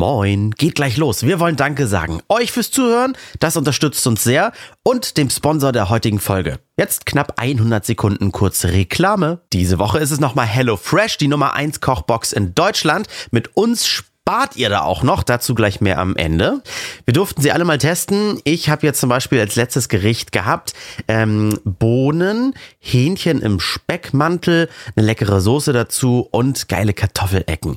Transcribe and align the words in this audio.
Moin, 0.00 0.52
geht 0.52 0.76
gleich 0.76 0.96
los. 0.96 1.24
Wir 1.24 1.40
wollen 1.40 1.56
Danke 1.56 1.86
sagen. 1.86 2.22
Euch 2.30 2.52
fürs 2.52 2.70
Zuhören, 2.70 3.14
das 3.38 3.58
unterstützt 3.58 4.06
uns 4.06 4.24
sehr 4.24 4.52
und 4.82 5.18
dem 5.18 5.28
Sponsor 5.28 5.72
der 5.72 5.90
heutigen 5.90 6.20
Folge. 6.20 6.58
Jetzt 6.78 7.04
knapp 7.04 7.34
100 7.36 7.84
Sekunden 7.84 8.32
kurze 8.32 8.72
Reklame. 8.72 9.42
Diese 9.52 9.78
Woche 9.78 9.98
ist 9.98 10.10
es 10.10 10.18
nochmal 10.18 10.46
HelloFresh, 10.46 11.18
die 11.18 11.28
Nummer 11.28 11.52
1 11.52 11.82
Kochbox 11.82 12.32
in 12.32 12.54
Deutschland. 12.54 13.08
Mit 13.30 13.54
uns 13.58 13.86
spart 13.86 14.56
ihr 14.56 14.70
da 14.70 14.82
auch 14.82 15.02
noch, 15.02 15.22
dazu 15.22 15.54
gleich 15.54 15.82
mehr 15.82 15.98
am 15.98 16.16
Ende. 16.16 16.62
Wir 17.04 17.12
durften 17.12 17.42
sie 17.42 17.52
alle 17.52 17.64
mal 17.66 17.78
testen. 17.78 18.40
Ich 18.44 18.70
habe 18.70 18.86
jetzt 18.86 19.00
zum 19.00 19.10
Beispiel 19.10 19.40
als 19.40 19.56
letztes 19.56 19.90
Gericht 19.90 20.32
gehabt 20.32 20.72
ähm, 21.08 21.58
Bohnen, 21.64 22.54
Hähnchen 22.78 23.42
im 23.42 23.60
Speckmantel, 23.60 24.70
eine 24.96 25.04
leckere 25.04 25.40
Soße 25.40 25.72
dazu 25.72 26.28
und 26.30 26.68
geile 26.68 26.94
Kartoffelecken. 26.94 27.76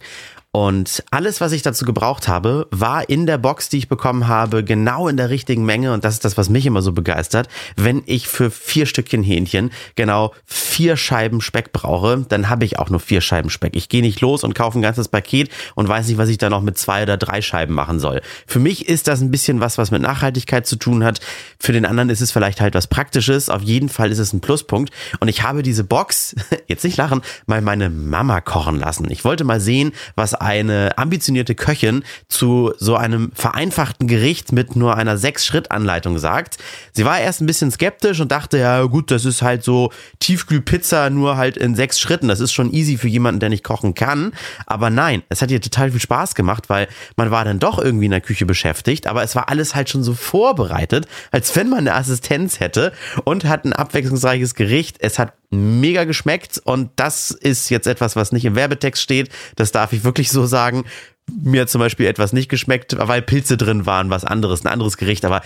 Und 0.56 1.04
alles, 1.10 1.42
was 1.42 1.52
ich 1.52 1.64
dazu 1.64 1.84
gebraucht 1.84 2.28
habe, 2.28 2.68
war 2.70 3.10
in 3.10 3.26
der 3.26 3.40
Box, 3.40 3.70
die 3.70 3.80
ich 3.80 3.88
bekommen 3.88 4.28
habe, 4.28 4.64
genau 4.64 5.08
in 5.08 5.18
der 5.18 5.32
richtigen 5.32 5.66
Menge. 5.66 5.94
Und 5.94 6.04
das 6.04 6.14
ist 6.14 6.26
das, 6.26 6.38
was 6.38 6.48
mich 6.48 6.68
immer 6.68 6.84
so 6.84 6.92
begeistert. 6.92 7.48
Wenn 7.76 8.04
ich 8.06 8.28
für 8.28 8.52
vier 8.52 8.86
Stückchen 8.86 9.24
Hähnchen 9.24 9.72
genau 9.96 10.32
vier 10.46 10.96
Scheiben 10.96 11.42
Speck 11.42 11.74
brauche, 11.74 12.24
dann 12.30 12.50
habe 12.50 12.66
ich 12.66 12.78
auch 12.78 12.92
nur 12.92 13.00
vier 13.00 13.20
Scheiben 13.22 13.50
Speck. 13.50 13.76
Ich 13.76 13.90
gehe 13.90 14.04
nicht 14.04 14.22
los 14.22 14.44
und 14.44 14.54
kaufe 14.54 14.78
ein 14.78 14.84
ganzes 14.84 15.08
Paket 15.08 15.50
und 15.74 15.88
weiß 15.88 16.08
nicht, 16.08 16.20
was 16.20 16.30
ich 16.30 16.38
da 16.38 16.52
noch 16.52 16.62
mit 16.62 16.78
zwei 16.78 17.02
oder 17.02 17.18
drei 17.18 17.42
Scheiben 17.42 17.74
machen 17.74 18.00
soll. 18.00 18.22
Für 18.46 18.60
mich 18.60 18.88
ist 18.88 19.08
das 19.08 19.22
ein 19.22 19.32
bisschen 19.32 19.60
was, 19.60 19.80
was 19.80 19.90
mit 19.90 20.04
Nachhaltigkeit 20.04 20.68
zu 20.68 20.76
tun 20.76 21.04
hat. 21.04 21.20
Für 21.60 21.72
den 21.72 21.88
anderen 21.88 22.12
ist 22.12 22.22
es 22.22 22.32
vielleicht 22.32 22.62
halt 22.62 22.76
was 22.76 22.86
Praktisches. 22.86 23.50
Auf 23.50 23.64
jeden 23.64 23.90
Fall 23.90 24.12
ist 24.12 24.20
es 24.20 24.34
ein 24.34 24.42
Pluspunkt. 24.42 24.94
Und 25.20 25.30
ich 25.30 25.42
habe 25.42 25.64
diese 25.64 25.84
Box, 25.84 26.36
jetzt 26.68 26.84
nicht 26.84 26.98
lachen, 26.98 27.24
mal 27.48 27.62
meine 27.62 27.90
Mama 27.90 28.40
kochen 28.40 28.80
lassen. 28.80 29.10
Ich 29.10 29.26
wollte 29.26 29.46
mal 29.46 29.60
sehen, 29.60 29.94
was 30.16 30.43
eine 30.44 30.98
ambitionierte 30.98 31.56
Köchin 31.56 32.04
zu 32.28 32.74
so 32.78 32.96
einem 32.96 33.32
vereinfachten 33.34 34.08
Gericht 34.08 34.52
mit 34.52 34.76
nur 34.76 34.98
einer 34.98 35.18
Sechs-Schritt-Anleitung 35.18 36.18
sagt. 36.20 36.58
Sie 36.92 37.06
war 37.06 37.20
erst 37.20 37.42
ein 37.42 37.46
bisschen 37.46 37.72
skeptisch 37.72 38.20
und 38.20 38.32
dachte, 38.32 38.58
ja 38.58 38.84
gut, 38.84 39.12
das 39.12 39.26
ist 39.26 39.42
halt 39.42 39.64
so 39.64 39.92
Tiefkühlpizza 40.20 41.10
nur 41.10 41.38
halt 41.38 41.58
in 41.58 41.76
sechs 41.76 42.00
Schritten. 42.00 42.28
Das 42.28 42.40
ist 42.40 42.52
schon 42.52 42.74
easy 42.74 42.98
für 42.98 43.08
jemanden, 43.08 43.40
der 43.40 43.50
nicht 43.50 43.64
kochen 43.64 43.94
kann. 43.94 44.34
Aber 44.66 44.90
nein, 44.90 45.24
es 45.30 45.42
hat 45.42 45.52
ihr 45.52 45.62
total 45.62 45.92
viel 45.92 46.00
Spaß 46.00 46.36
gemacht, 46.36 46.70
weil 46.70 46.88
man 47.16 47.32
war 47.32 47.46
dann 47.46 47.60
doch 47.60 47.80
irgendwie 47.80 48.06
in 48.06 48.12
der 48.12 48.22
Küche 48.22 48.46
beschäftigt, 48.46 49.08
aber 49.08 49.24
es 49.24 49.36
war 49.36 49.50
alles 49.50 49.76
halt 49.76 49.90
schon 49.90 50.04
so 50.04 50.14
vorbereitet, 50.14 51.08
als 51.32 51.56
wenn 51.56 51.70
man 51.70 51.80
eine 51.80 51.96
Assistenz 51.96 52.60
hätte 52.60 52.92
und 53.24 53.46
hat 53.46 53.66
ein 53.66 53.74
abwechslungsreiches 53.74 54.56
Gericht. 54.56 54.98
Es 55.00 55.20
hat 55.20 55.34
mega 55.54 56.04
geschmeckt 56.04 56.62
und 56.64 56.92
das 56.96 57.32
ist 57.32 57.70
jetzt 57.70 57.88
etwas, 57.88 58.16
was 58.16 58.32
nicht 58.32 58.46
im 58.46 58.56
Werbetext 58.56 59.02
steht. 59.02 59.30
Das 59.56 59.72
darf 59.72 59.94
ich 59.94 60.04
wirklich 60.04 60.30
so 60.30 60.46
sagen. 60.46 60.86
Mir 61.32 61.68
zum 61.68 61.80
Beispiel 61.80 62.06
etwas 62.06 62.34
nicht 62.34 62.50
geschmeckt, 62.50 62.96
weil 62.98 63.22
Pilze 63.22 63.58
drin 63.58 63.86
waren, 63.86 64.10
was 64.10 64.26
anderes, 64.26 64.64
ein 64.66 64.72
anderes 64.72 64.98
Gericht, 64.98 65.26
aber 65.26 65.42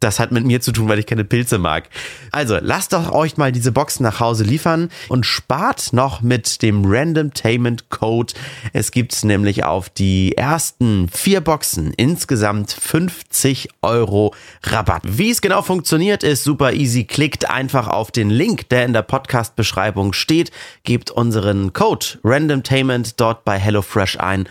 das 0.00 0.18
hat 0.18 0.32
mit 0.32 0.46
mir 0.46 0.62
zu 0.62 0.72
tun, 0.72 0.88
weil 0.88 0.98
ich 0.98 1.06
keine 1.06 1.24
Pilze 1.24 1.58
mag. 1.58 1.88
Also 2.32 2.56
lasst 2.60 2.94
doch 2.94 3.12
euch 3.12 3.36
mal 3.36 3.52
diese 3.52 3.70
Boxen 3.70 4.02
nach 4.02 4.18
Hause 4.18 4.44
liefern 4.44 4.90
und 5.08 5.26
spart 5.26 5.92
noch 5.92 6.22
mit 6.22 6.62
dem 6.62 6.84
Randomtainment 6.86 7.90
Code. 7.90 8.32
Es 8.72 8.92
gibt 8.92 9.22
nämlich 9.24 9.64
auf 9.64 9.90
die 9.90 10.36
ersten 10.38 11.08
vier 11.10 11.42
Boxen 11.42 11.92
insgesamt 11.92 12.72
50 12.72 13.68
Euro 13.82 14.34
Rabatt. 14.62 15.02
Wie 15.04 15.30
es 15.30 15.42
genau 15.42 15.60
funktioniert, 15.60 16.22
ist 16.22 16.44
super 16.44 16.72
easy. 16.72 17.04
Klickt 17.04 17.50
einfach 17.50 17.86
auf 17.86 18.10
den 18.10 18.30
Link, 18.30 18.70
der 18.70 18.86
in 18.86 18.94
der 18.94 19.02
Podcast-Beschreibung 19.02 20.14
steht, 20.14 20.50
gebt 20.84 21.10
unseren 21.10 21.74
Code 21.74 22.06
Randomtainment 22.24 23.20
dort 23.20 23.44
bei 23.44 23.58
HelloFresh 23.58 24.18
ein 24.18 24.48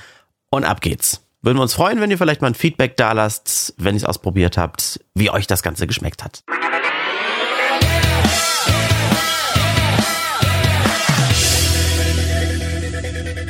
und 0.50 0.66
ab 0.66 0.82
geht's. 0.82 1.26
Würden 1.42 1.58
wir 1.58 1.62
uns 1.62 1.74
freuen, 1.74 2.02
wenn 2.02 2.12
ihr 2.12 2.18
vielleicht 2.18 2.42
mal 2.42 2.48
ein 2.48 2.56
Feedback 2.56 2.98
da 2.98 3.14
lasst, 3.14 3.74
wenn 3.78 3.96
ihr 3.96 4.00
es 4.00 4.06
ausprobiert 4.06 4.58
habt, 4.58 5.00
wie 5.16 5.30
euch 5.30 5.48
das 5.48 5.64
Ganze 5.64 5.88
geschmeckt 5.88 6.24
hat. 6.24 6.44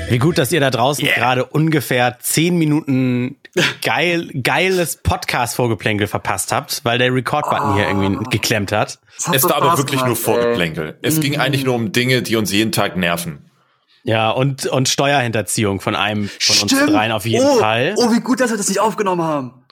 Wie 0.10 0.18
gut, 0.18 0.40
dass 0.40 0.52
ihr 0.52 0.60
da 0.60 0.72
draußen 0.72 1.06
yeah. 1.06 1.16
gerade 1.16 1.46
ungefähr 1.46 2.18
zehn 2.20 2.58
Minuten 2.58 3.38
geil, 3.84 4.30
geiles 4.42 4.98
Podcast-Vorgeplänkel 4.98 6.08
verpasst 6.08 6.52
habt, 6.52 6.84
weil 6.84 6.98
der 6.98 7.14
Record-Button 7.14 7.72
oh. 7.72 7.76
hier 7.76 7.88
irgendwie 7.88 8.24
geklemmt 8.32 8.72
hat. 8.72 9.00
Es 9.32 9.44
war 9.44 9.58
aber 9.58 9.78
wirklich 9.78 10.02
gemacht, 10.02 10.08
nur 10.08 10.16
Vorgeplänkel. 10.16 10.98
Ey. 11.02 11.08
Es 11.08 11.18
mhm. 11.18 11.22
ging 11.22 11.38
eigentlich 11.38 11.64
nur 11.64 11.76
um 11.76 11.92
Dinge, 11.92 12.24
die 12.24 12.36
uns 12.38 12.52
jeden 12.52 12.72
Tag 12.72 12.98
nerven. 12.98 13.49
Ja, 14.10 14.32
und, 14.32 14.66
und 14.66 14.90
Steuerhinterziehung 14.90 15.82
von 15.82 15.96
einem 15.96 16.30
von 16.30 16.56
Stimmt. 16.56 16.82
uns 16.82 16.92
dreien 16.92 17.12
auf 17.12 17.28
jeden 17.28 17.46
oh, 17.46 17.60
Fall. 17.60 17.94
Oh, 17.96 18.12
wie 18.12 18.22
gut, 18.22 18.40
dass 18.40 18.50
wir 18.50 18.58
das 18.58 18.68
nicht 18.68 18.80
aufgenommen 18.80 19.22
haben. 19.22 19.66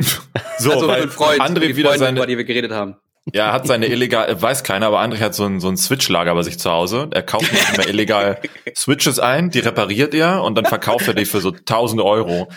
so, 0.58 0.72
also 0.72 0.88
weil 0.88 1.08
Freund, 1.08 1.38
André 1.42 1.76
wieder 1.76 1.96
seine, 1.98 2.16
über 2.16 2.26
die 2.26 2.38
wir 2.38 2.44
geredet 2.44 2.72
haben. 2.72 2.96
Ja, 3.34 3.52
hat 3.52 3.66
seine 3.66 3.86
illegal, 3.86 4.40
weiß 4.40 4.64
keiner, 4.64 4.86
aber 4.86 5.02
André 5.02 5.20
hat 5.20 5.34
so 5.34 5.44
ein, 5.44 5.60
so 5.60 5.68
ein 5.68 5.76
Switch-Lager 5.76 6.34
bei 6.34 6.42
sich 6.42 6.58
zu 6.58 6.70
Hause. 6.70 7.08
Er 7.12 7.22
kauft 7.22 7.52
nicht 7.52 7.74
immer 7.74 7.86
illegal 7.86 8.40
Switches 8.74 9.18
ein, 9.18 9.50
die 9.50 9.58
repariert 9.58 10.14
er 10.14 10.42
und 10.42 10.54
dann 10.54 10.64
verkauft 10.64 11.06
er 11.06 11.12
die 11.12 11.26
für 11.26 11.42
so 11.42 11.50
1000 11.50 12.00
Euro. 12.00 12.48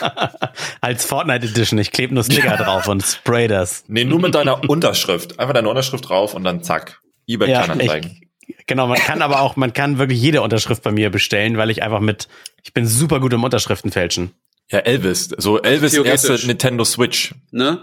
Als 0.80 1.04
Fortnite 1.04 1.46
Edition, 1.46 1.80
ich 1.80 1.90
klebe 1.90 2.14
nur 2.14 2.22
Sticker 2.22 2.56
drauf 2.56 2.86
und 2.86 3.02
spray 3.02 3.48
das. 3.48 3.82
Nee, 3.88 4.04
nur 4.04 4.20
mit 4.20 4.36
deiner 4.36 4.68
Unterschrift. 4.70 5.40
Einfach 5.40 5.54
deine 5.54 5.68
Unterschrift 5.68 6.08
drauf 6.08 6.34
und 6.34 6.44
dann 6.44 6.62
zack. 6.62 7.00
eBay 7.26 7.50
ja, 7.50 7.64
Kleinanzeigen. 7.64 8.29
Genau, 8.70 8.86
man 8.86 8.98
kann 8.98 9.20
aber 9.20 9.40
auch, 9.40 9.56
man 9.56 9.72
kann 9.72 9.98
wirklich 9.98 10.20
jede 10.20 10.42
Unterschrift 10.42 10.84
bei 10.84 10.92
mir 10.92 11.10
bestellen, 11.10 11.56
weil 11.56 11.70
ich 11.70 11.82
einfach 11.82 11.98
mit, 11.98 12.28
ich 12.62 12.72
bin 12.72 12.86
super 12.86 13.18
gut 13.18 13.32
im 13.32 13.42
Unterschriften 13.42 13.90
fälschen. 13.90 14.30
Ja, 14.70 14.78
Elvis. 14.78 15.28
So 15.38 15.60
Elvis 15.60 15.92
erste 15.94 16.34
Nintendo 16.46 16.84
Switch. 16.84 17.34
Ne? 17.50 17.80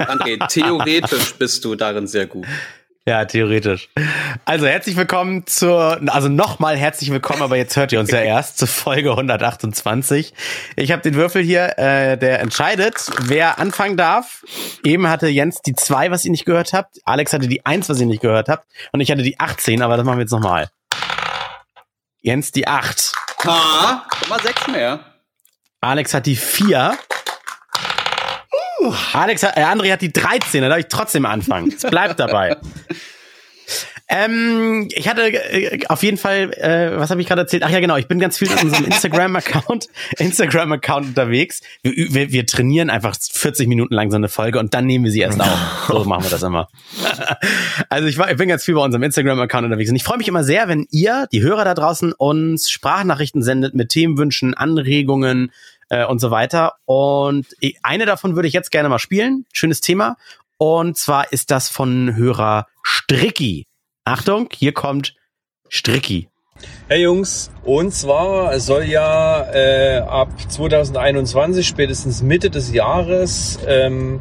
André, 0.00 0.44
theoretisch 0.48 1.34
bist 1.34 1.64
du 1.64 1.76
darin 1.76 2.08
sehr 2.08 2.26
gut. 2.26 2.44
Ja, 3.06 3.24
theoretisch. 3.24 3.88
Also 4.44 4.66
herzlich 4.66 4.94
willkommen 4.94 5.46
zur, 5.46 6.00
also 6.08 6.28
nochmal 6.28 6.76
herzlich 6.76 7.10
willkommen, 7.10 7.40
aber 7.40 7.56
jetzt 7.56 7.74
hört 7.76 7.92
ihr 7.92 7.98
uns 8.00 8.10
ja 8.10 8.20
erst 8.22 8.58
zur 8.58 8.68
Folge 8.68 9.10
128. 9.12 10.34
Ich 10.76 10.92
habe 10.92 11.00
den 11.00 11.14
Würfel 11.14 11.42
hier, 11.42 11.78
äh, 11.78 12.18
der 12.18 12.40
entscheidet, 12.40 13.06
wer 13.22 13.58
anfangen 13.58 13.96
darf. 13.96 14.44
Eben 14.84 15.08
hatte 15.08 15.28
Jens 15.28 15.62
die 15.62 15.74
2, 15.74 16.10
was 16.10 16.26
ihr 16.26 16.30
nicht 16.30 16.44
gehört 16.44 16.74
habt. 16.74 16.98
Alex 17.04 17.32
hatte 17.32 17.48
die 17.48 17.64
1, 17.64 17.88
was 17.88 17.98
ihr 18.00 18.06
nicht 18.06 18.20
gehört 18.20 18.50
habt. 18.50 18.66
Und 18.92 19.00
ich 19.00 19.10
hatte 19.10 19.22
die 19.22 19.40
18, 19.40 19.80
aber 19.80 19.96
das 19.96 20.04
machen 20.04 20.18
wir 20.18 20.22
jetzt 20.24 20.32
nochmal. 20.32 20.68
Jens 22.20 22.52
die 22.52 22.68
8. 22.68 23.14
Ha, 23.46 24.06
mal 24.28 24.42
6 24.42 24.68
mehr. 24.68 25.00
Alex 25.80 26.12
hat 26.12 26.26
die 26.26 26.36
4. 26.36 26.98
Alex, 29.12 29.42
äh, 29.42 29.48
André 29.56 29.92
hat 29.92 30.02
die 30.02 30.12
13, 30.12 30.62
da 30.62 30.68
darf 30.68 30.78
ich 30.78 30.86
trotzdem 30.88 31.26
anfangen. 31.26 31.72
Es 31.74 31.82
bleibt 31.82 32.20
dabei. 32.20 32.56
Ähm, 34.12 34.88
ich 34.92 35.08
hatte 35.08 35.22
äh, 35.22 35.86
auf 35.86 36.02
jeden 36.02 36.16
Fall, 36.16 36.52
äh, 36.54 36.98
was 36.98 37.10
habe 37.10 37.20
ich 37.20 37.28
gerade 37.28 37.42
erzählt? 37.42 37.62
Ach 37.62 37.70
ja, 37.70 37.78
genau, 37.78 37.96
ich 37.96 38.08
bin 38.08 38.18
ganz 38.18 38.38
viel 38.38 38.50
in 38.50 38.58
unserem 38.58 38.86
Instagram-Account, 38.86 39.86
Instagram-Account 40.18 41.06
unterwegs. 41.06 41.60
Wir, 41.82 42.12
wir, 42.12 42.32
wir 42.32 42.44
trainieren 42.44 42.90
einfach 42.90 43.14
40 43.16 43.68
Minuten 43.68 43.94
lang 43.94 44.10
so 44.10 44.16
eine 44.16 44.28
Folge 44.28 44.58
und 44.58 44.74
dann 44.74 44.86
nehmen 44.86 45.04
wir 45.04 45.12
sie 45.12 45.20
erst 45.20 45.40
auf. 45.40 45.86
So 45.86 46.04
machen 46.08 46.24
wir 46.24 46.30
das 46.30 46.42
immer. 46.42 46.68
also 47.88 48.08
ich, 48.08 48.18
war, 48.18 48.28
ich 48.32 48.36
bin 48.36 48.48
ganz 48.48 48.64
viel 48.64 48.74
bei 48.74 48.82
unserem 48.82 49.04
Instagram-Account 49.04 49.66
unterwegs 49.66 49.90
und 49.90 49.96
ich 49.96 50.02
freue 50.02 50.18
mich 50.18 50.26
immer 50.26 50.42
sehr, 50.42 50.66
wenn 50.66 50.88
ihr, 50.90 51.28
die 51.30 51.42
Hörer 51.42 51.64
da 51.64 51.74
draußen, 51.74 52.12
uns 52.12 52.68
Sprachnachrichten 52.68 53.44
sendet 53.44 53.76
mit 53.76 53.90
Themenwünschen, 53.90 54.54
Anregungen, 54.54 55.52
äh, 55.90 56.06
und 56.06 56.20
so 56.20 56.30
weiter. 56.30 56.74
Und 56.86 57.46
eine 57.82 58.06
davon 58.06 58.34
würde 58.34 58.48
ich 58.48 58.54
jetzt 58.54 58.70
gerne 58.70 58.88
mal 58.88 58.98
spielen. 58.98 59.44
Schönes 59.52 59.80
Thema. 59.80 60.16
Und 60.56 60.96
zwar 60.96 61.32
ist 61.32 61.50
das 61.50 61.68
von 61.68 62.16
Hörer 62.16 62.66
Stricki. 62.82 63.66
Achtung, 64.04 64.48
hier 64.52 64.72
kommt 64.72 65.14
Stricki. 65.68 66.28
Hey 66.88 67.02
Jungs, 67.02 67.50
und 67.64 67.94
zwar 67.94 68.58
soll 68.60 68.84
ja 68.84 69.50
äh, 69.52 69.98
ab 70.00 70.28
2021, 70.48 71.66
spätestens 71.66 72.22
Mitte 72.22 72.50
des 72.50 72.72
Jahres, 72.72 73.58
ähm, 73.66 74.20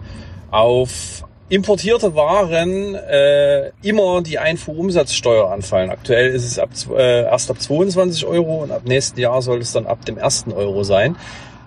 auf 0.49 1.25
importierte 1.49 2.15
Waren 2.15 2.95
äh, 2.95 3.71
immer 3.81 4.21
die 4.21 4.39
Einfuhrumsatzsteuer 4.39 5.51
anfallen. 5.51 5.89
Aktuell 5.89 6.29
ist 6.29 6.45
es 6.45 6.59
ab, 6.59 6.69
äh, 6.95 7.23
erst 7.23 7.49
ab 7.49 7.59
22 7.59 8.25
Euro 8.25 8.63
und 8.63 8.71
ab 8.71 8.83
nächsten 8.85 9.19
Jahr 9.19 9.41
soll 9.41 9.59
es 9.59 9.73
dann 9.73 9.87
ab 9.87 10.05
dem 10.05 10.17
ersten 10.17 10.53
Euro 10.53 10.83
sein. 10.83 11.15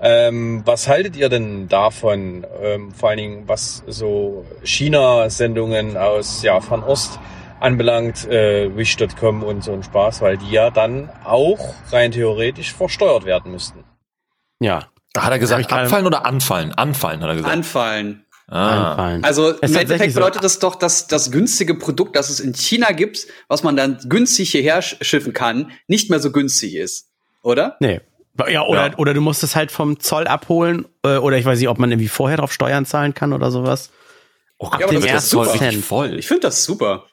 Ähm, 0.04 0.62
was 0.64 0.88
haltet 0.88 1.14
ihr 1.14 1.28
denn 1.28 1.68
davon? 1.68 2.44
Ähm, 2.60 2.90
vor 2.92 3.10
allen 3.10 3.18
Dingen, 3.18 3.48
was 3.48 3.84
so 3.86 4.44
China-Sendungen 4.64 5.96
aus 5.96 6.42
ja, 6.42 6.60
Fernost 6.60 7.20
anbelangt, 7.60 8.26
äh, 8.28 8.76
Wish.com 8.76 9.44
und 9.44 9.62
so 9.62 9.72
ein 9.72 9.84
Spaß, 9.84 10.20
weil 10.20 10.38
die 10.38 10.50
ja 10.50 10.70
dann 10.70 11.08
auch 11.24 11.74
rein 11.92 12.10
theoretisch 12.10 12.72
versteuert 12.74 13.24
werden 13.24 13.52
müssten. 13.52 13.84
Ja. 14.58 14.88
Da 15.12 15.24
hat 15.24 15.30
er 15.30 15.38
gesagt, 15.38 15.72
abfallen 15.72 16.06
oder 16.06 16.26
anfallen? 16.26 16.72
Anfallen, 16.72 17.20
hat 17.20 17.28
er 17.28 17.36
gesagt. 17.36 17.54
Anfallen. 17.54 18.24
Ah. 18.48 18.90
Anfallen. 18.92 19.24
Also 19.24 19.50
im 19.50 19.76
Endeffekt 19.76 20.14
bedeutet 20.14 20.42
das 20.42 20.58
doch, 20.58 20.74
dass 20.74 21.06
das 21.06 21.30
günstige 21.30 21.74
Produkt, 21.74 22.16
das 22.16 22.28
es 22.28 22.40
in 22.40 22.54
China 22.54 22.92
gibt, 22.92 23.26
was 23.46 23.62
man 23.62 23.76
dann 23.76 23.98
günstig 24.08 24.50
hierher 24.50 24.82
schiffen 24.82 25.32
kann, 25.32 25.70
nicht 25.86 26.10
mehr 26.10 26.18
so 26.18 26.32
günstig 26.32 26.74
ist. 26.74 27.10
Oder? 27.42 27.76
Nee, 27.80 28.00
Ja, 28.48 28.62
oder, 28.62 28.86
ja. 28.88 28.98
oder 28.98 29.14
du 29.14 29.20
musst 29.20 29.42
es 29.42 29.54
halt 29.54 29.70
vom 29.70 30.00
Zoll 30.00 30.26
abholen, 30.26 30.86
äh, 31.04 31.16
oder 31.16 31.36
ich 31.36 31.44
weiß 31.44 31.58
nicht, 31.58 31.68
ob 31.68 31.78
man 31.78 31.90
irgendwie 31.90 32.08
vorher 32.08 32.38
drauf 32.38 32.52
Steuern 32.52 32.86
zahlen 32.86 33.14
kann 33.14 33.32
oder 33.32 33.50
sowas. 33.50 33.90
Oh, 34.58 34.68
Ab 34.68 34.80
ja, 34.80 34.86
dem 34.86 35.04
ersten 35.04 35.44
Cent. 35.44 35.84
voll. 35.84 36.18
Ich 36.18 36.28
finde 36.28 36.42
das 36.42 36.64
super. 36.64 37.06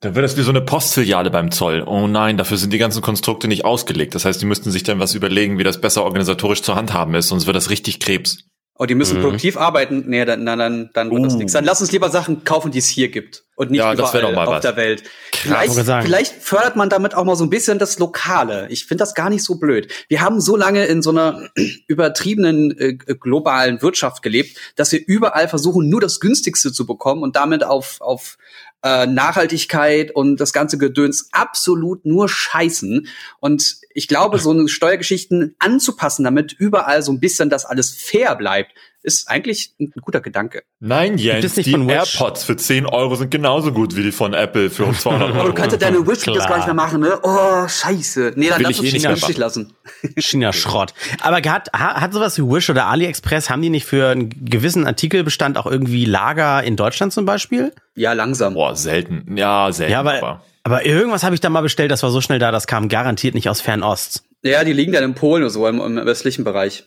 Dann 0.00 0.14
wird 0.14 0.24
das 0.24 0.36
wie 0.36 0.42
so 0.42 0.50
eine 0.50 0.60
Postfiliale 0.60 1.30
beim 1.30 1.50
Zoll. 1.50 1.82
Oh 1.86 2.06
nein, 2.06 2.36
dafür 2.36 2.58
sind 2.58 2.72
die 2.72 2.78
ganzen 2.78 3.00
Konstrukte 3.00 3.48
nicht 3.48 3.64
ausgelegt. 3.64 4.14
Das 4.14 4.26
heißt, 4.26 4.40
die 4.40 4.46
müssten 4.46 4.70
sich 4.70 4.82
dann 4.82 4.98
was 4.98 5.14
überlegen, 5.14 5.58
wie 5.58 5.64
das 5.64 5.80
besser 5.80 6.04
organisatorisch 6.04 6.62
zu 6.62 6.74
handhaben 6.74 7.14
ist, 7.14 7.28
sonst 7.28 7.46
wird 7.46 7.56
das 7.56 7.70
richtig 7.70 7.98
Krebs. 7.98 8.44
Oh, 8.78 8.84
die 8.84 8.94
müssen 8.94 9.18
mhm. 9.18 9.22
produktiv 9.22 9.56
arbeiten. 9.56 10.04
Nee, 10.06 10.24
dann, 10.24 10.44
dann, 10.44 10.58
dann, 10.58 10.90
dann 10.92 11.10
wird 11.10 11.20
uh. 11.20 11.24
das 11.24 11.34
nichts. 11.36 11.52
Dann 11.52 11.64
lass 11.64 11.80
uns 11.80 11.92
lieber 11.92 12.10
Sachen 12.10 12.44
kaufen, 12.44 12.70
die 12.70 12.78
es 12.78 12.88
hier 12.88 13.10
gibt 13.10 13.44
und 13.56 13.70
nicht 13.70 13.78
ja, 13.78 13.94
überall 13.94 14.36
auf 14.36 14.46
was. 14.46 14.62
der 14.62 14.76
Welt. 14.76 15.02
Vielleicht, 15.32 15.72
vielleicht 15.72 16.32
fördert 16.42 16.76
man 16.76 16.90
damit 16.90 17.14
auch 17.14 17.24
mal 17.24 17.36
so 17.36 17.44
ein 17.44 17.50
bisschen 17.50 17.78
das 17.78 17.98
Lokale. 17.98 18.66
Ich 18.68 18.84
finde 18.84 19.02
das 19.02 19.14
gar 19.14 19.30
nicht 19.30 19.42
so 19.44 19.54
blöd. 19.54 19.90
Wir 20.08 20.20
haben 20.20 20.40
so 20.40 20.56
lange 20.56 20.84
in 20.86 21.02
so 21.02 21.10
einer 21.10 21.48
übertriebenen 21.88 22.76
äh, 22.78 22.94
globalen 22.94 23.80
Wirtschaft 23.80 24.22
gelebt, 24.22 24.58
dass 24.76 24.92
wir 24.92 25.00
überall 25.06 25.48
versuchen, 25.48 25.88
nur 25.88 26.02
das 26.02 26.20
Günstigste 26.20 26.70
zu 26.70 26.84
bekommen 26.86 27.22
und 27.22 27.34
damit 27.34 27.64
auf, 27.64 27.96
auf 28.00 28.36
äh, 28.82 29.06
Nachhaltigkeit 29.06 30.10
und 30.14 30.38
das 30.38 30.52
ganze 30.52 30.76
Gedöns 30.76 31.30
absolut 31.32 32.04
nur 32.04 32.28
scheißen. 32.28 33.08
Und 33.40 33.76
ich 33.96 34.08
glaube, 34.08 34.38
so 34.38 34.50
eine 34.50 34.68
Steuergeschichten 34.68 35.56
anzupassen, 35.58 36.22
damit 36.22 36.52
überall 36.52 37.02
so 37.02 37.12
ein 37.12 37.18
bisschen 37.18 37.48
das 37.48 37.64
alles 37.64 37.94
fair 37.94 38.36
bleibt, 38.36 38.72
ist 39.06 39.30
eigentlich 39.30 39.72
ein 39.80 39.92
guter 40.02 40.20
Gedanke. 40.20 40.64
Nein, 40.80 41.16
Jens, 41.16 41.54
die 41.54 41.72
AirPods 41.72 42.42
für 42.42 42.56
10 42.56 42.86
Euro 42.86 43.14
sind 43.14 43.30
genauso 43.30 43.70
gut 43.70 43.94
wie 43.94 44.02
die 44.02 44.10
von 44.10 44.34
Apple 44.34 44.68
für 44.68 44.92
200 44.98 45.32
Euro. 45.32 45.46
du 45.46 45.54
kannst 45.54 45.72
ja 45.72 45.78
deine 45.78 46.04
Wish 46.04 46.24
das 46.24 46.48
gar 46.48 46.56
nicht 46.56 46.66
mehr 46.66 46.74
machen, 46.74 47.00
ne? 47.00 47.16
Oh, 47.22 47.68
scheiße. 47.68 48.32
Nee, 48.34 48.48
dann 48.48 48.62
lass 48.62 48.80
uns 48.80 48.92
nicht 48.92 49.06
günstig 49.06 49.38
lassen. 49.38 49.72
China-Schrott. 50.18 50.92
Aber 51.20 51.36
hat, 51.36 51.68
hat 51.72 52.12
sowas 52.12 52.36
wie 52.36 52.42
Wish 52.42 52.68
oder 52.68 52.86
AliExpress, 52.86 53.48
haben 53.48 53.62
die 53.62 53.70
nicht 53.70 53.86
für 53.86 54.08
einen 54.08 54.30
gewissen 54.44 54.86
Artikelbestand 54.86 55.56
auch 55.56 55.66
irgendwie 55.66 56.04
Lager 56.04 56.64
in 56.64 56.74
Deutschland 56.74 57.12
zum 57.12 57.24
Beispiel? 57.26 57.72
Ja, 57.94 58.12
langsam. 58.12 58.54
Boah, 58.54 58.74
selten. 58.74 59.36
Ja, 59.36 59.70
selten. 59.70 59.92
Ja, 59.92 60.00
aber, 60.00 60.42
aber 60.64 60.84
irgendwas 60.84 61.22
habe 61.22 61.36
ich 61.36 61.40
da 61.40 61.48
mal 61.48 61.60
bestellt, 61.60 61.92
das 61.92 62.02
war 62.02 62.10
so 62.10 62.20
schnell 62.20 62.40
da, 62.40 62.50
das 62.50 62.66
kam 62.66 62.88
garantiert 62.88 63.36
nicht 63.36 63.48
aus 63.48 63.60
Fernost. 63.60 64.24
Ja, 64.42 64.64
die 64.64 64.72
liegen 64.72 64.92
dann 64.92 65.04
in 65.04 65.14
Polen 65.14 65.44
oder 65.44 65.50
so, 65.50 65.66
im, 65.68 65.80
im 65.80 65.96
östlichen 65.98 66.42
Bereich. 66.42 66.84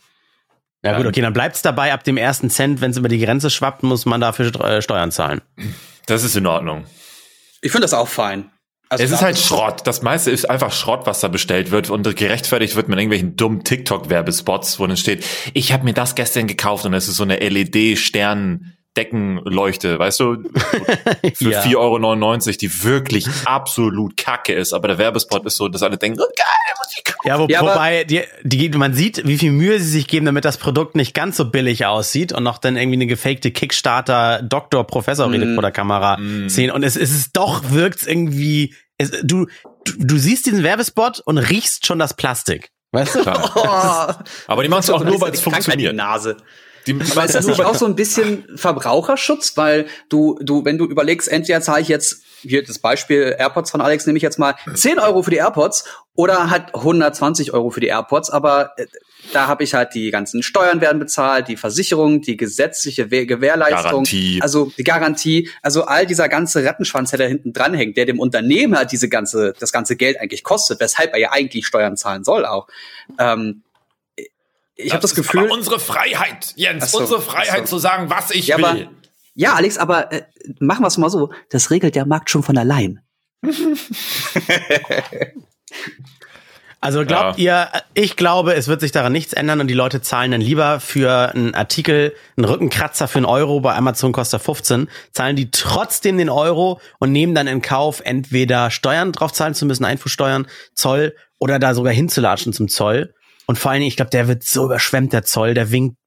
Ja 0.84 0.98
gut, 0.98 1.08
okay, 1.08 1.22
dann 1.22 1.34
bleibt's 1.34 1.62
dabei, 1.62 1.94
ab 1.94 2.04
dem 2.04 2.18
ersten 2.18 2.50
Cent, 2.50 2.80
wenn 2.80 2.92
es 2.92 2.98
über 2.98 3.10
die 3.10 3.20
Grenze 3.20 3.50
schwappt, 3.50 3.84
muss 3.84 4.06
man 4.06 4.22
dafür 4.22 4.48
äh, 4.64 4.82
Steuern 4.82 5.12
zahlen. 5.12 5.42
Das 6.06 6.24
ist 6.24 6.36
in 6.36 6.48
Ordnung. 6.48 6.86
Ich 7.62 7.72
finde 7.72 7.84
das 7.84 7.94
auch 7.94 8.08
fein. 8.08 8.50
Also 8.92 9.04
es 9.04 9.12
ist 9.12 9.22
halt 9.22 9.38
Schrott. 9.38 9.82
Das 9.86 10.02
meiste 10.02 10.32
ist 10.32 10.50
einfach 10.50 10.72
Schrott, 10.72 11.06
was 11.06 11.20
da 11.20 11.28
bestellt 11.28 11.70
wird 11.70 11.92
und 11.92 12.16
gerechtfertigt 12.16 12.76
wird 12.76 12.88
mit 12.88 12.98
irgendwelchen 12.98 13.36
dummen 13.36 13.64
TikTok-Werbespots, 13.64 14.80
wo 14.80 14.88
dann 14.88 14.98
steht, 14.98 15.24
ich 15.54 15.74
habe 15.74 15.84
mir 15.84 15.94
das 15.94 16.16
gestern 16.16 16.48
gekauft 16.48 16.86
und 16.86 16.96
es 16.96 17.08
ist 17.08 17.18
so 17.18 17.24
eine 17.24 17.38
LED-Stern 17.38 18.74
Deckenleuchte, 18.98 20.00
weißt 20.00 20.20
du, 20.20 20.44
für 21.36 21.52
ja. 21.52 21.62
4,99 21.62 21.76
Euro, 21.78 22.58
die 22.60 22.84
wirklich 22.84 23.28
absolut 23.46 24.18
kacke 24.18 24.54
ist, 24.54 24.74
aber 24.74 24.88
der 24.88 24.98
Werbespot 24.98 25.46
ist 25.46 25.58
so, 25.58 25.68
dass 25.68 25.84
alle 25.84 25.98
denken, 25.98 26.20
oh, 26.20 26.26
geil, 26.36 26.76
Musik. 26.78 27.16
Ja, 27.24 27.40
wo, 27.40 27.46
ja, 27.48 27.62
wobei, 27.62 28.04
die, 28.04 28.24
die, 28.44 28.70
man 28.70 28.94
sieht, 28.94 29.26
wie 29.28 29.38
viel 29.38 29.52
Mühe 29.52 29.80
sie 29.80 29.90
sich 29.90 30.08
geben, 30.08 30.26
damit 30.26 30.44
das 30.44 30.58
Produkt 30.58 30.96
nicht 30.96 31.14
ganz 31.14 31.38
so 31.38 31.46
billig 31.46 31.86
aussieht 31.86 32.34
und 32.34 32.44
noch 32.44 32.58
dann 32.58 32.78
irgendwie 32.78 32.98
eine 32.98 33.08
gefakte 33.08 33.52
Kickstarter 33.52 34.42
Doktor, 34.42 34.86
Professor 34.86 35.32
redet 35.32 35.50
mm. 35.50 35.54
vor 35.54 35.62
der 35.62 35.72
Kamera 35.72 36.18
mm. 36.18 36.50
sehen 36.50 36.72
und 36.72 36.84
es, 36.84 36.96
es 36.96 37.12
ist 37.12 37.38
doch, 37.38 37.72
wirkt 37.72 38.08
irgendwie, 38.08 38.74
es, 38.98 39.12
du, 39.24 39.46
du, 39.86 39.94
du 39.98 40.18
siehst 40.18 40.46
diesen 40.46 40.64
Werbespot 40.64 41.20
und 41.20 41.38
riechst 41.38 41.86
schon 41.86 42.00
das 42.00 42.16
Plastik. 42.16 42.72
Weißt 42.92 43.16
du? 43.16 43.20
Oh. 43.56 44.14
Aber 44.48 44.64
die 44.64 44.70
machst 44.70 44.90
du 44.90 44.96
auch 44.96 45.04
nur, 45.04 45.22
weil 45.22 45.32
es 45.32 45.42
funktioniert. 45.42 45.96
Nase. 45.96 46.38
Die, 46.88 46.98
Aber 47.12 47.26
ist 47.26 47.36
das 47.36 47.46
nicht 47.46 47.64
auch 47.64 47.76
so 47.76 47.86
ein 47.86 47.96
bisschen 47.96 48.46
Verbraucherschutz? 48.56 49.58
Weil 49.58 49.88
du, 50.10 50.38
du, 50.42 50.66
wenn 50.66 50.78
du 50.78 50.86
überlegst, 50.86 51.28
entweder 51.28 51.62
zahle 51.62 51.82
ich 51.82 51.88
jetzt, 51.88 52.24
hier 52.42 52.64
das 52.64 52.80
Beispiel 52.80 53.36
AirPods 53.38 53.72
von 53.72 53.82
Alex 53.82 54.06
nehme 54.06 54.18
ich 54.18 54.24
jetzt 54.24 54.40
mal 54.40 54.56
10 54.74 55.00
Euro 55.00 55.24
für 55.24 55.32
die 55.32 55.38
AirPods 55.38 55.86
oder 56.16 56.50
halt 56.50 56.74
120 56.74 57.54
Euro 57.54 57.70
für 57.70 57.80
die 57.80 57.88
AirPods, 57.88 58.30
aber 58.30 58.72
äh, 58.78 58.86
da 59.34 59.48
habe 59.48 59.64
ich 59.64 59.74
halt 59.74 59.94
die 59.94 60.12
ganzen 60.12 60.44
Steuern 60.44 60.82
werden 60.82 61.00
bezahlt, 61.00 61.48
die 61.48 61.58
Versicherung, 61.58 62.22
die 62.22 62.38
gesetzliche 62.38 63.08
Gewährleistung, 63.08 64.04
Garantie. 64.04 64.40
also 64.42 64.72
die 64.78 64.84
Garantie, 64.84 65.50
also 65.62 65.84
all 65.84 66.06
dieser 66.06 66.30
ganze 66.30 66.64
Rattenschwanz, 66.64 67.12
der 67.12 67.20
da 67.20 67.26
hinten 67.26 67.54
dran 67.54 67.74
hängt, 67.74 67.98
der 67.98 68.06
dem 68.06 68.20
Unternehmen 68.20 68.78
halt 68.78 68.92
diese 68.92 69.10
ganze, 69.10 69.54
das 69.60 69.72
ganze 69.72 69.96
Geld 69.96 70.20
eigentlich 70.20 70.44
kostet, 70.44 70.80
weshalb 70.80 71.14
er 71.14 71.20
ja 71.20 71.32
eigentlich 71.32 71.68
Steuern 71.68 71.98
zahlen 71.98 72.24
soll 72.24 72.46
auch. 72.46 72.68
Ähm, 73.18 73.64
ich 74.80 74.94
habe 74.94 75.02
das 75.02 75.16
Gefühl. 75.16 75.46
Aber 75.46 75.54
unsere 75.54 75.80
Freiheit, 75.80 76.54
Jens, 76.56 76.92
so, 76.92 77.00
unsere 77.00 77.22
Freiheit 77.22 77.68
so. 77.68 77.76
zu 77.76 77.80
sagen, 77.82 78.10
was 78.10 78.32
ich 78.32 78.48
ja, 78.48 78.58
will. 78.58 78.66
Aber, 78.66 78.78
ja, 79.36 79.54
Alex, 79.54 79.78
aber 79.78 80.12
äh, 80.12 80.24
machen 80.60 80.84
wir 80.84 80.88
es 80.88 80.98
mal 80.98 81.10
so. 81.10 81.32
Das 81.50 81.72
regelt 81.72 81.96
der 81.96 82.06
Markt 82.06 82.30
schon 82.30 82.44
von 82.44 82.58
allein. 82.58 83.02
Also 86.82 87.04
glaubt 87.04 87.38
ja. 87.38 87.70
ihr, 87.74 87.82
ich 87.94 88.16
glaube, 88.16 88.54
es 88.54 88.70
wird 88.70 88.80
sich 88.80 88.94
daran 88.94 89.12
nichts 89.12 89.34
ändern 89.34 89.60
und 89.60 89.68
die 89.68 89.74
Leute 89.74 90.02
zahlen 90.02 90.32
dann 90.32 90.40
lieber 90.40 90.80
für 90.80 91.34
einen 91.36 91.54
Artikel, 91.54 92.14
einen 92.38 92.46
Rückenkratzer 92.46 93.10
für 93.10 93.18
einen 93.20 93.26
Euro, 93.26 93.60
bei 93.60 93.76
Amazon 93.76 94.14
kostet 94.14 94.42
15, 94.42 94.90
zahlen 95.12 95.36
die 95.36 95.52
trotzdem 95.52 96.18
den 96.18 96.30
Euro 96.30 96.80
und 97.00 97.12
nehmen 97.12 97.36
dann 97.36 97.48
in 97.48 97.62
Kauf, 97.62 98.02
entweder 98.06 98.72
Steuern 98.72 99.12
drauf 99.12 99.34
zahlen 99.34 99.56
zu 99.56 99.66
müssen, 99.66 99.84
Einfuhrsteuern, 99.84 100.48
Zoll 100.74 101.16
oder 101.38 101.60
da 101.60 101.76
sogar 101.76 101.92
hinzulatschen 101.92 102.54
zum 102.54 102.70
Zoll 102.70 103.14
und 103.50 103.58
vor 103.58 103.72
allen 103.72 103.80
Dingen, 103.80 103.88
ich 103.88 103.96
glaube, 103.96 104.12
der 104.12 104.28
wird 104.28 104.44
so 104.44 104.66
überschwemmt, 104.66 105.12
der 105.12 105.24
Zoll, 105.24 105.56
der 105.56 105.72
winkt 105.72 105.98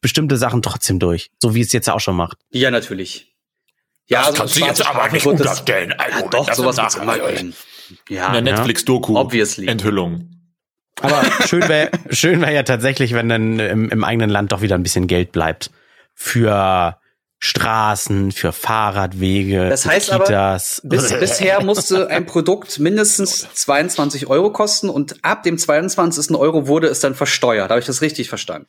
bestimmte 0.00 0.36
Sachen 0.36 0.62
trotzdem 0.62 1.00
durch. 1.00 1.32
So 1.42 1.52
wie 1.52 1.60
es 1.60 1.72
jetzt 1.72 1.90
auch 1.90 1.98
schon 1.98 2.14
macht. 2.14 2.38
Ja, 2.52 2.70
natürlich. 2.70 3.34
Ja, 4.06 4.18
das 4.18 4.28
also 4.28 4.38
kannst 4.38 4.56
du 4.56 4.64
jetzt 4.66 4.86
aber 4.86 5.10
nicht 5.10 5.26
unterstellen. 5.26 5.92
Also, 5.98 6.20
ja, 6.20 6.28
doch, 6.28 6.52
sowas 6.54 6.76
wird 6.76 7.02
immer 7.02 7.18
gehen. 7.18 7.54
Ja, 8.08 8.28
eine 8.28 8.42
Netflix-Doku. 8.42 9.16
Obviously. 9.16 9.66
Enthüllung. 9.66 10.30
Aber 11.00 11.24
schön 11.48 11.68
wäre 11.68 11.90
schön 12.10 12.40
wär 12.40 12.52
ja 12.52 12.62
tatsächlich, 12.62 13.14
wenn 13.14 13.28
dann 13.28 13.58
im, 13.58 13.90
im 13.90 14.04
eigenen 14.04 14.30
Land 14.30 14.52
doch 14.52 14.62
wieder 14.62 14.76
ein 14.76 14.84
bisschen 14.84 15.08
Geld 15.08 15.32
bleibt 15.32 15.72
für 16.14 17.00
Straßen, 17.44 18.30
für 18.30 18.52
Fahrradwege, 18.52 19.68
das 19.68 19.84
heißt 19.84 20.12
Kitas. 20.12 20.80
Aber, 20.84 20.90
bis, 20.90 21.12
bisher 21.20 21.60
musste 21.64 22.06
ein 22.06 22.24
Produkt 22.24 22.78
mindestens 22.78 23.48
22 23.52 24.28
Euro 24.28 24.52
kosten 24.52 24.88
und 24.88 25.16
ab 25.24 25.42
dem 25.42 25.58
22. 25.58 26.36
Euro 26.36 26.68
wurde 26.68 26.86
es 26.86 27.00
dann 27.00 27.16
versteuert. 27.16 27.70
Habe 27.70 27.80
ich 27.80 27.86
das 27.86 28.00
richtig 28.00 28.28
verstanden? 28.28 28.68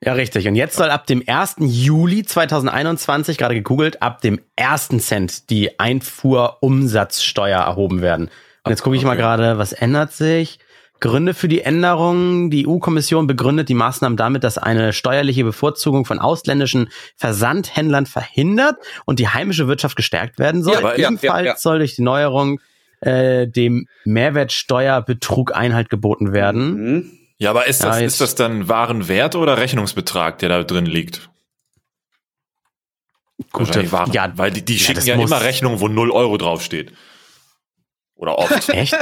Ja, 0.00 0.14
richtig. 0.14 0.48
Und 0.48 0.56
jetzt 0.56 0.74
soll 0.74 0.90
ab 0.90 1.06
dem 1.06 1.22
1. 1.24 1.56
Juli 1.60 2.24
2021, 2.24 3.38
gerade 3.38 3.54
gegoogelt, 3.54 4.02
ab 4.02 4.20
dem 4.20 4.40
1. 4.56 4.88
Cent 4.98 5.48
die 5.48 5.78
Einfuhrumsatzsteuer 5.78 7.60
erhoben 7.60 8.02
werden. 8.02 8.30
Und 8.64 8.70
jetzt 8.70 8.82
gucke 8.82 8.96
ich 8.96 9.02
okay. 9.02 9.10
mal 9.10 9.16
gerade, 9.16 9.58
was 9.58 9.72
ändert 9.72 10.12
sich? 10.12 10.58
Gründe 11.00 11.34
für 11.34 11.48
die 11.48 11.62
Änderung. 11.62 12.50
Die 12.50 12.66
EU-Kommission 12.66 13.26
begründet 13.26 13.68
die 13.68 13.74
Maßnahmen 13.74 14.16
damit, 14.16 14.44
dass 14.44 14.58
eine 14.58 14.92
steuerliche 14.92 15.44
Bevorzugung 15.44 16.04
von 16.04 16.18
ausländischen 16.18 16.88
Versandhändlern 17.16 18.06
verhindert 18.06 18.76
und 19.04 19.18
die 19.18 19.28
heimische 19.28 19.68
Wirtschaft 19.68 19.96
gestärkt 19.96 20.38
werden 20.38 20.62
soll. 20.62 20.82
Ja, 20.82 20.94
Ebenfalls 20.94 21.46
ja, 21.46 21.52
ja, 21.52 21.56
soll 21.56 21.78
durch 21.78 21.94
die 21.94 22.02
Neuerung 22.02 22.60
äh, 23.00 23.46
dem 23.46 23.86
Mehrwertsteuerbetrug 24.04 25.54
Einhalt 25.54 25.88
geboten 25.90 26.32
werden. 26.32 26.74
Mhm. 26.74 27.10
Ja, 27.38 27.50
aber 27.50 27.68
ist 27.68 27.84
das, 27.84 28.00
ist 28.00 28.20
das 28.20 28.34
dann 28.34 28.68
Warenwert 28.68 29.36
oder 29.36 29.58
Rechnungsbetrag, 29.58 30.38
der 30.38 30.48
da 30.48 30.64
drin 30.64 30.86
liegt? 30.86 31.30
Gute 33.52 33.92
Waren, 33.92 34.12
ja, 34.12 34.32
weil 34.34 34.50
die, 34.50 34.64
die 34.64 34.80
schicken 34.80 35.06
ja 35.06 35.14
immer 35.14 35.40
Rechnungen, 35.40 35.78
wo 35.78 35.86
0 35.86 36.10
Euro 36.10 36.36
draufsteht. 36.36 36.92
Oder 38.18 38.36
oft. 38.36 38.68
Echt? 38.74 38.96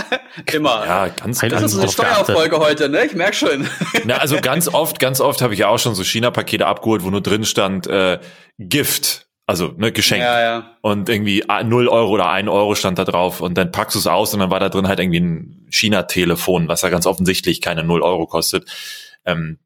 Immer. 0.53 0.85
Ja, 0.87 1.09
ganz, 1.09 1.41
das 1.41 1.51
ganz 1.51 1.73
ist 1.73 1.79
eine 1.79 1.89
Steuerfolge 1.89 2.59
heute, 2.59 2.91
ne? 2.91 3.07
Ich 3.07 3.15
merk 3.15 3.35
schon. 3.35 3.67
Na, 4.05 4.19
also 4.19 4.37
ganz 4.41 4.69
oft, 4.69 4.99
ganz 4.99 5.21
oft 5.21 5.41
habe 5.41 5.55
ich 5.55 5.61
ja 5.61 5.69
auch 5.69 5.79
schon 5.79 5.95
so 5.95 6.05
China-Pakete 6.05 6.67
abgeholt, 6.67 7.03
wo 7.03 7.11
nur 7.11 7.23
drin 7.23 7.47
stand 7.47 7.87
äh, 7.87 8.19
Gift, 8.59 9.27
also 9.47 9.73
ne, 9.79 9.91
Geschenk. 9.91 10.23
Ja, 10.23 10.41
ja. 10.41 10.77
Und 10.83 11.09
irgendwie 11.09 11.43
0 11.49 11.89
Euro 11.89 12.11
oder 12.11 12.29
1 12.29 12.47
Euro 12.51 12.75
stand 12.75 12.99
da 12.99 13.05
drauf 13.05 13.41
und 13.41 13.57
dann 13.57 13.73
packst 13.73 13.95
du 13.95 14.01
es 14.01 14.07
aus 14.07 14.35
und 14.35 14.41
dann 14.41 14.51
war 14.51 14.61
da 14.61 14.69
drin 14.69 14.87
halt 14.87 15.01
irgendwie 15.01 15.21
ein 15.21 15.67
China-Telefon, 15.71 16.69
was 16.69 16.83
ja 16.83 16.91
ganz 16.91 17.07
offensichtlich 17.07 17.63
keine 17.63 17.85
0 17.85 18.03
Euro 18.03 18.27
kostet. 18.27 18.69
Ähm, 19.25 19.59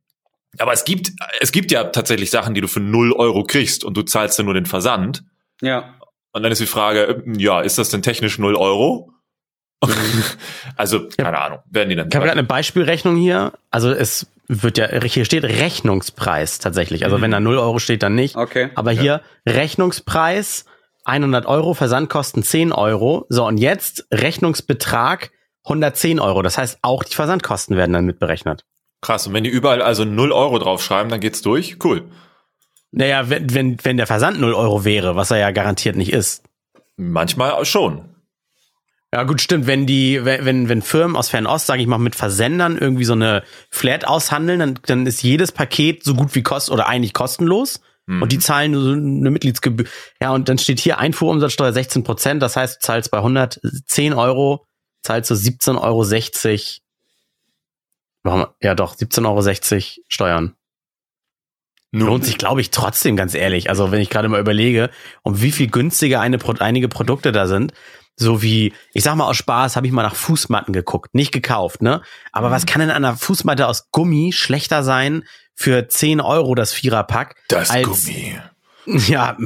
aber 0.58 0.72
es 0.72 0.84
gibt, 0.84 1.10
es 1.40 1.50
gibt 1.50 1.72
ja 1.72 1.84
tatsächlich 1.84 2.30
Sachen, 2.30 2.54
die 2.54 2.60
du 2.60 2.68
für 2.68 2.80
0 2.80 3.12
Euro 3.14 3.42
kriegst 3.42 3.84
und 3.84 3.96
du 3.96 4.02
zahlst 4.02 4.38
ja 4.38 4.44
nur 4.44 4.54
den 4.54 4.66
Versand. 4.66 5.24
Ja. 5.60 5.96
Und 6.30 6.44
dann 6.44 6.52
ist 6.52 6.60
die 6.60 6.66
Frage, 6.66 7.24
ja, 7.36 7.60
ist 7.60 7.78
das 7.78 7.88
denn 7.88 8.02
technisch 8.02 8.38
0 8.38 8.54
Euro? 8.54 9.12
also, 10.76 11.08
keine 11.16 11.36
ja. 11.36 11.44
Ahnung, 11.44 11.58
werden 11.70 11.88
die 11.88 11.96
dann. 11.96 12.08
Ich 12.08 12.14
habe 12.14 12.26
gerade 12.26 12.38
eine 12.38 12.46
Beispielrechnung 12.46 13.16
hier. 13.16 13.52
Also 13.70 13.90
es 13.90 14.26
wird 14.46 14.78
ja, 14.78 14.88
hier 15.04 15.24
steht 15.24 15.44
Rechnungspreis 15.44 16.58
tatsächlich. 16.58 17.04
Also 17.04 17.18
mhm. 17.18 17.22
wenn 17.22 17.30
da 17.30 17.40
0 17.40 17.58
Euro 17.58 17.78
steht, 17.78 18.02
dann 18.02 18.14
nicht. 18.14 18.36
Okay. 18.36 18.70
Aber 18.74 18.92
ja. 18.92 19.00
hier 19.00 19.20
Rechnungspreis 19.46 20.66
100 21.04 21.46
Euro, 21.46 21.74
Versandkosten 21.74 22.42
10 22.42 22.72
Euro. 22.72 23.26
So, 23.28 23.46
und 23.46 23.58
jetzt 23.58 24.06
Rechnungsbetrag 24.12 25.30
110 25.64 26.20
Euro. 26.20 26.42
Das 26.42 26.58
heißt, 26.58 26.80
auch 26.82 27.04
die 27.04 27.14
Versandkosten 27.14 27.76
werden 27.76 27.92
dann 27.92 28.04
mitberechnet. 28.04 28.64
Krass, 29.00 29.26
und 29.26 29.32
wenn 29.32 29.44
die 29.44 29.50
überall 29.50 29.82
also 29.82 30.04
0 30.04 30.32
Euro 30.32 30.58
draufschreiben, 30.58 31.10
dann 31.10 31.20
geht's 31.20 31.42
durch? 31.42 31.78
Cool. 31.82 32.02
Naja, 32.92 33.30
wenn, 33.30 33.54
wenn, 33.54 33.76
wenn 33.82 33.96
der 33.96 34.06
Versand 34.06 34.40
0 34.40 34.52
Euro 34.52 34.84
wäre, 34.84 35.16
was 35.16 35.30
er 35.30 35.38
ja 35.38 35.52
garantiert 35.52 35.96
nicht 35.96 36.12
ist. 36.12 36.42
Manchmal 36.96 37.64
schon. 37.64 38.09
Ja, 39.12 39.24
gut, 39.24 39.40
stimmt. 39.40 39.66
Wenn 39.66 39.86
die, 39.86 40.24
wenn, 40.24 40.68
wenn 40.68 40.82
Firmen 40.82 41.16
aus 41.16 41.30
Fernost, 41.30 41.66
sage 41.66 41.82
ich 41.82 41.88
mal, 41.88 41.98
mit 41.98 42.14
Versendern 42.14 42.78
irgendwie 42.78 43.04
so 43.04 43.14
eine 43.14 43.42
Flat 43.70 44.06
aushandeln, 44.06 44.60
dann, 44.60 44.78
dann 44.86 45.06
ist 45.06 45.22
jedes 45.22 45.50
Paket 45.50 46.04
so 46.04 46.14
gut 46.14 46.34
wie 46.36 46.42
kost 46.42 46.70
oder 46.70 46.86
eigentlich 46.86 47.12
kostenlos. 47.12 47.80
Mhm. 48.06 48.22
Und 48.22 48.32
die 48.32 48.38
zahlen 48.38 48.70
nur 48.70 48.82
so 48.82 48.92
eine 48.92 49.30
Mitgliedsgebühr. 49.30 49.86
Ja, 50.20 50.30
und 50.30 50.48
dann 50.48 50.58
steht 50.58 50.78
hier 50.78 50.98
Einfuhrumsatzsteuer 50.98 51.72
16 51.72 52.04
Prozent. 52.04 52.40
Das 52.40 52.56
heißt, 52.56 52.76
du 52.76 52.86
zahlst 52.86 53.10
bei 53.10 53.18
110 53.18 54.12
Euro, 54.12 54.66
zahlst 55.02 55.30
du 55.30 55.34
17,60 55.34 55.80
Euro. 55.80 56.04
Warum? 58.22 58.46
Ja, 58.60 58.74
doch, 58.76 58.94
17,60 58.94 59.26
Euro 59.26 60.04
Steuern. 60.08 60.54
Nun. 61.92 62.06
Lohnt 62.06 62.24
sich, 62.24 62.38
glaube 62.38 62.60
ich, 62.60 62.70
trotzdem, 62.70 63.16
ganz 63.16 63.34
ehrlich. 63.34 63.68
Also, 63.68 63.90
wenn 63.90 64.00
ich 64.00 64.10
gerade 64.10 64.28
mal 64.28 64.40
überlege, 64.40 64.90
um 65.22 65.42
wie 65.42 65.50
viel 65.50 65.68
günstiger 65.68 66.20
eine, 66.20 66.38
einige 66.60 66.88
Produkte 66.88 67.32
da 67.32 67.48
sind, 67.48 67.72
so 68.16 68.42
wie, 68.42 68.74
ich 68.92 69.02
sag 69.02 69.16
mal 69.16 69.26
aus 69.26 69.36
Spaß, 69.38 69.76
habe 69.76 69.86
ich 69.86 69.92
mal 69.92 70.02
nach 70.02 70.14
Fußmatten 70.14 70.72
geguckt, 70.72 71.14
nicht 71.14 71.32
gekauft, 71.32 71.82
ne? 71.82 72.02
Aber 72.32 72.48
mhm. 72.48 72.52
was 72.52 72.66
kann 72.66 72.80
denn 72.80 72.90
an 72.90 73.04
einer 73.04 73.16
Fußmatte 73.16 73.66
aus 73.66 73.90
Gummi 73.90 74.32
schlechter 74.32 74.84
sein 74.84 75.24
für 75.54 75.88
10 75.88 76.20
Euro 76.20 76.54
das 76.54 76.72
Viererpack? 76.72 77.34
Das 77.48 77.70
als, 77.70 77.86
Gummi. 77.86 78.38
Ja, 78.86 79.36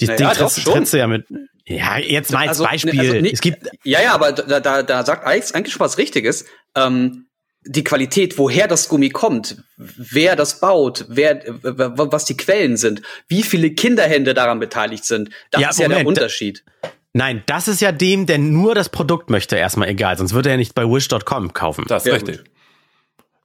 die 0.00 0.06
naja, 0.06 0.16
Ding 0.16 0.28
trittst, 0.36 0.64
trittst 0.64 0.92
du 0.92 0.98
ja 0.98 1.06
mit. 1.06 1.26
Ja, 1.64 1.96
jetzt 1.96 2.32
mal 2.32 2.40
als 2.40 2.60
also, 2.60 2.64
Beispiel. 2.64 2.98
Also, 2.98 3.12
nee, 3.14 3.30
es 3.32 3.40
gibt 3.40 3.68
ja, 3.84 4.02
ja, 4.02 4.14
aber 4.14 4.32
da, 4.32 4.58
da, 4.60 4.82
da 4.82 5.04
sagt 5.04 5.24
Alex 5.24 5.52
eigentlich 5.52 5.72
schon 5.72 5.80
was 5.80 5.96
Richtiges. 5.96 6.44
Ähm, 6.74 7.26
die 7.64 7.84
Qualität, 7.84 8.38
woher 8.38 8.66
das 8.66 8.88
Gummi 8.88 9.10
kommt, 9.10 9.62
wer 9.76 10.36
das 10.36 10.60
baut, 10.60 11.06
wer, 11.08 11.42
was 11.62 12.24
die 12.24 12.36
Quellen 12.36 12.76
sind, 12.76 13.02
wie 13.28 13.42
viele 13.42 13.70
Kinderhände 13.70 14.34
daran 14.34 14.58
beteiligt 14.58 15.04
sind, 15.04 15.30
das 15.50 15.62
ja, 15.62 15.70
ist 15.70 15.78
Moment, 15.78 15.92
ja 15.92 15.98
der 15.98 16.06
Unterschied. 16.06 16.64
Nein, 17.12 17.42
das 17.46 17.68
ist 17.68 17.80
ja 17.80 17.92
dem, 17.92 18.26
der 18.26 18.38
nur 18.38 18.74
das 18.74 18.88
Produkt 18.88 19.30
möchte, 19.30 19.56
erstmal 19.56 19.88
egal, 19.88 20.16
sonst 20.16 20.32
würde 20.32 20.50
er 20.50 20.56
nicht 20.56 20.74
bei 20.74 20.84
wish.com 20.84 21.52
kaufen. 21.52 21.84
Das 21.86 22.02
ist 22.02 22.08
ja, 22.08 22.14
richtig. 22.14 22.38
Gut. 22.38 22.46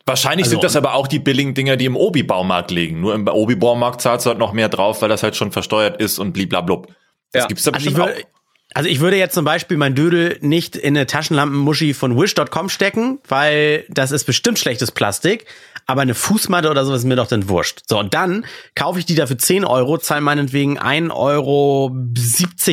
Wahrscheinlich 0.06 0.46
also, 0.46 0.52
sind 0.52 0.64
das 0.64 0.78
aber 0.78 0.94
auch 0.94 1.08
die 1.08 1.20
billigen 1.20 1.54
Dinger, 1.54 1.76
die 1.76 1.84
im 1.84 1.98
Obi-Baumarkt 1.98 2.72
liegen. 2.72 3.02
Nur 3.02 3.14
im 3.14 3.28
Obi-Baumarkt 3.28 4.00
zahlst 4.00 4.26
du 4.26 4.30
halt 4.30 4.40
noch 4.40 4.54
mehr 4.54 4.70
drauf, 4.70 5.02
weil 5.02 5.10
das 5.10 5.22
halt 5.22 5.36
schon 5.36 5.52
versteuert 5.52 6.00
ist 6.00 6.18
und 6.18 6.32
bliblablub. 6.32 6.88
Das 7.34 7.44
ja. 7.44 7.48
gibt's 7.48 7.64
da 7.64 7.72
also 7.72 7.84
bestimmt 7.84 8.10
auch. 8.10 8.37
Also 8.74 8.90
ich 8.90 9.00
würde 9.00 9.18
jetzt 9.18 9.34
zum 9.34 9.46
Beispiel 9.46 9.78
mein 9.78 9.96
Dödel 9.96 10.38
nicht 10.42 10.76
in 10.76 10.96
eine 10.96 11.08
Taschenlampenmuschi 11.08 11.94
von 11.94 12.20
Wish.com 12.20 12.70
stecken, 12.70 13.20
weil 13.28 13.86
das 13.90 14.12
ist 14.12 14.26
bestimmt 14.26 14.60
schlechtes 14.60 14.92
Plastik. 14.92 15.46
Aber 15.86 16.02
eine 16.02 16.16
Fußmatte 16.16 16.70
oder 16.70 16.84
sowas 16.84 17.00
ist 17.00 17.06
mir 17.06 17.16
doch 17.16 17.28
dann 17.28 17.48
wurscht. 17.48 17.84
So, 17.88 17.98
und 17.98 18.14
dann 18.14 18.46
kaufe 18.76 19.00
ich 19.00 19.06
die 19.06 19.16
dafür 19.16 19.38
10 19.38 19.64
Euro, 19.64 19.98
zahle 19.98 20.22
meinetwegen 20.22 20.78
1,70 20.78 21.12
Euro 21.14 21.96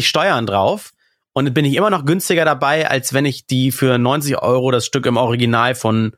Steuern 0.00 0.46
drauf. 0.46 0.90
Und 1.32 1.46
dann 1.46 1.54
bin 1.54 1.64
ich 1.64 1.74
immer 1.74 1.90
noch 1.90 2.04
günstiger 2.04 2.44
dabei, 2.44 2.88
als 2.90 3.12
wenn 3.12 3.24
ich 3.24 3.46
die 3.46 3.70
für 3.70 3.98
90 3.98 4.38
Euro 4.38 4.72
das 4.72 4.86
Stück 4.86 5.06
im 5.06 5.16
Original 5.16 5.76
von 5.76 6.12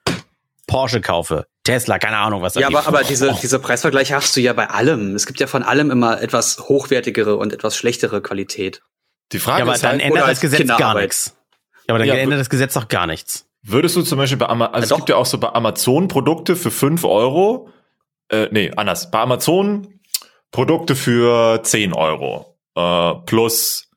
Porsche 0.66 1.00
kaufe. 1.00 1.46
Tesla, 1.64 1.98
keine 1.98 2.18
Ahnung, 2.18 2.42
was 2.42 2.54
da 2.54 2.60
Ja, 2.60 2.68
aber, 2.68 2.86
aber 2.86 3.02
diese, 3.02 3.30
oh. 3.30 3.38
diese 3.42 3.58
Preisvergleiche 3.58 4.14
hast 4.14 4.34
du 4.36 4.40
ja 4.40 4.52
bei 4.52 4.68
allem. 4.70 5.14
Es 5.14 5.26
gibt 5.26 5.40
ja 5.40 5.46
von 5.46 5.62
allem 5.62 5.90
immer 5.90 6.22
etwas 6.22 6.60
hochwertigere 6.60 7.36
und 7.36 7.52
etwas 7.52 7.76
schlechtere 7.76 8.22
Qualität. 8.22 8.82
Die 9.32 9.38
Frage 9.38 9.60
ja, 9.60 9.64
aber 9.64 9.74
ist 9.74 9.84
dann 9.84 9.92
halt, 9.92 10.02
ändert 10.02 10.28
das 10.28 10.40
Gesetz 10.40 10.66
gar 10.66 10.94
nichts. 10.94 11.36
Ja, 11.86 11.94
aber 11.94 11.98
dann 11.98 12.08
ja, 12.08 12.14
ändert 12.14 12.40
das 12.40 12.50
Gesetz 12.50 12.74
doch 12.74 12.88
gar 12.88 13.06
nichts. 13.06 13.46
Würdest 13.62 13.96
du 13.96 14.02
zum 14.02 14.18
Beispiel 14.18 14.38
bei 14.38 14.48
Amazon, 14.48 14.74
also 14.74 14.86
ja, 14.86 14.94
es 14.94 14.96
gibt 14.96 15.08
ja 15.08 15.16
auch 15.16 15.26
so 15.26 15.38
bei 15.38 15.48
Amazon 15.52 16.06
Produkte 16.06 16.54
für 16.54 16.70
fünf 16.70 17.04
Euro, 17.04 17.68
äh, 18.28 18.48
nee, 18.52 18.70
anders, 18.76 19.10
bei 19.10 19.18
Amazon 19.18 20.00
Produkte 20.52 20.94
für 20.94 21.62
zehn 21.64 21.92
Euro, 21.92 22.56
äh, 22.76 23.14
plus, 23.26 23.90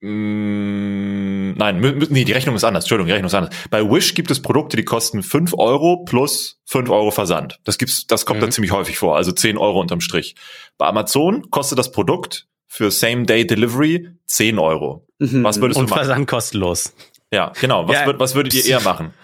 mh, 0.00 0.10
mm, 0.10 1.54
nein, 1.56 2.06
nee, 2.10 2.24
die 2.24 2.32
Rechnung 2.32 2.56
ist 2.56 2.64
anders, 2.64 2.84
Entschuldigung, 2.84 3.06
die 3.06 3.12
Rechnung 3.12 3.28
ist 3.28 3.34
anders. 3.34 3.54
Bei 3.70 3.88
Wish 3.88 4.14
gibt 4.14 4.32
es 4.32 4.42
Produkte, 4.42 4.76
die 4.76 4.84
kosten 4.84 5.22
fünf 5.22 5.54
Euro 5.56 6.04
plus 6.04 6.60
fünf 6.64 6.90
Euro 6.90 7.12
Versand. 7.12 7.60
Das 7.62 7.78
gibt's, 7.78 8.08
das 8.08 8.26
kommt 8.26 8.40
mhm. 8.40 8.46
da 8.46 8.50
ziemlich 8.50 8.72
häufig 8.72 8.98
vor, 8.98 9.16
also 9.16 9.30
zehn 9.30 9.58
Euro 9.58 9.80
unterm 9.80 10.00
Strich. 10.00 10.34
Bei 10.76 10.86
Amazon 10.86 11.50
kostet 11.50 11.78
das 11.78 11.92
Produkt 11.92 12.48
für 12.74 12.90
Same-Day-Delivery 12.90 14.08
10 14.26 14.58
Euro. 14.58 15.06
Mhm. 15.20 15.44
Was 15.44 15.60
würdest 15.60 15.78
Und 15.78 15.86
du 15.86 15.90
machen? 15.90 16.04
Versand 16.06 16.26
kostenlos. 16.26 16.92
Ja, 17.30 17.52
genau. 17.60 17.86
Was, 17.86 18.00
ja. 18.00 18.06
würd, 18.06 18.18
was 18.18 18.34
würdet 18.34 18.52
ihr 18.54 18.64
eher 18.66 18.80
machen? 18.80 19.14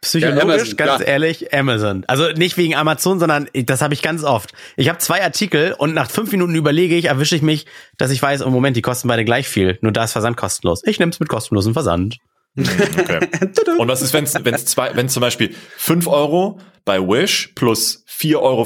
Psychologisch, 0.00 0.38
ja, 0.38 0.42
Amazon, 0.44 0.76
ganz 0.76 1.00
ja. 1.00 1.06
ehrlich, 1.06 1.52
Amazon. 1.52 2.04
Also 2.06 2.28
nicht 2.30 2.56
wegen 2.56 2.76
Amazon, 2.76 3.18
sondern 3.18 3.48
das 3.52 3.80
habe 3.80 3.94
ich 3.94 4.02
ganz 4.02 4.22
oft. 4.22 4.52
Ich 4.76 4.88
habe 4.88 4.98
zwei 4.98 5.24
Artikel 5.24 5.74
und 5.76 5.92
nach 5.92 6.08
fünf 6.08 6.30
Minuten 6.30 6.54
überlege 6.54 6.94
ich, 6.94 7.06
erwische 7.06 7.34
ich 7.34 7.42
mich, 7.42 7.66
dass 7.96 8.12
ich 8.12 8.22
weiß, 8.22 8.42
im 8.42 8.46
oh 8.46 8.50
Moment, 8.50 8.76
die 8.76 8.82
kosten 8.82 9.08
beide 9.08 9.24
gleich 9.24 9.48
viel. 9.48 9.76
Nur 9.80 9.90
da 9.90 10.04
ist 10.04 10.12
Versand 10.12 10.36
kostenlos. 10.36 10.82
Ich 10.84 11.00
nehme 11.00 11.10
es 11.10 11.18
mit 11.18 11.28
kostenlosem 11.28 11.72
Versand. 11.72 12.18
Okay. 12.56 13.26
und 13.78 13.88
was 13.88 14.02
ist, 14.02 14.12
wenn 14.12 14.22
es 14.22 14.34
wenn's 14.44 14.66
zwei, 14.66 14.94
wenn 14.94 15.08
zum 15.08 15.20
Beispiel 15.20 15.52
fünf 15.76 16.06
Euro 16.06 16.60
bei 16.84 17.00
Wish 17.00 17.54
plus 17.56 18.04
4,95 18.08 18.36
Euro 18.36 18.64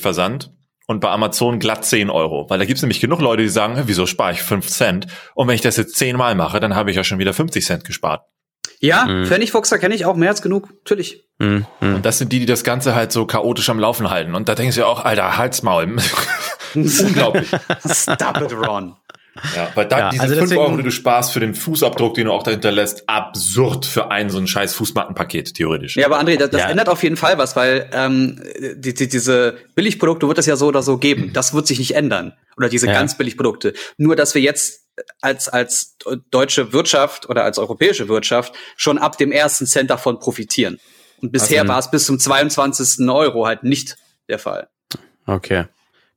Versand 0.00 0.50
und 0.90 0.98
bei 0.98 1.08
Amazon 1.08 1.60
glatt 1.60 1.84
10 1.84 2.10
Euro. 2.10 2.50
Weil 2.50 2.58
da 2.58 2.64
gibt's 2.64 2.82
nämlich 2.82 2.98
genug 2.98 3.20
Leute, 3.20 3.42
die 3.42 3.48
sagen, 3.48 3.80
wieso 3.86 4.06
spare 4.06 4.32
ich 4.32 4.42
5 4.42 4.66
Cent? 4.66 5.06
Und 5.36 5.46
wenn 5.46 5.54
ich 5.54 5.60
das 5.60 5.76
jetzt 5.76 5.94
10 5.94 6.16
Mal 6.16 6.34
mache, 6.34 6.58
dann 6.58 6.74
habe 6.74 6.90
ich 6.90 6.96
ja 6.96 7.04
schon 7.04 7.20
wieder 7.20 7.32
50 7.32 7.64
Cent 7.64 7.84
gespart. 7.84 8.24
Ja, 8.80 9.04
mhm. 9.04 9.24
Pfennigfuchser 9.24 9.78
kenne 9.78 9.94
ich 9.94 10.04
auch 10.04 10.16
mehr 10.16 10.30
als 10.30 10.42
genug, 10.42 10.68
natürlich. 10.80 11.28
Mhm. 11.38 11.64
Und 11.80 12.04
das 12.04 12.18
sind 12.18 12.32
die, 12.32 12.40
die 12.40 12.46
das 12.46 12.64
Ganze 12.64 12.96
halt 12.96 13.12
so 13.12 13.24
chaotisch 13.24 13.70
am 13.70 13.78
Laufen 13.78 14.10
halten. 14.10 14.34
Und 14.34 14.48
da 14.48 14.56
denkst 14.56 14.74
du 14.74 14.80
ja 14.80 14.88
auch, 14.88 15.04
Alter, 15.04 15.36
Halsmaul. 15.36 15.96
Unglaublich. 16.74 17.48
Stop 17.88 18.40
it, 18.40 18.52
Ron. 18.52 18.96
Ja, 19.54 19.70
weil 19.74 19.86
da 19.86 19.98
ja, 19.98 20.10
diese 20.10 20.22
also 20.22 20.36
5 20.36 20.56
Euro, 20.56 20.76
die 20.76 20.82
du 20.82 20.90
sparst 20.90 21.32
für 21.32 21.40
den 21.40 21.54
Fußabdruck, 21.54 22.14
den 22.14 22.26
du 22.26 22.32
auch 22.32 22.42
dahinter 22.42 22.72
lässt, 22.72 23.08
absurd 23.08 23.86
für 23.86 24.10
ein 24.10 24.28
so 24.28 24.38
ein 24.38 24.46
scheiß 24.46 24.74
Fußmattenpaket, 24.74 25.54
theoretisch. 25.54 25.96
Ja, 25.96 26.06
aber 26.06 26.20
André, 26.20 26.36
das, 26.36 26.50
das 26.50 26.62
ja. 26.62 26.68
ändert 26.68 26.88
auf 26.88 27.02
jeden 27.02 27.16
Fall 27.16 27.38
was, 27.38 27.56
weil 27.56 27.88
ähm, 27.92 28.42
die, 28.74 28.92
die, 28.92 29.08
diese 29.08 29.56
Billigprodukte 29.74 30.26
wird 30.26 30.38
es 30.38 30.46
ja 30.46 30.56
so 30.56 30.66
oder 30.66 30.82
so 30.82 30.98
geben. 30.98 31.32
Das 31.32 31.54
wird 31.54 31.66
sich 31.66 31.78
nicht 31.78 31.94
ändern. 31.94 32.32
Oder 32.56 32.68
diese 32.68 32.86
ja. 32.86 32.92
ganz 32.92 33.16
Billigprodukte. 33.16 33.72
Nur, 33.96 34.16
dass 34.16 34.34
wir 34.34 34.42
jetzt 34.42 34.86
als, 35.20 35.48
als 35.48 35.96
deutsche 36.30 36.72
Wirtschaft 36.72 37.28
oder 37.28 37.44
als 37.44 37.58
europäische 37.58 38.08
Wirtschaft 38.08 38.52
schon 38.76 38.98
ab 38.98 39.16
dem 39.16 39.32
ersten 39.32 39.66
Cent 39.66 39.90
davon 39.90 40.18
profitieren. 40.18 40.78
Und 41.22 41.32
bisher 41.32 41.62
also, 41.62 41.72
war 41.72 41.78
es 41.78 41.90
bis 41.90 42.06
zum 42.06 42.18
22. 42.18 43.08
Euro 43.08 43.46
halt 43.46 43.62
nicht 43.62 43.96
der 44.28 44.38
Fall. 44.38 44.68
Okay. 45.26 45.66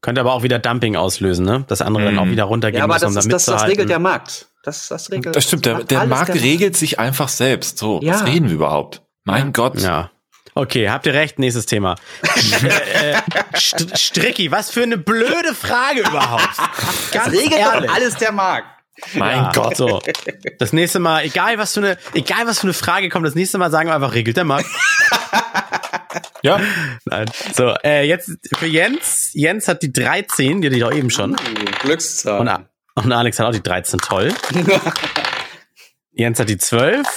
Könnte 0.04 0.20
aber 0.20 0.34
auch 0.34 0.44
wieder 0.44 0.60
Dumping 0.60 0.98
auslösen, 0.98 1.46
ne? 1.46 1.64
Das 1.70 1.82
andere 1.82 2.04
mhm. 2.04 2.08
dann 2.08 2.20
auch 2.20 2.30
wieder 2.30 2.44
runtergehen 2.44 2.80
ja, 2.80 2.84
aber 2.84 2.96
muss, 2.96 3.02
das, 3.02 3.12
um 3.14 3.18
ist, 3.20 3.32
das, 3.32 3.46
das 3.46 3.68
regelt 3.68 3.90
der 3.90 4.00
Markt. 4.00 4.48
Das, 4.62 4.90
das 4.90 5.10
regelt. 5.10 5.34
Das 5.34 5.46
stimmt, 5.46 5.66
der, 5.66 5.86
der 5.86 6.06
Markt 6.06 6.28
der 6.28 6.42
regelt 6.42 6.76
sich 6.76 7.00
einfach 7.00 7.30
selbst. 7.30 7.78
So, 7.78 8.02
ja. 8.04 8.14
was 8.14 8.26
reden 8.26 8.50
wir 8.50 8.56
überhaupt? 8.56 9.02
Mein 9.24 9.46
ja. 9.46 9.52
Gott. 9.52 9.80
Ja. 9.80 10.12
Okay, 10.56 10.90
habt 10.90 11.06
ihr 11.06 11.14
recht, 11.14 11.40
nächstes 11.40 11.68
Thema. 11.68 11.96
äh, 12.22 13.16
St 13.58 13.98
Stricki, 13.98 14.52
was 14.52 14.72
für 14.72 14.84
eine 14.84 14.98
blöde 14.98 15.56
Frage 15.56 16.02
überhaupt. 16.02 16.50
Ganz 17.14 17.26
das 17.26 17.34
regelt 17.34 17.54
ehrlich. 17.54 17.90
alles 17.90 18.16
der 18.18 18.34
Markt. 18.34 18.68
Mein 19.16 19.38
ja. 19.38 19.52
Gott, 19.54 19.76
so. 19.76 20.02
Das 20.60 20.74
nächste 20.74 21.00
Mal, 21.00 21.26
egal 21.26 21.58
was 21.58 21.74
für 21.74 21.80
eine, 21.80 21.98
egal 22.14 22.46
was 22.46 22.60
für 22.60 22.68
eine 22.68 22.74
Frage 22.74 23.10
kommt, 23.10 23.26
das 23.26 23.36
nächste 23.36 23.58
Mal 23.58 23.72
sagen 23.72 23.90
wir 23.90 23.96
einfach, 23.96 24.14
regelt 24.14 24.38
der 24.38 24.46
Markt. 24.46 24.70
Ja. 26.44 26.60
Nein. 27.06 27.32
So, 27.56 27.74
äh, 27.84 28.06
jetzt 28.06 28.38
für 28.58 28.66
Jens. 28.66 29.32
Jens 29.34 29.68
hat 29.70 29.82
die 29.82 29.94
13, 29.94 30.62
die 30.62 30.68
hatte 30.68 30.76
ich 30.76 30.84
auch 30.84 30.92
eben 30.92 31.10
schon. 31.10 31.32
Uh, 31.32 31.36
Glückszahl. 31.82 32.42
Und, 32.42 33.06
und 33.06 33.12
Alex 33.14 33.40
hat 33.40 33.48
auch 33.48 33.54
die 33.54 33.64
13, 33.64 34.00
toll. 34.00 34.34
Jens 36.12 36.40
hat 36.40 36.50
die 36.50 36.58
12. 36.58 37.08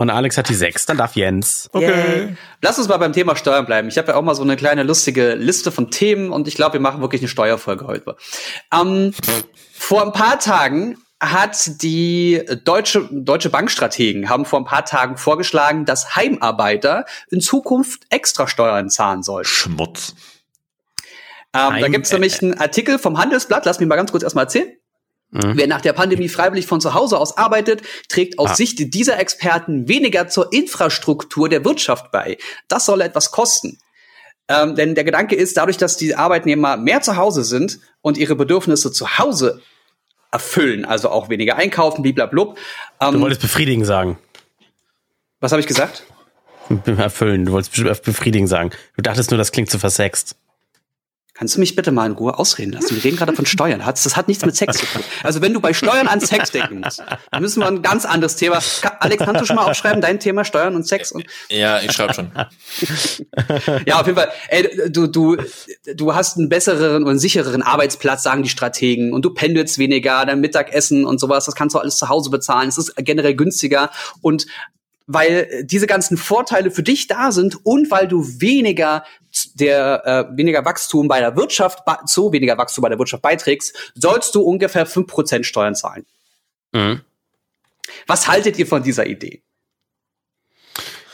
Und 0.00 0.08
Alex 0.08 0.38
hat 0.38 0.48
die 0.48 0.54
6, 0.54 0.86
dann 0.86 0.96
darf 0.96 1.14
Jens. 1.14 1.68
Okay. 1.74 2.20
Yeah. 2.20 2.28
Lass 2.62 2.78
uns 2.78 2.88
mal 2.88 2.96
beim 2.96 3.12
Thema 3.12 3.36
Steuern 3.36 3.66
bleiben. 3.66 3.88
Ich 3.88 3.98
habe 3.98 4.08
ja 4.08 4.14
auch 4.16 4.22
mal 4.22 4.34
so 4.34 4.42
eine 4.42 4.56
kleine 4.56 4.82
lustige 4.82 5.34
Liste 5.34 5.70
von 5.70 5.90
Themen 5.90 6.32
und 6.32 6.48
ich 6.48 6.54
glaube, 6.54 6.72
wir 6.72 6.80
machen 6.80 7.02
wirklich 7.02 7.20
eine 7.20 7.28
Steuerfolge 7.28 7.86
heute. 7.86 8.16
Ähm, 8.72 9.12
vor 9.74 10.02
ein 10.02 10.12
paar 10.12 10.38
Tagen 10.38 10.96
hat 11.20 11.82
die 11.82 12.42
deutsche, 12.64 13.10
deutsche 13.12 13.50
Bankstrategen 13.50 14.30
haben 14.30 14.46
vor 14.46 14.60
ein 14.60 14.64
paar 14.64 14.86
Tagen 14.86 15.18
vorgeschlagen, 15.18 15.84
dass 15.84 16.16
Heimarbeiter 16.16 17.04
in 17.30 17.42
Zukunft 17.42 18.04
extra 18.08 18.48
Steuern 18.48 18.88
zahlen 18.88 19.22
sollen. 19.22 19.44
Schmutz. 19.44 20.14
Ähm, 21.52 21.78
da 21.78 21.88
gibt 21.88 22.06
es 22.06 22.12
nämlich 22.12 22.40
einen 22.40 22.58
Artikel 22.58 22.98
vom 22.98 23.18
Handelsblatt, 23.18 23.66
lass 23.66 23.78
mich 23.78 23.88
mal 23.88 23.96
ganz 23.96 24.12
kurz 24.12 24.22
erstmal 24.22 24.44
erzählen. 24.44 24.79
Mhm. 25.30 25.52
Wer 25.54 25.66
nach 25.66 25.80
der 25.80 25.92
Pandemie 25.92 26.28
freiwillig 26.28 26.66
von 26.66 26.80
zu 26.80 26.94
Hause 26.94 27.18
aus 27.18 27.36
arbeitet, 27.36 27.82
trägt 28.08 28.38
aus 28.38 28.50
ah. 28.50 28.54
Sicht 28.54 28.94
dieser 28.94 29.18
Experten 29.18 29.88
weniger 29.88 30.28
zur 30.28 30.52
Infrastruktur 30.52 31.48
der 31.48 31.64
Wirtschaft 31.64 32.10
bei. 32.10 32.36
Das 32.68 32.86
soll 32.86 33.00
etwas 33.00 33.30
kosten. 33.30 33.78
Ähm, 34.48 34.74
denn 34.74 34.96
der 34.96 35.04
Gedanke 35.04 35.36
ist, 35.36 35.56
dadurch, 35.56 35.76
dass 35.76 35.96
die 35.96 36.16
Arbeitnehmer 36.16 36.76
mehr 36.76 37.00
zu 37.02 37.16
Hause 37.16 37.44
sind 37.44 37.78
und 38.00 38.18
ihre 38.18 38.34
Bedürfnisse 38.34 38.90
zu 38.90 39.18
Hause 39.18 39.62
erfüllen, 40.32 40.84
also 40.84 41.10
auch 41.10 41.28
weniger 41.28 41.56
einkaufen, 41.56 42.02
bliblablub. 42.02 42.58
Ähm, 43.00 43.12
du 43.14 43.20
wolltest 43.20 43.42
befriedigen 43.42 43.84
sagen. 43.84 44.18
Was 45.38 45.52
habe 45.52 45.60
ich 45.60 45.68
gesagt? 45.68 46.04
Erfüllen, 46.86 47.44
du 47.44 47.52
wolltest 47.52 48.04
befriedigen 48.04 48.46
sagen. 48.46 48.70
Du 48.96 49.02
dachtest 49.02 49.30
nur, 49.30 49.38
das 49.38 49.52
klingt 49.52 49.70
zu 49.70 49.78
versext. 49.78 50.36
Kannst 51.34 51.56
du 51.56 51.60
mich 51.60 51.76
bitte 51.76 51.92
mal 51.92 52.06
in 52.06 52.12
Ruhe 52.12 52.38
ausreden 52.38 52.72
lassen? 52.72 52.96
Wir 52.96 53.04
reden 53.04 53.16
gerade 53.16 53.32
von 53.32 53.46
Steuern. 53.46 53.82
Das 53.84 54.16
hat 54.16 54.28
nichts 54.28 54.44
mit 54.44 54.56
Sex 54.56 54.78
zu 54.78 54.86
tun. 54.86 55.02
Also 55.22 55.40
wenn 55.40 55.54
du 55.54 55.60
bei 55.60 55.72
Steuern 55.72 56.08
an 56.08 56.20
Sex 56.20 56.50
denken 56.50 56.80
musst, 56.80 57.02
dann 57.30 57.42
müssen 57.42 57.60
wir 57.60 57.68
ein 57.68 57.82
ganz 57.82 58.04
anderes 58.04 58.36
Thema. 58.36 58.58
Alex, 58.98 59.24
kannst 59.24 59.40
du 59.42 59.46
schon 59.46 59.56
mal 59.56 59.70
aufschreiben, 59.70 60.00
dein 60.00 60.20
Thema 60.20 60.44
Steuern 60.44 60.74
und 60.74 60.86
Sex? 60.86 61.12
Und 61.12 61.24
ja, 61.48 61.80
ich 61.80 61.92
schreibe 61.92 62.14
schon. 62.14 62.32
ja, 63.86 64.00
auf 64.00 64.06
jeden 64.06 64.18
Fall. 64.18 64.30
Ey, 64.48 64.90
du, 64.90 65.06
du, 65.06 65.36
du 65.94 66.14
hast 66.14 66.36
einen 66.36 66.48
besseren 66.48 67.04
und 67.04 67.18
sichereren 67.18 67.62
Arbeitsplatz, 67.62 68.22
sagen 68.22 68.42
die 68.42 68.48
Strategen, 68.48 69.12
und 69.12 69.24
du 69.24 69.32
pendelst 69.32 69.78
weniger, 69.78 70.26
dein 70.26 70.40
Mittagessen 70.40 71.04
und 71.04 71.20
sowas, 71.20 71.46
das 71.46 71.54
kannst 71.54 71.74
du 71.74 71.78
alles 71.78 71.96
zu 71.96 72.08
Hause 72.08 72.30
bezahlen. 72.30 72.68
Es 72.68 72.78
ist 72.78 72.94
generell 72.96 73.34
günstiger 73.34 73.90
und 74.20 74.46
weil 75.12 75.64
diese 75.64 75.86
ganzen 75.86 76.16
Vorteile 76.16 76.70
für 76.70 76.82
dich 76.82 77.08
da 77.08 77.32
sind 77.32 77.64
und 77.64 77.90
weil 77.90 78.06
du 78.06 78.24
weniger 78.40 79.04
der 79.54 80.28
äh, 80.32 80.36
weniger 80.36 80.64
Wachstum 80.64 81.08
bei 81.08 81.20
der 81.20 81.36
Wirtschaft 81.36 81.80
zu 82.06 82.32
weniger 82.32 82.58
Wachstum 82.58 82.82
bei 82.82 82.88
der 82.88 82.98
Wirtschaft 82.98 83.22
beiträgst, 83.22 83.92
sollst 83.94 84.34
du 84.34 84.42
ungefähr 84.42 84.86
fünf 84.86 85.08
Prozent 85.08 85.46
Steuern 85.46 85.74
zahlen. 85.74 86.06
Mhm. 86.72 87.00
Was 88.06 88.28
haltet 88.28 88.58
ihr 88.58 88.66
von 88.66 88.82
dieser 88.82 89.06
Idee? 89.06 89.42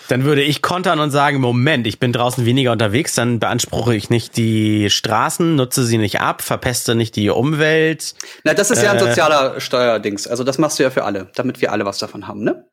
Dann 0.09 0.25
würde 0.25 0.43
ich 0.43 0.63
kontern 0.63 1.01
und 1.01 1.11
sagen, 1.11 1.41
Moment, 1.41 1.87
ich 1.87 1.99
bin 1.99 2.13
draußen 2.13 2.47
weniger 2.47 2.71
unterwegs, 2.71 3.15
dann 3.15 3.41
beanspruche 3.41 3.95
ich 3.95 4.09
nicht 4.09 4.37
die 4.37 4.89
Straßen, 4.89 5.57
nutze 5.57 5.85
sie 5.85 5.99
nicht 5.99 6.21
ab, 6.21 6.43
verpeste 6.43 6.95
nicht 6.95 7.17
die 7.17 7.29
Umwelt. 7.31 8.15
Na, 8.45 8.55
das 8.55 8.71
ist 8.71 8.79
äh, 8.79 8.85
ja 8.85 8.93
ein 8.93 8.99
äh, 8.99 9.01
sozialer 9.01 9.61
Steuerdings. 9.61 10.29
Also 10.29 10.45
das 10.45 10.59
machst 10.59 10.79
du 10.79 10.85
ja 10.85 10.91
für 10.91 11.05
alle, 11.05 11.31
damit 11.35 11.61
wir 11.61 11.73
alle 11.73 11.85
was 11.85 11.99
davon 11.99 12.29
haben, 12.29 12.45
ne? 12.45 12.69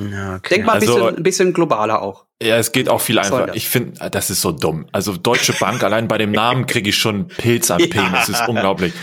Okay. 0.00 0.54
Denk 0.54 0.66
mal 0.66 0.72
ein, 0.72 0.80
also, 0.80 0.94
bisschen, 0.94 1.16
ein 1.16 1.22
bisschen 1.22 1.52
globaler 1.52 2.02
auch. 2.02 2.24
Ja, 2.42 2.56
es 2.56 2.72
geht 2.72 2.88
auch 2.88 3.00
viel 3.00 3.18
einfacher. 3.18 3.54
Ich 3.54 3.68
finde, 3.68 4.10
das 4.10 4.30
ist 4.30 4.40
so 4.40 4.50
dumm. 4.50 4.86
Also 4.92 5.16
Deutsche 5.16 5.52
Bank, 5.52 5.82
allein 5.84 6.08
bei 6.08 6.16
dem 6.16 6.32
Namen 6.32 6.66
kriege 6.66 6.88
ich 6.88 6.96
schon 6.96 7.28
Pilz 7.28 7.70
am 7.70 7.78
Penis. 7.78 7.94
Ja. 7.94 8.10
Das 8.12 8.28
ist 8.28 8.48
unglaublich. 8.48 8.94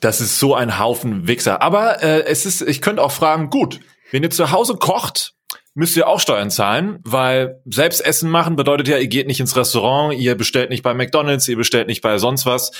Das 0.00 0.20
ist 0.20 0.38
so 0.38 0.54
ein 0.54 0.78
Haufen 0.78 1.26
Wichser. 1.26 1.60
Aber 1.60 2.02
äh, 2.02 2.24
es 2.26 2.46
ist, 2.46 2.62
ich 2.62 2.80
könnte 2.80 3.02
auch 3.02 3.10
fragen, 3.10 3.50
gut, 3.50 3.80
wenn 4.12 4.22
ihr 4.22 4.30
zu 4.30 4.52
Hause 4.52 4.76
kocht, 4.76 5.33
müsst 5.74 5.96
ihr 5.96 6.08
auch 6.08 6.20
Steuern 6.20 6.50
zahlen, 6.50 7.00
weil 7.04 7.60
selbst 7.66 8.00
Essen 8.00 8.30
machen 8.30 8.56
bedeutet 8.56 8.88
ja, 8.88 8.98
ihr 8.98 9.08
geht 9.08 9.26
nicht 9.26 9.40
ins 9.40 9.56
Restaurant, 9.56 10.14
ihr 10.16 10.36
bestellt 10.36 10.70
nicht 10.70 10.82
bei 10.82 10.94
McDonalds, 10.94 11.48
ihr 11.48 11.56
bestellt 11.56 11.88
nicht 11.88 12.00
bei 12.00 12.18
sonst 12.18 12.46
was. 12.46 12.70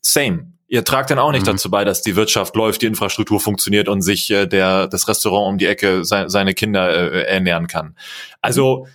Same. 0.00 0.52
Ihr 0.68 0.84
tragt 0.84 1.10
dann 1.10 1.18
auch 1.18 1.30
nicht 1.30 1.42
mhm. 1.42 1.52
dazu 1.52 1.70
bei, 1.70 1.84
dass 1.84 2.02
die 2.02 2.16
Wirtschaft 2.16 2.56
läuft, 2.56 2.82
die 2.82 2.86
Infrastruktur 2.86 3.40
funktioniert 3.40 3.88
und 3.88 4.02
sich 4.02 4.30
äh, 4.30 4.46
der 4.46 4.88
das 4.88 5.06
Restaurant 5.06 5.52
um 5.52 5.58
die 5.58 5.66
Ecke 5.66 6.04
se 6.04 6.24
seine 6.28 6.54
Kinder 6.54 6.88
äh, 6.88 7.26
ernähren 7.26 7.66
kann. 7.66 7.96
Also 8.40 8.86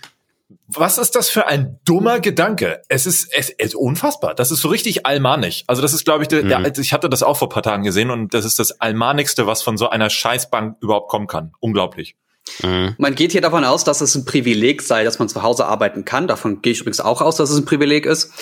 was 0.66 0.98
ist 0.98 1.14
das 1.14 1.28
für 1.28 1.46
ein 1.46 1.78
dummer 1.84 2.20
Gedanke? 2.20 2.82
Es 2.88 3.06
ist, 3.06 3.28
es 3.34 3.50
ist 3.50 3.74
unfassbar. 3.74 4.34
Das 4.34 4.50
ist 4.50 4.60
so 4.60 4.68
richtig 4.68 5.06
almanig. 5.06 5.64
Also 5.66 5.82
das 5.82 5.92
ist, 5.92 6.04
glaube 6.04 6.22
ich, 6.22 6.28
der, 6.28 6.44
mhm. 6.44 6.48
der, 6.48 6.78
ich 6.78 6.92
hatte 6.92 7.10
das 7.10 7.22
auch 7.22 7.36
vor 7.36 7.48
paar 7.48 7.62
Tagen 7.62 7.82
gesehen 7.82 8.10
und 8.10 8.32
das 8.32 8.44
ist 8.44 8.58
das 8.58 8.80
almanigste, 8.80 9.46
was 9.46 9.62
von 9.62 9.76
so 9.76 9.88
einer 9.88 10.08
Scheißbank 10.08 10.76
überhaupt 10.80 11.10
kommen 11.10 11.26
kann. 11.26 11.52
Unglaublich. 11.60 12.16
Mhm. 12.62 12.94
Man 12.98 13.14
geht 13.14 13.32
hier 13.32 13.40
davon 13.40 13.64
aus, 13.64 13.84
dass 13.84 14.00
es 14.00 14.14
ein 14.14 14.24
Privileg 14.24 14.82
sei, 14.82 15.04
dass 15.04 15.18
man 15.18 15.28
zu 15.28 15.42
Hause 15.42 15.66
arbeiten 15.66 16.04
kann. 16.04 16.26
Davon 16.26 16.60
gehe 16.60 16.72
ich 16.72 16.80
übrigens 16.80 17.00
auch 17.00 17.20
aus, 17.20 17.36
dass 17.36 17.50
es 17.50 17.56
ein 17.56 17.64
Privileg 17.64 18.04
ist. 18.04 18.32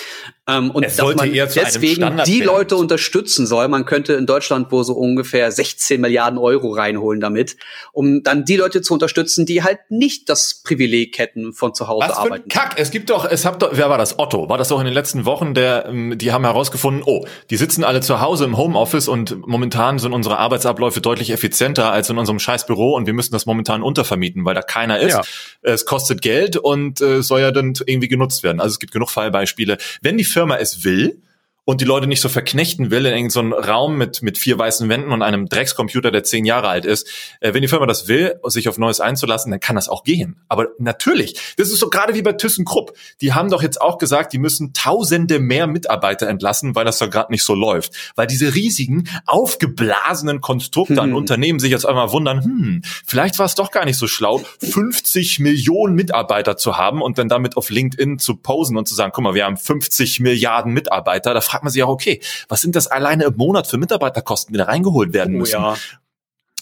Ähm, 0.47 0.71
und 0.71 0.85
dass 0.85 0.97
man 0.97 1.31
deswegen 1.31 2.21
die 2.25 2.41
Leute 2.41 2.75
unterstützen 2.75 3.45
soll. 3.45 3.67
Man 3.67 3.85
könnte 3.85 4.13
in 4.13 4.25
Deutschland 4.25 4.71
wo 4.71 4.83
so 4.83 4.93
ungefähr 4.93 5.51
16 5.51 6.01
Milliarden 6.01 6.39
Euro 6.39 6.71
reinholen 6.71 7.21
damit, 7.21 7.57
um 7.93 8.23
dann 8.23 8.43
die 8.43 8.55
Leute 8.55 8.81
zu 8.81 8.93
unterstützen, 8.93 9.45
die 9.45 9.63
halt 9.63 9.79
nicht 9.89 10.29
das 10.29 10.61
Privileg 10.63 11.19
hätten, 11.19 11.53
von 11.53 11.75
zu 11.75 11.87
Hause 11.87 12.07
Was 12.07 12.15
für 12.15 12.23
arbeiten. 12.23 12.49
Kack, 12.49 12.75
es 12.77 12.89
gibt 12.89 13.11
doch, 13.11 13.25
es 13.29 13.45
habt 13.45 13.61
doch, 13.61 13.69
wer 13.73 13.89
war 13.89 13.97
das? 13.97 14.17
Otto. 14.17 14.49
War 14.49 14.57
das 14.57 14.69
doch 14.69 14.79
in 14.79 14.85
den 14.85 14.93
letzten 14.93 15.25
Wochen, 15.25 15.53
der, 15.53 15.85
ähm, 15.85 16.17
die 16.17 16.31
haben 16.31 16.43
herausgefunden, 16.43 17.03
oh, 17.05 17.25
die 17.49 17.57
sitzen 17.57 17.83
alle 17.83 18.01
zu 18.01 18.19
Hause 18.19 18.45
im 18.45 18.57
Homeoffice 18.57 19.07
und 19.07 19.47
momentan 19.47 19.99
sind 19.99 20.13
unsere 20.13 20.37
Arbeitsabläufe 20.37 21.01
deutlich 21.01 21.29
effizienter 21.31 21.91
als 21.91 22.09
in 22.09 22.17
unserem 22.17 22.39
scheiß 22.39 22.65
Büro 22.65 22.95
und 22.95 23.05
wir 23.05 23.13
müssen 23.13 23.33
das 23.33 23.45
momentan 23.45 23.83
untervermieten, 23.91 24.45
weil 24.45 24.55
da 24.55 24.61
keiner 24.61 24.99
ist. 24.99 25.13
Ja. 25.13 25.21
Es 25.61 25.85
kostet 25.85 26.21
Geld 26.21 26.57
und 26.57 27.01
äh, 27.01 27.21
soll 27.21 27.41
ja 27.41 27.51
dann 27.51 27.73
irgendwie 27.85 28.07
genutzt 28.07 28.43
werden. 28.43 28.61
Also 28.61 28.73
es 28.73 28.79
gibt 28.79 28.93
genug 28.93 29.09
Fallbeispiele. 29.09 29.77
Wenn 30.01 30.17
die 30.17 30.23
Firma 30.23 30.55
es 30.55 30.83
will, 30.83 31.21
und 31.63 31.79
die 31.79 31.85
Leute 31.85 32.07
nicht 32.07 32.21
so 32.21 32.29
verknechten 32.29 32.89
will 32.89 33.05
in 33.05 33.13
irgendeinem 33.13 33.51
so 33.51 33.57
Raum 33.57 33.97
mit, 33.97 34.23
mit 34.23 34.37
vier 34.37 34.57
weißen 34.57 34.89
Wänden 34.89 35.11
und 35.11 35.21
einem 35.21 35.47
Dreckscomputer, 35.47 36.11
der 36.11 36.23
zehn 36.23 36.43
Jahre 36.43 36.69
alt 36.69 36.85
ist. 36.85 37.07
Äh, 37.39 37.53
wenn 37.53 37.61
die 37.61 37.67
Firma 37.67 37.85
das 37.85 38.07
will, 38.07 38.39
sich 38.45 38.67
auf 38.67 38.77
Neues 38.79 38.99
einzulassen, 38.99 39.51
dann 39.51 39.59
kann 39.59 39.75
das 39.75 39.87
auch 39.87 40.03
gehen. 40.03 40.37
Aber 40.47 40.69
natürlich, 40.79 41.55
das 41.57 41.69
ist 41.69 41.79
so 41.79 41.89
gerade 41.89 42.15
wie 42.15 42.23
bei 42.23 42.33
ThyssenKrupp. 42.33 42.93
Die 43.21 43.33
haben 43.33 43.49
doch 43.49 43.61
jetzt 43.61 43.79
auch 43.79 43.99
gesagt, 43.99 44.33
die 44.33 44.39
müssen 44.39 44.73
tausende 44.73 45.39
mehr 45.39 45.67
Mitarbeiter 45.67 46.27
entlassen, 46.27 46.73
weil 46.73 46.85
das 46.85 46.97
doch 46.97 47.09
gerade 47.09 47.31
nicht 47.31 47.43
so 47.43 47.53
läuft. 47.53 47.93
Weil 48.15 48.25
diese 48.25 48.55
riesigen, 48.55 49.07
aufgeblasenen 49.27 50.41
Konstrukte 50.41 50.95
hm. 50.95 50.99
an 50.99 51.13
Unternehmen 51.13 51.59
sich 51.59 51.71
jetzt 51.71 51.85
einmal 51.85 52.11
wundern, 52.11 52.43
hm, 52.43 52.81
vielleicht 53.05 53.37
war 53.37 53.45
es 53.45 53.53
doch 53.53 53.69
gar 53.69 53.85
nicht 53.85 53.97
so 53.97 54.07
schlau, 54.07 54.41
50 54.59 55.39
Millionen 55.39 55.93
Mitarbeiter 55.93 56.57
zu 56.57 56.77
haben 56.77 57.03
und 57.03 57.19
dann 57.19 57.29
damit 57.29 57.55
auf 57.55 57.69
LinkedIn 57.69 58.17
zu 58.17 58.35
posen 58.35 58.77
und 58.77 58.87
zu 58.87 58.95
sagen, 58.95 59.11
guck 59.13 59.23
mal, 59.23 59.35
wir 59.35 59.45
haben 59.45 59.57
50 59.57 60.19
Milliarden 60.21 60.73
Mitarbeiter 60.73 61.33
fragt 61.51 61.63
man 61.63 61.71
sich 61.71 61.83
auch, 61.83 61.89
okay, 61.89 62.21
was 62.47 62.61
sind 62.61 62.75
das 62.75 62.87
alleine 62.87 63.25
im 63.25 63.37
Monat 63.37 63.67
für 63.67 63.77
Mitarbeiterkosten, 63.77 64.53
die 64.53 64.57
da 64.57 64.65
reingeholt 64.65 65.13
werden 65.13 65.35
oh 65.35 65.39
müssen? 65.39 65.63
Oh, 65.63 65.75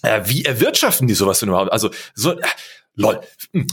ja. 0.04 0.18
äh, 0.18 0.28
wie 0.28 0.44
erwirtschaften 0.44 1.08
die 1.08 1.14
sowas 1.14 1.40
denn 1.40 1.50
überhaupt? 1.50 1.72
Also, 1.72 1.92
so, 2.16 2.38
äh, 2.38 2.46
lol. 2.96 3.22
Hm 3.54 3.68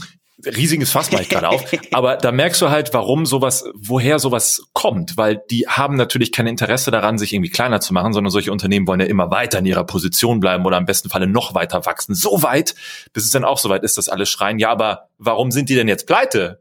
riesiges 0.45 0.91
Fass 0.91 1.11
mache 1.11 1.23
ich 1.23 1.29
gerade 1.29 1.49
auf, 1.49 1.63
aber 1.91 2.15
da 2.15 2.31
merkst 2.31 2.61
du 2.61 2.69
halt, 2.69 2.93
warum 2.93 3.25
sowas, 3.25 3.65
woher 3.73 4.19
sowas 4.19 4.61
kommt, 4.73 5.17
weil 5.17 5.41
die 5.49 5.67
haben 5.67 5.95
natürlich 5.95 6.31
kein 6.31 6.47
Interesse 6.47 6.91
daran, 6.91 7.17
sich 7.17 7.33
irgendwie 7.33 7.49
kleiner 7.49 7.81
zu 7.81 7.93
machen, 7.93 8.13
sondern 8.13 8.29
solche 8.29 8.51
Unternehmen 8.51 8.87
wollen 8.87 8.99
ja 8.99 9.07
immer 9.07 9.31
weiter 9.31 9.59
in 9.59 9.65
ihrer 9.65 9.83
Position 9.83 10.39
bleiben 10.39 10.65
oder 10.65 10.77
im 10.77 10.85
besten 10.85 11.09
Falle 11.09 11.27
noch 11.27 11.55
weiter 11.55 11.85
wachsen, 11.85 12.13
so 12.13 12.43
weit, 12.43 12.75
bis 13.13 13.23
es 13.25 13.31
dann 13.31 13.45
auch 13.45 13.57
so 13.57 13.69
weit 13.69 13.83
ist, 13.83 13.97
dass 13.97 14.09
alle 14.09 14.25
schreien, 14.25 14.59
ja, 14.59 14.69
aber 14.69 15.09
warum 15.17 15.51
sind 15.51 15.69
die 15.69 15.75
denn 15.75 15.87
jetzt 15.87 16.05
pleite? 16.05 16.59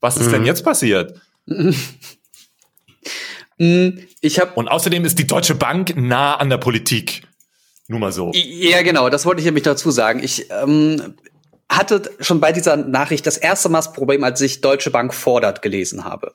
Was 0.00 0.18
ist 0.18 0.26
mhm. 0.26 0.32
denn 0.32 0.44
jetzt 0.44 0.62
passiert? 0.64 1.20
Ich 4.20 4.38
hab 4.38 4.56
Und 4.56 4.68
außerdem 4.68 5.04
ist 5.04 5.18
die 5.18 5.26
Deutsche 5.26 5.54
Bank 5.54 5.94
nah 5.96 6.36
an 6.36 6.50
der 6.50 6.58
Politik. 6.58 7.22
Nur 7.88 8.00
mal 8.00 8.12
so. 8.12 8.32
Ja, 8.34 8.82
genau, 8.82 9.10
das 9.10 9.26
wollte 9.26 9.40
ich 9.40 9.44
nämlich 9.44 9.64
dazu 9.64 9.90
sagen. 9.90 10.22
Ich 10.22 10.50
ähm, 10.50 11.14
hatte 11.68 12.10
schon 12.20 12.40
bei 12.40 12.52
dieser 12.52 12.76
Nachricht 12.76 13.26
das 13.26 13.36
erste 13.36 13.68
Mal 13.68 13.78
das 13.78 13.92
Problem, 13.92 14.24
als 14.24 14.40
ich 14.40 14.60
Deutsche 14.60 14.90
Bank 14.90 15.12
fordert 15.12 15.62
gelesen 15.62 16.04
habe. 16.04 16.34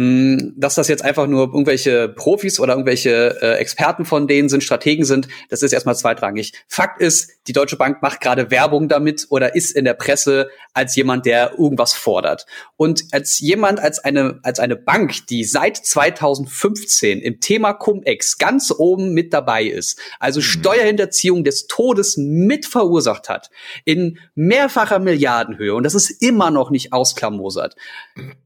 Mm, 0.00 0.52
dass 0.56 0.76
das 0.76 0.86
jetzt 0.86 1.04
einfach 1.04 1.26
nur 1.26 1.48
irgendwelche 1.48 2.08
Profis 2.08 2.60
oder 2.60 2.74
irgendwelche 2.74 3.36
äh, 3.42 3.54
Experten 3.54 4.04
von 4.04 4.28
denen 4.28 4.48
sind, 4.48 4.62
Strategen 4.62 5.04
sind, 5.04 5.26
das 5.50 5.64
ist 5.64 5.72
erstmal 5.72 5.96
zweitrangig. 5.96 6.52
Fakt 6.68 7.00
ist, 7.00 7.32
die 7.48 7.52
Deutsche 7.52 7.74
Bank 7.74 8.00
macht 8.00 8.20
gerade 8.20 8.52
Werbung 8.52 8.88
damit 8.88 9.26
oder 9.30 9.56
ist 9.56 9.72
in 9.72 9.84
der 9.84 9.94
Presse 9.94 10.50
als 10.72 10.94
jemand, 10.94 11.26
der 11.26 11.58
irgendwas 11.58 11.94
fordert. 11.94 12.46
Und 12.76 13.06
als 13.10 13.40
jemand, 13.40 13.80
als 13.80 13.98
eine, 13.98 14.38
als 14.44 14.60
eine 14.60 14.76
Bank, 14.76 15.26
die 15.26 15.42
seit 15.42 15.76
2015 15.76 17.18
im 17.18 17.40
Thema 17.40 17.72
Cum-Ex 17.72 18.38
ganz 18.38 18.70
oben 18.70 19.14
mit 19.14 19.32
dabei 19.32 19.64
ist, 19.64 19.98
also 20.20 20.38
mhm. 20.38 20.44
Steuerhinterziehung 20.44 21.42
des 21.42 21.66
Todes 21.66 22.16
mit 22.16 22.66
verursacht 22.66 23.28
hat, 23.28 23.50
in 23.84 24.20
mehrfacher 24.36 25.00
Milliardenhöhe, 25.00 25.74
und 25.74 25.82
das 25.82 25.96
ist 25.96 26.22
immer 26.22 26.52
noch 26.52 26.70
nicht 26.70 26.92
ausklamosert. 26.92 27.74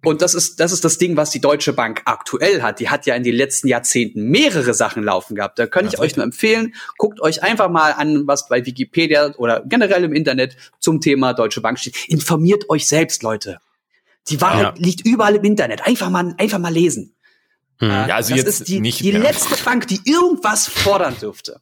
Und 0.03 0.23
das 0.23 0.35
ist, 0.35 0.59
das 0.59 0.73
ist 0.73 0.87
das 0.87 0.97
Ding, 0.97 1.19
was 1.19 1.29
die 1.29 1.42
Deutsche 1.43 1.75
Bank 1.75 2.01
aktuell 2.07 2.63
hat, 2.63 2.81
die 2.81 2.89
hat 2.89 3.05
ja 3.05 3.15
in 3.15 3.23
den 3.23 3.35
letzten 3.35 3.69
Jahrzehnten 3.69 4.31
mehrere 4.31 4.73
Sachen 4.73 5.03
laufen 5.03 5.35
gehabt. 5.35 5.59
Da 5.59 5.67
kann 5.67 5.87
ich 5.87 5.99
euch 5.99 6.17
nur 6.17 6.25
empfehlen, 6.25 6.75
guckt 6.97 7.21
euch 7.21 7.43
einfach 7.43 7.69
mal 7.69 7.93
an, 7.93 8.27
was 8.27 8.49
bei 8.49 8.65
Wikipedia 8.65 9.35
oder 9.37 9.63
generell 9.67 10.05
im 10.05 10.15
Internet 10.15 10.57
zum 10.81 11.01
Thema 11.01 11.35
Deutsche 11.35 11.61
Bank 11.61 11.79
steht. 11.79 12.09
Informiert 12.09 12.71
euch 12.71 12.87
selbst, 12.87 13.23
Leute. 13.23 13.59
Die 14.29 14.41
Wahrheit 14.41 14.79
ja. 14.79 14.85
liegt 14.85 15.05
überall 15.05 15.37
im 15.37 15.45
Internet. 15.45 15.87
Einfach 15.87 16.09
mal, 16.09 16.35
einfach 16.39 16.59
mal 16.59 16.73
lesen. 16.73 17.15
Hm. 17.79 17.91
Ja, 17.91 18.17
also 18.17 18.31
das 18.31 18.39
jetzt 18.39 18.49
ist 18.49 18.69
die, 18.69 18.81
nicht 18.81 19.01
die 19.01 19.11
letzte 19.11 19.63
Bank, 19.65 19.89
die 19.89 20.01
irgendwas 20.05 20.69
fordern 20.69 21.17
dürfte. 21.21 21.61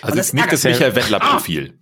Also 0.00 0.16
das 0.16 0.26
ist 0.26 0.34
nicht 0.34 0.52
das 0.52 0.64
Michael 0.64 0.94
Wendler-Profil. 0.94 1.78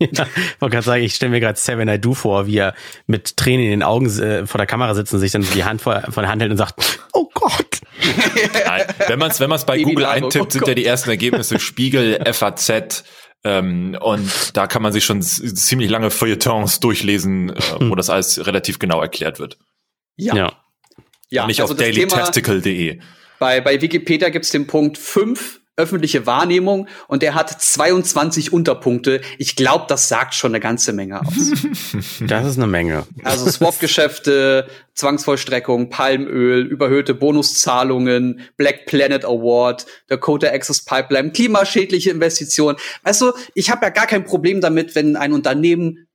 Ja, 0.12 0.26
ich 0.34 0.60
wollte 0.60 0.74
gerade 0.74 0.84
sagen, 0.84 1.02
ich 1.02 1.14
stelle 1.14 1.30
mir 1.30 1.40
gerade 1.40 1.58
Seven 1.58 1.86
I 1.88 2.00
Do 2.00 2.14
vor, 2.14 2.46
wie 2.46 2.56
er 2.56 2.74
mit 3.06 3.36
Tränen 3.36 3.66
in 3.66 3.70
den 3.70 3.82
Augen 3.82 4.06
äh, 4.06 4.46
vor 4.46 4.56
der 4.56 4.66
Kamera 4.66 4.94
sitzt 4.94 5.12
und 5.12 5.20
sich 5.20 5.30
dann 5.30 5.46
die 5.54 5.64
Hand 5.64 5.82
vor, 5.82 6.00
von 6.08 6.22
der 6.22 6.30
Hand 6.30 6.40
hält 6.40 6.50
und 6.50 6.56
sagt, 6.56 7.00
oh 7.12 7.28
Gott. 7.34 7.80
wenn 9.08 9.18
man 9.18 9.30
es 9.30 9.40
wenn 9.40 9.50
man's 9.50 9.66
bei 9.66 9.76
Baby 9.76 9.90
Google 9.90 10.06
eintippt, 10.06 10.46
oh 10.46 10.50
sind 10.50 10.66
ja 10.66 10.74
die 10.74 10.86
ersten 10.86 11.10
Ergebnisse 11.10 11.60
Spiegel, 11.60 12.18
FAZ, 12.32 13.04
ähm, 13.44 13.96
und 14.00 14.56
da 14.56 14.66
kann 14.66 14.82
man 14.82 14.92
sich 14.92 15.04
schon 15.04 15.22
ziemlich 15.22 15.90
lange 15.90 16.10
Feuilletons 16.10 16.80
durchlesen, 16.80 17.50
äh, 17.50 17.60
wo 17.80 17.94
das 17.94 18.10
alles 18.10 18.46
relativ 18.46 18.78
genau 18.78 19.00
erklärt 19.00 19.38
wird. 19.38 19.58
Ja. 20.16 20.34
Ja. 20.34 20.52
ja 21.30 21.46
nicht 21.46 21.60
also 21.60 21.74
auf 21.74 21.78
dailytesticle.de. 21.78 23.00
Bei, 23.38 23.60
bei 23.62 23.80
Wikipedia 23.80 24.28
gibt's 24.28 24.50
den 24.50 24.66
Punkt 24.66 24.98
5 24.98 25.59
öffentliche 25.76 26.26
Wahrnehmung 26.26 26.88
und 27.08 27.22
der 27.22 27.34
hat 27.34 27.50
22 27.50 28.52
Unterpunkte. 28.52 29.20
Ich 29.38 29.56
glaube, 29.56 29.86
das 29.88 30.08
sagt 30.08 30.34
schon 30.34 30.52
eine 30.52 30.60
ganze 30.60 30.92
Menge 30.92 31.20
aus. 31.20 31.34
Das 32.20 32.46
ist 32.46 32.58
eine 32.58 32.66
Menge. 32.66 33.06
Also 33.24 33.50
Swap-Geschäfte, 33.50 34.68
Zwangsvollstreckung, 34.94 35.88
Palmöl, 35.88 36.66
überhöhte 36.66 37.14
Bonuszahlungen, 37.14 38.40
Black 38.56 38.86
Planet 38.86 39.24
Award, 39.24 39.86
Dakota 40.08 40.48
Access 40.48 40.84
Pipeline, 40.84 41.32
klimaschädliche 41.32 42.10
Investitionen. 42.10 42.76
Weißt 43.02 43.22
du, 43.22 43.32
ich 43.54 43.70
habe 43.70 43.86
ja 43.86 43.90
gar 43.90 44.06
kein 44.06 44.24
Problem 44.24 44.60
damit, 44.60 44.94
wenn 44.94 45.16
ein 45.16 45.32
Unternehmen 45.32 46.06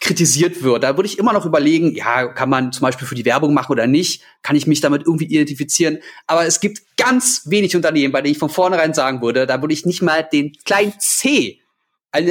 kritisiert 0.00 0.62
wird. 0.62 0.82
Da 0.82 0.96
würde 0.96 1.08
ich 1.08 1.18
immer 1.18 1.32
noch 1.32 1.46
überlegen, 1.46 1.94
ja, 1.94 2.26
kann 2.26 2.50
man 2.50 2.72
zum 2.72 2.82
Beispiel 2.82 3.06
für 3.06 3.14
die 3.14 3.24
Werbung 3.24 3.54
machen 3.54 3.72
oder 3.72 3.86
nicht? 3.86 4.22
Kann 4.42 4.56
ich 4.56 4.66
mich 4.66 4.80
damit 4.80 5.02
irgendwie 5.02 5.26
identifizieren? 5.26 5.98
Aber 6.26 6.44
es 6.44 6.60
gibt 6.60 6.82
ganz 6.96 7.42
wenig 7.46 7.74
Unternehmen, 7.74 8.12
bei 8.12 8.20
denen 8.20 8.32
ich 8.32 8.38
von 8.38 8.50
vornherein 8.50 8.94
sagen 8.94 9.22
würde, 9.22 9.46
da 9.46 9.62
würde 9.62 9.74
ich 9.74 9.86
nicht 9.86 10.02
mal 10.02 10.22
den 10.22 10.52
kleinen 10.64 10.94
C 10.98 11.60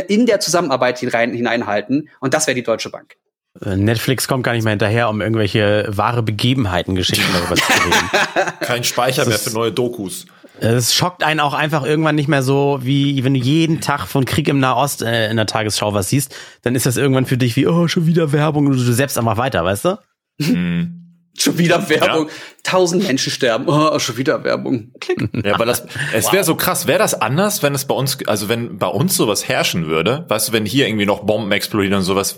in 0.08 0.26
der 0.26 0.39
Zusammenarbeit 0.39 0.99
hinein, 0.99 1.34
hineinhalten. 1.34 2.10
Und 2.19 2.34
das 2.34 2.47
wäre 2.47 2.56
die 2.56 2.63
Deutsche 2.63 2.89
Bank. 2.89 3.15
Äh, 3.62 3.76
Netflix 3.76 4.28
kommt 4.28 4.43
gar 4.43 4.54
nicht 4.54 4.63
mehr 4.63 4.71
hinterher, 4.71 5.10
um 5.10 5.21
irgendwelche 5.21 5.86
wahre 5.89 6.23
Begebenheiten, 6.23 6.95
Geschichten 6.95 7.32
darüber 7.34 7.56
zu 7.56 7.71
reden. 7.86 8.58
Kein 8.62 8.84
Speicher 8.84 9.26
mehr 9.26 9.39
für 9.39 9.52
neue 9.52 9.71
Dokus. 9.71 10.26
Es 10.63 10.95
schockt 10.95 11.23
einen 11.23 11.41
auch 11.41 11.54
einfach 11.54 11.84
irgendwann 11.84 12.15
nicht 12.15 12.30
mehr 12.30 12.41
so, 12.41 12.80
wie 12.84 13.21
wenn 13.26 13.34
du 13.34 13.39
jeden 13.39 13.82
Tag 13.82 14.08
von 14.08 14.23
Krieg 14.23 14.47
im 14.47 14.60
Nahost 14.60 15.02
äh, 15.02 15.30
in 15.30 15.36
der 15.36 15.45
Tagesschau 15.45 15.93
was 15.93 16.10
siehst, 16.10 16.34
dann 16.62 16.73
ist 16.73 16.86
das 16.86 16.95
irgendwann 16.95 17.26
für 17.26 17.38
dich 17.38 17.58
wie, 17.58 17.67
oh, 17.67 17.89
schon 17.89 18.08
wieder 18.08 18.32
Werbung 18.32 18.67
und 18.67 18.73
du 18.73 18.93
selbst 18.93 19.17
einfach 19.17 19.36
weiter, 19.36 19.65
weißt 19.65 19.86
du? 19.86 19.97
Mhm. 20.39 20.99
Schon 21.36 21.58
wieder 21.58 21.89
Werbung. 21.89 22.28
Ja. 22.28 22.34
Tausend 22.62 23.08
Menschen 23.08 23.32
sterben. 23.32 23.65
Oh, 23.67 23.97
schon 23.97 24.17
wieder 24.17 24.43
Werbung. 24.43 24.91
Klick. 24.99 25.17
Ja, 25.43 25.58
weil 25.58 25.65
das, 25.65 25.84
es 26.13 26.32
wäre 26.32 26.43
so 26.43 26.54
krass. 26.54 26.86
Wäre 26.86 26.99
das 26.99 27.15
anders, 27.19 27.63
wenn 27.63 27.73
es 27.73 27.86
bei 27.86 27.95
uns, 27.95 28.19
also 28.28 28.49
wenn 28.49 28.78
bei 28.78 28.86
uns 28.86 29.15
sowas 29.15 29.47
herrschen 29.47 29.88
würde? 29.88 30.26
Weißt 30.28 30.49
du, 30.49 30.54
wenn 30.54 30.63
hier 30.67 30.88
irgendwie 30.88 31.08
noch 31.08 31.23
Bomben 31.23 31.52
explodieren 31.52 31.95
und 31.95 32.04
sowas, 32.04 32.38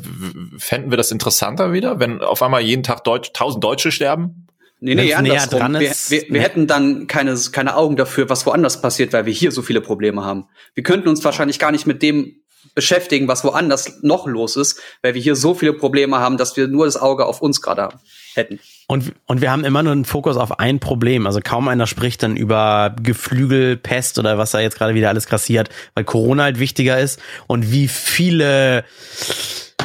fänden 0.58 0.92
wir 0.92 0.98
das 0.98 1.12
interessanter 1.12 1.74
wieder, 1.74 2.00
wenn 2.00 2.22
auf 2.22 2.42
einmal 2.42 2.62
jeden 2.62 2.84
Tag 2.84 3.04
Deutsch, 3.04 3.34
tausend 3.34 3.62
Deutsche 3.66 3.92
sterben? 3.92 4.45
Nee, 4.80 4.96
nee, 4.96 5.14
andersrum. 5.14 5.74
Wir, 5.80 5.92
wir, 6.10 6.24
wir 6.30 6.42
hätten 6.42 6.68
dann 6.68 7.08
keine, 7.08 7.36
keine 7.52 7.76
Augen 7.76 7.96
dafür, 7.96 8.30
was 8.30 8.46
woanders 8.46 8.82
passiert, 8.82 9.14
weil 9.14 9.26
wir 9.26 9.34
hier 9.34 9.52
so 9.52 9.62
viele 9.62 9.82
Probleme 9.82 10.24
haben. 10.24 10.48
Wir 10.74 10.84
könnten 10.84 11.08
uns 11.08 11.24
wahrscheinlich 11.24 11.60
gar 11.60 11.72
nicht 11.72 11.88
mit 11.88 12.02
dem 12.02 12.42
beschäftigen, 12.74 13.28
was 13.28 13.44
woanders 13.44 14.02
noch 14.02 14.28
los 14.28 14.56
ist, 14.56 14.82
weil 15.02 15.14
wir 15.14 15.22
hier 15.22 15.36
so 15.36 15.54
viele 15.54 15.74
Probleme 15.74 16.18
haben, 16.20 16.38
dass 16.38 16.58
wir 16.58 16.68
nur 16.68 16.86
das 16.86 16.98
Auge 16.98 17.26
auf 17.26 17.42
uns 17.42 17.62
gerade 17.62 17.90
hätten. 18.34 18.60
Und, 18.88 19.14
und 19.26 19.42
wir 19.42 19.52
haben 19.52 19.64
immer 19.64 19.82
nur 19.82 19.94
einen 19.94 20.06
Fokus 20.06 20.38
auf 20.38 20.60
ein 20.60 20.80
Problem. 20.80 21.26
Also 21.26 21.40
kaum 21.44 21.68
einer 21.68 21.88
spricht 21.88 22.22
dann 22.22 22.36
über 22.36 22.96
Geflügelpest 23.02 24.20
oder 24.20 24.38
was 24.38 24.52
da 24.52 24.60
jetzt 24.60 24.78
gerade 24.78 24.94
wieder 24.94 25.10
alles 25.10 25.28
grassiert, 25.28 25.70
weil 25.96 26.04
Corona 26.04 26.44
halt 26.44 26.60
wichtiger 26.60 27.00
ist 27.00 27.20
und 27.48 27.72
wie 27.72 27.88
viele 27.88 28.84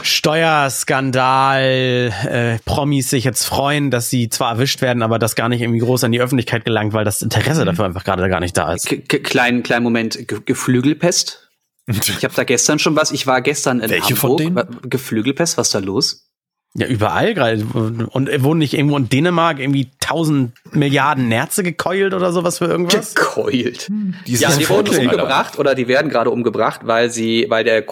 Steuerskandal 0.05 2.13
äh, 2.29 2.59
Promis 2.65 3.11
sich 3.11 3.25
jetzt 3.25 3.45
freuen, 3.45 3.91
dass 3.91 4.11
sie 4.11 4.29
zwar 4.29 4.53
erwischt 4.53 4.83
werden, 4.83 5.03
aber 5.03 5.19
das 5.19 5.35
gar 5.35 5.49
nicht 5.49 5.61
irgendwie 5.61 5.81
groß 5.81 6.05
an 6.05 6.13
die 6.13 6.21
Öffentlichkeit 6.21 6.65
gelangt, 6.65 6.93
weil 6.93 7.05
das 7.05 7.23
Interesse 7.23 7.63
mhm. 7.63 7.67
dafür 7.67 7.85
einfach 7.87 8.05
gerade 8.05 8.29
gar 8.29 8.41
nicht 8.41 8.57
da 8.57 8.73
ist. 8.73 8.89
kleinen 9.09 9.63
kleinen 9.63 9.85
Moment 9.85 10.19
Geflügelpest. 10.47 11.47
Ich 11.91 12.25
habe 12.25 12.35
da 12.35 12.45
gestern 12.45 12.79
schon 12.79 12.95
was. 12.95 13.11
Ich 13.11 13.27
war 13.27 13.41
gestern 13.41 13.81
in 13.81 13.91
Welche 13.91 14.15
Hamburg. 14.15 14.21
Von 14.21 14.37
denen? 14.37 14.81
Geflügelpest, 14.89 15.59
was 15.59 15.71
da 15.71 15.81
los? 15.81 16.31
Ja, 16.75 16.87
überall 16.87 17.35
gerade. 17.35 17.65
Und 17.65 18.45
wurden 18.45 18.59
nicht 18.59 18.75
irgendwo 18.75 18.97
in 18.97 19.09
Dänemark 19.09 19.59
irgendwie 19.59 19.91
tausend 19.99 20.53
Milliarden 20.71 21.27
Nerze 21.27 21.65
gekeult 21.65 22.15
oder 22.15 22.33
sowas 22.33 22.59
für 22.59 22.67
irgendwas? 22.67 23.17
Gekeult. 23.17 23.89
Die 23.89 24.37
ja, 24.37 24.53
die 24.53 24.69
wurden 24.69 24.97
umgebracht 24.97 25.59
oder 25.59 25.75
die 25.75 25.89
werden 25.89 26.11
gerade 26.11 26.31
umgebracht, 26.31 26.83
weil 26.85 27.11
sie, 27.11 27.47
weil 27.49 27.65
der 27.65 27.83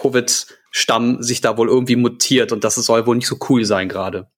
Covid-Stamm 0.72 1.22
sich 1.22 1.40
da 1.40 1.56
wohl 1.56 1.68
irgendwie 1.68 1.96
mutiert 1.96 2.52
und 2.52 2.64
das 2.64 2.76
soll 2.76 3.06
wohl 3.06 3.16
nicht 3.16 3.28
so 3.28 3.36
cool 3.48 3.64
sein 3.64 3.88
gerade. 3.88 4.28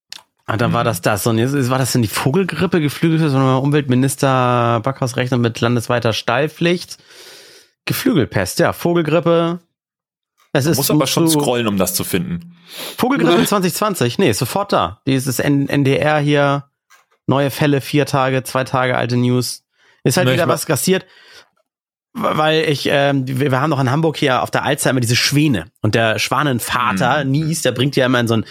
Ah, 0.46 0.56
dann 0.56 0.72
war 0.72 0.82
das 0.82 1.00
das. 1.00 1.26
Und 1.26 1.38
jetzt 1.38 1.70
war 1.70 1.78
das 1.78 1.92
denn 1.92 2.02
die 2.02 2.08
Vogelgrippe 2.08 2.80
geflügelt, 2.80 3.20
sondern 3.20 3.62
Umweltminister 3.62 4.80
Backhaus 4.82 5.16
rechnet 5.16 5.40
mit 5.40 5.60
landesweiter 5.60 6.12
Stallpflicht. 6.12 6.98
Geflügelpest, 7.84 8.58
ja, 8.58 8.72
Vogelgrippe, 8.72 9.60
es 10.52 10.66
ist 10.66 10.76
muss 10.76 10.90
aber 10.90 11.06
schon 11.06 11.28
scrollen, 11.28 11.66
um 11.66 11.76
das 11.76 11.94
zu 11.94 12.04
finden. 12.04 12.56
Vogelgrippe 12.96 13.44
2020, 13.46 14.18
nee, 14.18 14.32
sofort 14.32 14.72
da. 14.72 15.00
Dieses 15.06 15.38
NDR 15.38 16.18
hier, 16.18 16.64
neue 17.26 17.50
Fälle, 17.50 17.80
vier 17.80 18.06
Tage, 18.06 18.42
zwei 18.42 18.64
Tage 18.64 18.96
alte 18.96 19.16
News. 19.16 19.64
Ist 20.02 20.16
halt 20.16 20.26
nee, 20.26 20.34
wieder 20.34 20.48
was 20.48 20.66
kassiert. 20.66 21.06
Weil 22.12 22.68
ich, 22.68 22.88
ähm, 22.90 23.26
wir, 23.26 23.52
wir 23.52 23.60
haben 23.60 23.70
noch 23.70 23.80
in 23.80 23.90
Hamburg 23.90 24.16
hier 24.16 24.42
auf 24.42 24.50
der 24.50 24.64
Alster 24.64 24.90
immer 24.90 25.00
diese 25.00 25.16
Schwäne. 25.16 25.66
Und 25.80 25.94
der 25.94 26.18
Schwanenvater, 26.18 27.24
mhm. 27.24 27.30
Nies, 27.30 27.62
der 27.62 27.72
bringt 27.72 27.96
ja 27.96 28.06
immer 28.06 28.20
in 28.20 28.28
so 28.28 28.34
ein 28.34 28.44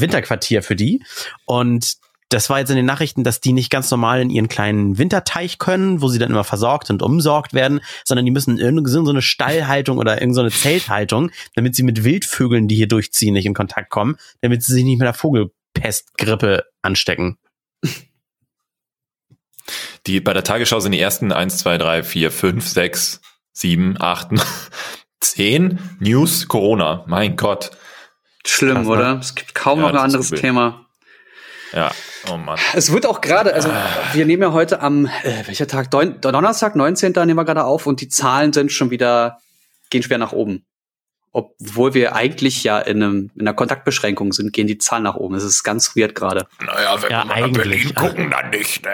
Winterquartier 0.00 0.62
für 0.62 0.76
die. 0.76 1.02
Und 1.46 1.96
das 2.30 2.48
war 2.48 2.60
jetzt 2.60 2.70
in 2.70 2.76
den 2.76 2.86
Nachrichten, 2.86 3.24
dass 3.24 3.40
die 3.40 3.52
nicht 3.52 3.70
ganz 3.70 3.90
normal 3.90 4.20
in 4.20 4.30
ihren 4.30 4.48
kleinen 4.48 4.98
Winterteich 4.98 5.58
können, 5.58 6.00
wo 6.00 6.08
sie 6.08 6.18
dann 6.18 6.30
immer 6.30 6.44
versorgt 6.44 6.88
und 6.88 7.02
umsorgt 7.02 7.54
werden, 7.54 7.80
sondern 8.04 8.24
die 8.24 8.30
müssen 8.30 8.58
in 8.58 8.86
so 8.86 9.10
eine 9.10 9.22
Stallhaltung 9.22 9.98
oder 9.98 10.22
in 10.22 10.32
so 10.32 10.40
eine 10.40 10.50
Zelthaltung, 10.50 11.32
damit 11.56 11.74
sie 11.74 11.82
mit 11.82 12.04
Wildvögeln, 12.04 12.68
die 12.68 12.76
hier 12.76 12.86
durchziehen, 12.86 13.34
nicht 13.34 13.46
in 13.46 13.54
Kontakt 13.54 13.90
kommen, 13.90 14.16
damit 14.42 14.62
sie 14.62 14.72
sich 14.72 14.84
nicht 14.84 14.98
mit 14.98 15.06
der 15.06 15.14
Vogelpestgrippe 15.14 16.64
anstecken. 16.82 17.36
Die 20.06 20.20
bei 20.20 20.32
der 20.32 20.44
Tagesschau 20.44 20.80
sind 20.80 20.92
die 20.92 21.00
ersten 21.00 21.32
eins, 21.32 21.58
zwei, 21.58 21.78
drei, 21.78 22.02
vier, 22.02 22.30
fünf, 22.30 22.68
sechs, 22.68 23.20
sieben, 23.52 23.96
acht, 24.00 24.28
zehn 25.20 25.78
News 25.98 26.48
Corona. 26.48 27.04
Mein 27.06 27.36
Gott. 27.36 27.70
Schlimm, 28.46 28.76
Krass, 28.76 28.86
ne? 28.86 28.92
oder? 28.92 29.18
Es 29.20 29.34
gibt 29.34 29.54
kaum 29.54 29.80
ja, 29.80 29.86
noch 29.86 29.94
ein 29.94 30.04
anderes 30.04 30.30
Thema. 30.30 30.86
Ja, 31.72 31.92
oh 32.28 32.36
Mann. 32.36 32.58
Es 32.74 32.92
wird 32.92 33.06
auch 33.06 33.20
gerade, 33.20 33.54
also 33.54 33.68
ah. 33.68 33.86
wir 34.12 34.26
nehmen 34.26 34.42
ja 34.42 34.52
heute 34.52 34.80
am, 34.80 35.06
äh, 35.06 35.46
welcher 35.46 35.68
Tag? 35.68 35.90
Don 35.90 36.20
Donnerstag, 36.20 36.74
19. 36.74 37.12
nehmen 37.12 37.36
wir 37.36 37.44
gerade 37.44 37.64
auf 37.64 37.86
und 37.86 38.00
die 38.00 38.08
Zahlen 38.08 38.52
sind 38.52 38.72
schon 38.72 38.90
wieder, 38.90 39.38
gehen 39.90 40.02
schwer 40.02 40.18
nach 40.18 40.32
oben. 40.32 40.64
Obwohl 41.32 41.94
wir 41.94 42.16
eigentlich 42.16 42.64
ja 42.64 42.80
in, 42.80 43.02
einem, 43.02 43.30
in 43.36 43.42
einer 43.42 43.54
Kontaktbeschränkung 43.54 44.32
sind, 44.32 44.52
gehen 44.52 44.66
die 44.66 44.78
Zahlen 44.78 45.04
nach 45.04 45.14
oben. 45.14 45.36
Es 45.36 45.44
ist 45.44 45.62
ganz 45.62 45.94
weird 45.94 46.16
gerade. 46.16 46.48
Naja, 46.60 47.00
wenn 47.00 47.10
ja, 47.10 47.18
wir 47.20 47.24
mal 47.26 47.34
eigentlich. 47.34 47.62
Berlin 47.62 47.94
gucken, 47.94 48.30
dann 48.30 48.50
nicht, 48.50 48.84
ne? 48.84 48.90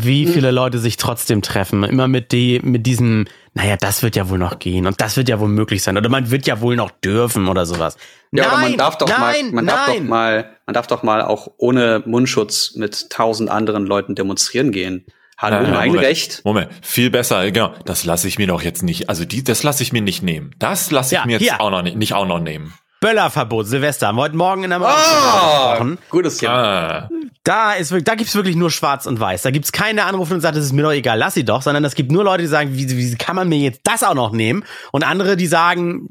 Wie 0.00 0.26
viele 0.26 0.52
Leute 0.52 0.78
sich 0.78 0.96
trotzdem 0.96 1.42
treffen. 1.42 1.82
Immer 1.82 2.06
mit, 2.06 2.30
die, 2.32 2.60
mit 2.62 2.86
diesem, 2.86 3.26
naja, 3.54 3.76
das 3.76 4.02
wird 4.02 4.14
ja 4.14 4.28
wohl 4.28 4.38
noch 4.38 4.58
gehen 4.58 4.86
und 4.86 5.00
das 5.00 5.16
wird 5.16 5.28
ja 5.28 5.40
wohl 5.40 5.48
möglich 5.48 5.82
sein 5.82 5.96
oder 5.96 6.08
man 6.08 6.30
wird 6.30 6.46
ja 6.46 6.60
wohl 6.60 6.76
noch 6.76 6.90
dürfen 6.90 7.48
oder 7.48 7.66
sowas. 7.66 7.96
Ja, 8.30 8.44
nein, 8.44 8.52
aber 8.52 8.60
man 8.60 8.76
darf 8.76 8.98
doch 8.98 9.08
nein, 9.08 9.46
mal, 9.46 9.52
man 9.52 9.64
nein. 9.64 9.74
darf 9.74 9.86
doch 9.86 10.02
mal, 10.02 10.50
man 10.66 10.74
darf 10.74 10.86
doch 10.86 11.02
mal 11.02 11.22
auch 11.22 11.48
ohne 11.56 12.02
Mundschutz 12.06 12.74
mit 12.76 13.10
tausend 13.10 13.50
anderen 13.50 13.86
Leuten 13.86 14.14
demonstrieren 14.14 14.70
gehen. 14.70 15.04
Hallo, 15.36 15.64
ja, 15.64 15.70
mein 15.70 15.88
Moment, 15.88 16.06
Recht. 16.06 16.42
Moment, 16.44 16.70
viel 16.82 17.10
besser, 17.10 17.50
genau. 17.50 17.72
Das 17.84 18.04
lasse 18.04 18.26
ich 18.28 18.38
mir 18.38 18.46
doch 18.46 18.62
jetzt 18.62 18.82
nicht, 18.82 19.08
also 19.08 19.24
die, 19.24 19.42
das 19.42 19.62
lasse 19.62 19.82
ich 19.82 19.92
mir 19.92 20.02
nicht 20.02 20.22
nehmen. 20.22 20.52
Das 20.58 20.90
lasse 20.90 21.14
ich 21.14 21.20
ja, 21.20 21.26
mir 21.26 21.32
jetzt 21.32 21.42
hier. 21.42 21.60
auch 21.60 21.70
noch 21.70 21.82
nicht, 21.82 21.96
nicht 21.96 22.14
auch 22.14 22.26
noch 22.26 22.40
nehmen. 22.40 22.74
Böllerverbot, 23.00 23.66
Silvester. 23.66 24.08
Haben 24.08 24.16
wir 24.16 24.22
heute 24.22 24.36
Morgen 24.36 24.64
in 24.64 24.70
der 24.70 24.80
oh, 24.82 25.86
Gutes 26.10 26.38
Thema. 26.38 26.52
Ah. 26.52 27.08
Da, 27.48 27.72
ist, 27.72 27.94
da 28.04 28.14
gibt's 28.14 28.34
wirklich 28.34 28.56
nur 28.56 28.70
schwarz 28.70 29.06
und 29.06 29.18
weiß. 29.18 29.40
Da 29.40 29.50
gibt's 29.50 29.72
keine 29.72 30.04
Anrufe 30.04 30.34
und 30.34 30.42
sagt, 30.42 30.54
das 30.54 30.66
ist 30.66 30.74
mir 30.74 30.82
doch 30.82 30.92
egal, 30.92 31.18
lass 31.18 31.32
sie 31.32 31.46
doch, 31.46 31.62
sondern 31.62 31.82
es 31.86 31.94
gibt 31.94 32.12
nur 32.12 32.22
Leute, 32.22 32.42
die 32.42 32.46
sagen, 32.46 32.74
wie, 32.74 32.94
wie 32.94 33.16
kann 33.16 33.36
man 33.36 33.48
mir 33.48 33.56
jetzt 33.56 33.80
das 33.84 34.02
auch 34.02 34.12
noch 34.12 34.32
nehmen? 34.32 34.66
Und 34.92 35.02
andere, 35.02 35.34
die 35.34 35.46
sagen, 35.46 36.08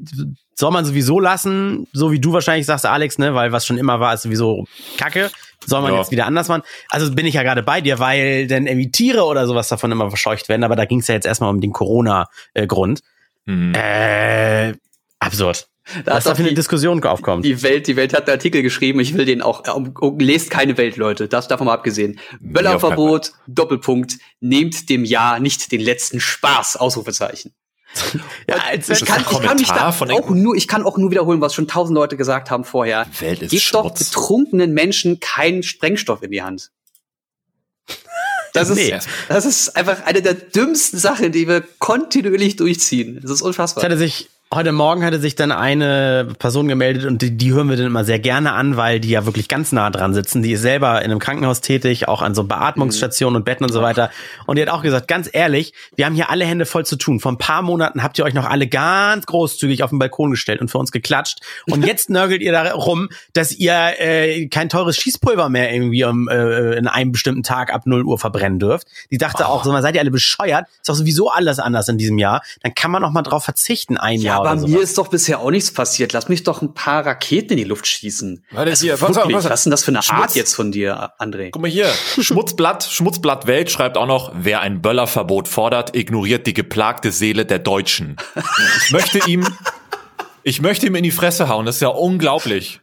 soll 0.56 0.72
man 0.72 0.84
sowieso 0.84 1.20
lassen, 1.20 1.86
so 1.92 2.10
wie 2.10 2.18
du 2.18 2.32
wahrscheinlich 2.32 2.66
sagst, 2.66 2.86
Alex, 2.86 3.18
ne, 3.18 3.36
weil 3.36 3.52
was 3.52 3.66
schon 3.66 3.78
immer 3.78 4.00
war, 4.00 4.14
ist 4.14 4.22
sowieso 4.22 4.66
Kacke. 4.96 5.30
Soll 5.64 5.80
man 5.80 5.92
ja. 5.92 6.00
jetzt 6.00 6.10
wieder 6.10 6.26
anders 6.26 6.48
machen? 6.48 6.62
Also 6.88 7.14
bin 7.14 7.24
ich 7.24 7.34
ja 7.34 7.44
gerade 7.44 7.62
bei 7.62 7.80
dir, 7.80 8.00
weil 8.00 8.48
denn 8.48 8.66
irgendwie 8.66 8.90
Tiere 8.90 9.22
oder 9.22 9.46
sowas 9.46 9.68
davon 9.68 9.92
immer 9.92 10.08
verscheucht 10.08 10.48
werden, 10.48 10.64
aber 10.64 10.74
da 10.74 10.86
ging's 10.86 11.06
ja 11.06 11.14
jetzt 11.14 11.26
erstmal 11.26 11.50
um 11.50 11.60
den 11.60 11.72
Corona-Grund. 11.72 13.00
Mhm. 13.44 13.74
Äh, 13.76 14.72
absurd. 15.20 15.68
Da 16.04 16.16
Was 16.16 16.24
da 16.24 16.34
für 16.34 16.42
eine 16.42 16.54
Diskussion 16.54 17.02
aufkommt. 17.02 17.44
Die 17.44 17.62
Welt, 17.62 17.86
die 17.86 17.96
Welt 17.96 18.12
hat 18.12 18.28
einen 18.28 18.36
Artikel 18.36 18.62
geschrieben, 18.62 19.00
ich 19.00 19.14
will 19.14 19.24
den 19.24 19.40
auch, 19.40 19.66
um, 19.74 19.94
um, 19.98 20.18
lest 20.18 20.50
keine 20.50 20.76
Welt, 20.76 20.96
Leute, 20.96 21.28
das 21.28 21.48
davon 21.48 21.66
mal 21.66 21.74
abgesehen. 21.74 22.20
Böllerverbot, 22.40 23.32
Doppelpunkt, 23.46 24.18
nehmt 24.40 24.90
dem 24.90 25.04
Jahr 25.04 25.40
nicht 25.40 25.72
den 25.72 25.80
letzten 25.80 26.20
Spaß, 26.20 26.76
Ausrufezeichen. 26.76 27.54
ja, 28.48 28.56
als 28.70 28.88
ich, 28.90 29.04
kann, 29.04 29.24
ich 29.30 29.40
kann 29.40 29.56
mich 29.56 29.68
da 29.68 29.88
auch 29.88 30.30
nur, 30.30 30.54
ich 30.54 30.68
kann 30.68 30.84
auch 30.84 30.98
nur 30.98 31.10
wiederholen, 31.10 31.40
was 31.40 31.54
schon 31.54 31.66
tausend 31.66 31.94
Leute 31.94 32.18
gesagt 32.18 32.50
haben 32.50 32.64
vorher. 32.64 33.06
Welt 33.18 33.42
ist 33.42 33.50
Gebt 33.50 33.74
doch 33.74 33.90
betrunkenen 33.94 34.74
Menschen 34.74 35.20
keinen 35.20 35.62
Sprengstoff 35.62 36.22
in 36.22 36.30
die 36.30 36.42
Hand. 36.42 36.70
Das 38.52 38.70
ist, 38.70 38.76
nee. 38.76 38.98
das 39.28 39.44
ist 39.46 39.76
einfach 39.76 40.04
eine 40.04 40.20
der 40.20 40.34
dümmsten 40.34 40.98
Sachen, 40.98 41.32
die 41.32 41.48
wir 41.48 41.62
kontinuierlich 41.78 42.56
durchziehen. 42.56 43.20
Das 43.22 43.30
ist 43.30 43.42
unfassbar. 43.42 43.82
Es 43.82 43.88
hätte 43.88 43.98
sich 43.98 44.28
Heute 44.54 44.72
Morgen 44.72 45.04
hatte 45.04 45.20
sich 45.20 45.34
dann 45.34 45.52
eine 45.52 46.26
Person 46.38 46.68
gemeldet 46.68 47.04
und 47.04 47.20
die, 47.20 47.36
die 47.36 47.52
hören 47.52 47.68
wir 47.68 47.76
dann 47.76 47.84
immer 47.84 48.06
sehr 48.06 48.18
gerne 48.18 48.52
an, 48.54 48.78
weil 48.78 48.98
die 48.98 49.10
ja 49.10 49.26
wirklich 49.26 49.46
ganz 49.46 49.72
nah 49.72 49.90
dran 49.90 50.14
sitzen. 50.14 50.42
Die 50.42 50.52
ist 50.52 50.62
selber 50.62 51.02
in 51.02 51.10
einem 51.10 51.18
Krankenhaus 51.18 51.60
tätig, 51.60 52.08
auch 52.08 52.22
an 52.22 52.34
so 52.34 52.44
Beatmungsstationen 52.44 53.36
und 53.36 53.44
Betten 53.44 53.66
und 53.66 53.72
so 53.72 53.82
weiter. 53.82 54.10
Und 54.46 54.56
die 54.56 54.62
hat 54.62 54.70
auch 54.70 54.80
gesagt, 54.80 55.06
ganz 55.06 55.28
ehrlich, 55.30 55.74
wir 55.96 56.06
haben 56.06 56.14
hier 56.14 56.30
alle 56.30 56.46
Hände 56.46 56.64
voll 56.64 56.86
zu 56.86 56.96
tun. 56.96 57.20
Vor 57.20 57.30
ein 57.30 57.36
paar 57.36 57.60
Monaten 57.60 58.02
habt 58.02 58.18
ihr 58.18 58.24
euch 58.24 58.32
noch 58.32 58.46
alle 58.46 58.68
ganz 58.68 59.26
großzügig 59.26 59.82
auf 59.82 59.90
den 59.90 59.98
Balkon 59.98 60.30
gestellt 60.30 60.62
und 60.62 60.70
für 60.70 60.78
uns 60.78 60.92
geklatscht. 60.92 61.40
Und 61.66 61.84
jetzt 61.86 62.08
nörgelt 62.08 62.40
ihr 62.40 62.52
da 62.52 62.72
rum, 62.72 63.10
dass 63.34 63.52
ihr 63.52 64.00
äh, 64.00 64.46
kein 64.46 64.70
teures 64.70 64.96
Schießpulver 64.96 65.50
mehr 65.50 65.74
irgendwie 65.74 66.04
um, 66.04 66.26
äh, 66.26 66.72
in 66.78 66.86
einem 66.86 67.12
bestimmten 67.12 67.42
Tag 67.42 67.70
ab 67.70 67.82
0 67.84 68.02
Uhr 68.02 68.18
verbrennen 68.18 68.58
dürft. 68.58 68.88
Die 69.10 69.18
dachte 69.18 69.42
oh. 69.42 69.50
auch, 69.50 69.64
so, 69.64 69.78
seid 69.78 69.94
ihr 69.94 70.00
alle 70.00 70.10
bescheuert? 70.10 70.68
Ist 70.80 70.88
doch 70.88 70.94
sowieso 70.94 71.28
alles 71.28 71.58
anders 71.58 71.86
in 71.88 71.98
diesem 71.98 72.16
Jahr. 72.16 72.40
Dann 72.62 72.72
kann 72.74 72.90
man 72.90 73.02
noch 73.02 73.10
mal 73.10 73.20
drauf 73.20 73.44
verzichten, 73.44 73.98
ein 73.98 74.22
ja, 74.22 74.36
Jahr 74.36 74.37
aber 74.38 74.56
mir 74.56 74.80
ist 74.80 74.98
doch 74.98 75.08
bisher 75.08 75.40
auch 75.40 75.50
nichts 75.50 75.72
passiert. 75.72 76.12
Lass 76.12 76.28
mich 76.28 76.42
doch 76.42 76.62
ein 76.62 76.74
paar 76.74 77.04
Raketen 77.04 77.52
in 77.52 77.56
die 77.58 77.64
Luft 77.64 77.86
schießen. 77.86 78.44
Warte, 78.50 78.70
also 78.70 78.84
hier, 78.84 79.00
was, 79.00 79.16
was, 79.16 79.44
was 79.44 79.60
ist 79.60 79.64
denn 79.64 79.70
das 79.70 79.84
für 79.84 79.90
eine 79.90 80.02
Schmutz. 80.02 80.20
Art 80.20 80.34
jetzt 80.34 80.54
von 80.54 80.72
dir, 80.72 81.12
André? 81.18 81.50
Guck 81.50 81.62
mal 81.62 81.70
hier. 81.70 81.90
Schmutzblatt, 82.20 82.84
Schmutzblatt 82.84 83.46
Welt 83.46 83.70
schreibt 83.70 83.96
auch 83.96 84.06
noch, 84.06 84.32
wer 84.34 84.60
ein 84.60 84.82
Böllerverbot 84.82 85.48
fordert, 85.48 85.94
ignoriert 85.96 86.46
die 86.46 86.54
geplagte 86.54 87.12
Seele 87.12 87.46
der 87.46 87.58
Deutschen. 87.58 88.16
Ich 88.84 88.92
möchte 88.92 89.18
ihm, 89.26 89.46
ich 90.42 90.60
möchte 90.60 90.86
ihm 90.86 90.94
in 90.94 91.02
die 91.02 91.10
Fresse 91.10 91.48
hauen. 91.48 91.66
Das 91.66 91.76
ist 91.76 91.82
ja 91.82 91.88
unglaublich. 91.88 92.80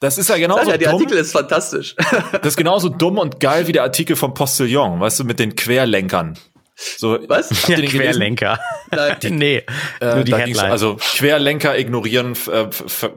Das 0.00 0.18
ist 0.18 0.28
ja 0.28 0.36
genauso 0.36 0.70
ja, 0.70 0.76
der 0.76 0.90
dumm. 0.90 1.00
Artikel 1.00 1.18
ist 1.18 1.32
fantastisch. 1.32 1.96
Das 2.32 2.48
ist 2.48 2.56
genauso 2.56 2.88
dumm 2.90 3.18
und 3.18 3.40
geil 3.40 3.66
wie 3.66 3.72
der 3.72 3.82
Artikel 3.82 4.14
vom 4.14 4.34
Postillon, 4.34 5.00
weißt 5.00 5.20
du, 5.20 5.24
mit 5.24 5.38
den 5.38 5.56
Querlenkern. 5.56 6.38
So, 6.76 7.18
Was? 7.26 7.66
Ja, 7.68 7.76
Querlenker. 7.80 8.60
nee, 9.30 9.62
äh, 10.00 10.14
nur 10.14 10.24
die 10.24 10.34
Headline. 10.34 10.70
Also 10.70 10.96
Querlenker 10.96 11.78
ignorieren 11.78 12.36
äh, 12.52 12.66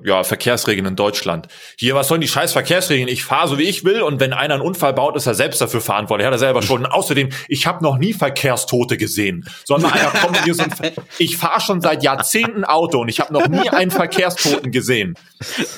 ja, 0.04 0.24
Verkehrsregeln 0.24 0.86
in 0.86 0.95
Deutschland. 0.95 1.48
Hier, 1.78 1.93
was 1.93 2.08
sollen 2.08 2.22
die 2.22 2.30
scheiß 2.30 2.54
Verkehrsregeln? 2.54 3.10
Ich 3.10 3.26
fahre 3.26 3.50
so 3.50 3.58
wie 3.58 3.63
ich 3.63 3.84
will 3.84 4.02
und 4.02 4.22
wenn 4.22 4.32
einer 4.32 4.54
einen 4.56 4.63
Unfall 4.63 4.93
baut, 4.93 5.17
ist 5.17 5.26
er 5.28 5.36
selbst 5.36 5.60
dafür 5.60 5.82
verantwortlich. 5.82 6.26
Hat 6.26 6.34
er 6.34 6.39
selber 6.39 6.62
Schulden. 6.62 6.86
Außerdem, 6.86 7.30
ich 7.50 7.67
habe 7.67 7.84
noch 7.84 7.98
nie 7.98 8.13
Verkehrstote 8.13 8.95
gesehen. 8.95 9.45
Sondern 9.65 9.91
einer 9.91 10.12
kommt 10.12 10.41
hier 10.43 10.56
so 10.56 10.63
ein 10.63 10.72
Ich 11.17 11.36
fahre 11.38 11.60
schon 11.60 11.82
seit 11.82 12.02
Jahrzehnten 12.02 12.63
Auto 12.63 13.00
und 13.00 13.10
ich 13.10 13.19
habe 13.19 13.34
noch 13.34 13.48
nie 13.48 13.69
einen 13.69 13.91
Verkehrstoten 13.91 14.72
gesehen. 14.72 15.15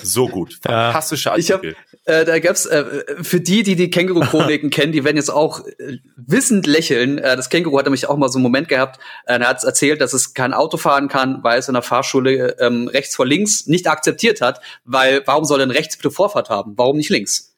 So 0.04 0.28
gut. 0.28 0.60
Fantastischer 0.62 1.32
Artikel. 1.32 1.76
Hab, 1.76 2.12
äh, 2.12 2.26
da 2.26 2.40
gab's 2.40 2.66
äh, 2.66 2.84
für 3.22 3.40
die, 3.42 3.64
die 3.64 3.76
die 3.76 3.90
Känguru-Chroniken 3.90 4.70
kennen, 4.70 4.92
die 4.92 5.04
werden 5.04 5.18
jetzt 5.18 5.30
auch 5.30 5.66
äh, 5.66 5.98
wissend 6.16 6.66
lächeln. 6.68 7.18
Äh, 7.20 7.36
das 7.36 7.50
Känguru 7.50 7.71
Känguru 7.72 7.80
hat 7.80 7.86
nämlich 7.86 8.08
auch 8.08 8.18
mal 8.18 8.30
so 8.30 8.38
einen 8.38 8.44
Moment 8.44 8.68
gehabt, 8.68 9.00
äh, 9.26 9.40
er 9.40 9.48
hat 9.48 9.64
erzählt, 9.64 10.02
dass 10.02 10.14
es 10.14 10.34
kein 10.34 10.54
Auto 10.54 10.78
fahren 10.78 11.08
kann, 11.08 11.44
weil 11.44 11.60
es 11.60 11.68
in 11.68 11.74
der 11.74 11.84
Fahrschule 11.84 12.58
ähm, 12.60 12.88
rechts 12.88 13.16
vor 13.16 13.26
links 13.26 13.68
nicht 13.68 13.88
akzeptiert 13.88 14.42
hat, 14.42 14.62
weil 14.84 15.24
warum 15.26 15.46
soll 15.46 15.60
denn 15.60 15.72
rechts 15.72 15.98
bitte 15.98 16.12
Vorfahrt 16.12 16.50
haben? 16.50 16.74
Warum 16.78 16.98
nicht 16.98 17.10
links? 17.10 17.56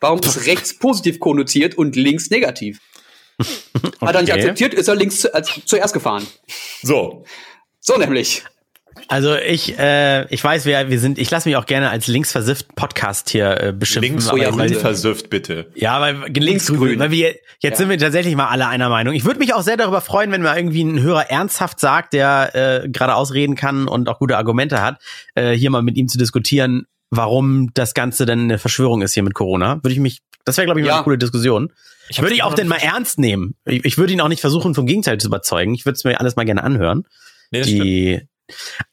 Warum 0.00 0.20
ist 0.20 0.46
rechts 0.46 0.78
positiv 0.78 1.20
konnotiert 1.20 1.76
und 1.76 1.96
links 1.96 2.30
negativ? 2.30 2.80
okay. 3.38 3.90
Hat 4.06 4.14
er 4.14 4.22
nicht 4.22 4.32
akzeptiert, 4.32 4.74
ist 4.74 4.88
er 4.88 4.96
links 4.96 5.20
zu, 5.20 5.34
als, 5.34 5.50
zuerst 5.64 5.94
gefahren. 5.94 6.26
So. 6.82 7.24
So 7.80 7.96
nämlich. 7.96 8.44
Also 9.10 9.34
ich, 9.34 9.76
äh, 9.76 10.32
ich 10.32 10.42
weiß, 10.42 10.66
wer 10.66 10.88
wir 10.88 11.00
sind. 11.00 11.18
Ich 11.18 11.28
lasse 11.32 11.48
mich 11.48 11.56
auch 11.56 11.66
gerne 11.66 11.90
als 11.90 12.06
linksversifft 12.06 12.76
Podcast 12.76 13.28
hier 13.28 13.60
äh, 13.60 13.72
beschimpfen. 13.72 14.12
Links 14.12 14.32
oder 14.32 14.52
grün 14.52 14.72
versifft, 14.74 15.30
bitte. 15.30 15.66
Ja, 15.74 16.00
weil 16.00 16.28
linksgrün, 16.32 17.00
weil 17.00 17.10
wir 17.10 17.34
jetzt 17.58 17.72
ja. 17.72 17.74
sind 17.74 17.88
wir 17.88 17.98
tatsächlich 17.98 18.36
mal 18.36 18.46
alle 18.46 18.68
einer 18.68 18.88
Meinung. 18.88 19.12
Ich 19.12 19.24
würde 19.24 19.40
mich 19.40 19.52
auch 19.52 19.62
sehr 19.62 19.76
darüber 19.76 20.00
freuen, 20.00 20.30
wenn 20.30 20.42
mal 20.42 20.56
irgendwie 20.56 20.84
ein 20.84 21.02
Hörer 21.02 21.28
ernsthaft 21.28 21.80
sagt, 21.80 22.12
der 22.12 22.84
äh, 22.84 22.88
gerade 22.88 23.16
ausreden 23.16 23.56
kann 23.56 23.88
und 23.88 24.08
auch 24.08 24.20
gute 24.20 24.36
Argumente 24.36 24.80
hat, 24.80 25.02
äh, 25.34 25.54
hier 25.54 25.70
mal 25.70 25.82
mit 25.82 25.96
ihm 25.96 26.06
zu 26.06 26.16
diskutieren, 26.16 26.86
warum 27.10 27.70
das 27.74 27.94
Ganze 27.94 28.26
denn 28.26 28.42
eine 28.42 28.58
Verschwörung 28.58 29.02
ist 29.02 29.14
hier 29.14 29.24
mit 29.24 29.34
Corona. 29.34 29.82
Würde 29.82 29.92
ich 29.92 29.98
mich, 29.98 30.20
das 30.44 30.56
wäre 30.56 30.66
glaube 30.66 30.78
ich 30.78 30.86
mal 30.86 30.90
ja. 30.90 30.96
eine 30.98 31.04
coole 31.04 31.18
Diskussion. 31.18 31.72
Ich 32.10 32.22
würde 32.22 32.34
ich 32.34 32.44
auch 32.44 32.54
denn 32.54 32.68
mal 32.68 32.76
ernst 32.76 33.18
nehmen. 33.18 33.56
Ich, 33.64 33.84
ich 33.84 33.98
würde 33.98 34.12
ihn 34.12 34.20
auch 34.20 34.28
nicht 34.28 34.40
versuchen, 34.40 34.76
vom 34.76 34.86
Gegenteil 34.86 35.18
zu 35.18 35.26
überzeugen. 35.26 35.74
Ich 35.74 35.84
würde 35.84 35.96
es 35.96 36.04
mir 36.04 36.20
alles 36.20 36.36
mal 36.36 36.44
gerne 36.44 36.62
anhören. 36.62 37.08
Nee, 37.50 37.62
die, 37.62 38.14
stimmt. 38.16 38.30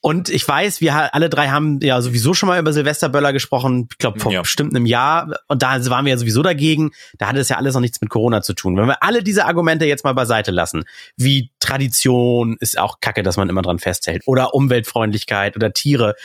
Und 0.02 0.30
ich 0.30 0.48
weiß, 0.48 0.82
wir 0.82 1.14
alle 1.14 1.30
drei 1.30 1.50
haben 1.50 1.80
ja 1.82 2.02
sowieso 2.02 2.34
schon 2.34 2.48
mal 2.48 2.60
über 2.60 2.74
Silvesterböller 2.74 3.34
gesprochen, 3.34 3.88
ich 3.92 3.98
glaube 3.98 4.20
vor 4.20 4.32
ja. 4.32 4.42
bestimmt 4.42 4.76
einem 4.76 4.86
Jahr. 4.86 5.40
Und 5.48 5.64
da 5.64 5.84
waren 5.90 6.06
wir 6.06 6.12
ja 6.12 6.18
sowieso 6.18 6.44
dagegen. 6.44 6.92
Da 7.18 7.28
hatte 7.28 7.40
es 7.40 7.50
ja 7.50 7.58
alles 7.58 7.74
noch 7.74 7.82
nichts 7.82 8.02
mit 8.02 8.10
Corona 8.10 8.42
zu 8.42 8.54
tun. 8.54 8.78
Wenn 8.78 8.88
wir 8.88 9.04
alle 9.04 9.24
diese 9.24 9.46
Argumente 9.46 9.86
jetzt 9.86 10.04
mal 10.04 10.14
beiseite 10.14 10.52
lassen, 10.52 10.86
wie 11.16 11.52
Tradition 11.60 12.58
ist 12.60 12.78
auch 12.78 13.00
Kacke, 13.00 13.24
dass 13.24 13.38
man 13.38 13.50
immer 13.50 13.62
dran 13.62 13.80
festhält, 13.80 14.24
oder 14.26 14.54
Umweltfreundlichkeit 14.54 15.56
oder 15.56 15.74
Tiere, 15.74 16.16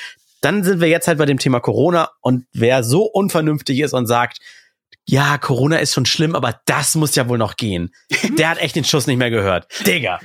dann 0.41 0.65
sind 0.65 0.81
wir 0.81 0.89
jetzt 0.89 1.09
halt 1.09 1.19
bei 1.19 1.27
dem 1.27 1.39
Thema 1.39 1.61
Corona. 1.61 2.11
Und 2.21 2.47
wer 2.53 2.83
so 2.83 3.05
unvernünftig 3.05 3.81
ist 3.81 3.93
und 3.95 4.07
sagt, 4.07 4.39
ja, 5.05 5.39
Corona 5.39 5.79
ist 5.79 5.95
schon 5.95 6.07
schlimm, 6.07 6.35
aber 6.35 6.61
das 6.67 6.95
muss 6.95 7.15
ja 7.15 7.29
wohl 7.29 7.39
noch 7.39 7.57
gehen. 7.57 7.93
Der 8.39 8.49
hat 8.49 8.59
echt 8.59 8.77
den 8.77 8.85
Schuss 8.85 9.07
nicht 9.07 9.19
mehr 9.19 9.31
gehört. 9.31 9.67
Digga. 9.87 10.21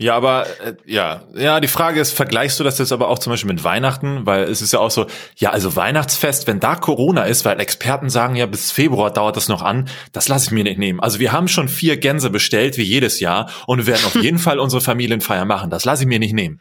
Ja, 0.00 0.16
aber 0.16 0.46
äh, 0.64 0.72
ja, 0.86 1.24
ja, 1.34 1.60
die 1.60 1.68
Frage 1.68 2.00
ist, 2.00 2.12
vergleichst 2.12 2.58
du 2.58 2.64
das 2.64 2.78
jetzt 2.78 2.90
aber 2.90 3.08
auch 3.08 3.18
zum 3.18 3.34
Beispiel 3.34 3.52
mit 3.52 3.64
Weihnachten? 3.64 4.24
Weil 4.24 4.44
es 4.44 4.62
ist 4.62 4.72
ja 4.72 4.78
auch 4.78 4.90
so, 4.90 5.06
ja, 5.36 5.50
also 5.50 5.76
Weihnachtsfest, 5.76 6.46
wenn 6.46 6.58
da 6.58 6.74
Corona 6.74 7.24
ist, 7.24 7.44
weil 7.44 7.60
Experten 7.60 8.08
sagen 8.08 8.34
ja, 8.34 8.46
bis 8.46 8.72
Februar 8.72 9.12
dauert 9.12 9.36
das 9.36 9.48
noch 9.48 9.60
an, 9.60 9.90
das 10.12 10.26
lasse 10.26 10.46
ich 10.46 10.52
mir 10.52 10.64
nicht 10.64 10.78
nehmen. 10.78 11.00
Also 11.00 11.18
wir 11.18 11.32
haben 11.32 11.48
schon 11.48 11.68
vier 11.68 11.98
Gänse 11.98 12.30
bestellt, 12.30 12.78
wie 12.78 12.82
jedes 12.82 13.20
Jahr, 13.20 13.50
und 13.66 13.76
wir 13.76 13.86
werden 13.88 14.06
auf 14.06 14.14
jeden 14.22 14.38
Fall 14.38 14.58
unsere 14.58 14.80
Familienfeier 14.80 15.44
machen. 15.44 15.68
Das 15.68 15.84
lasse 15.84 16.04
ich 16.04 16.08
mir 16.08 16.18
nicht 16.18 16.32
nehmen. 16.32 16.60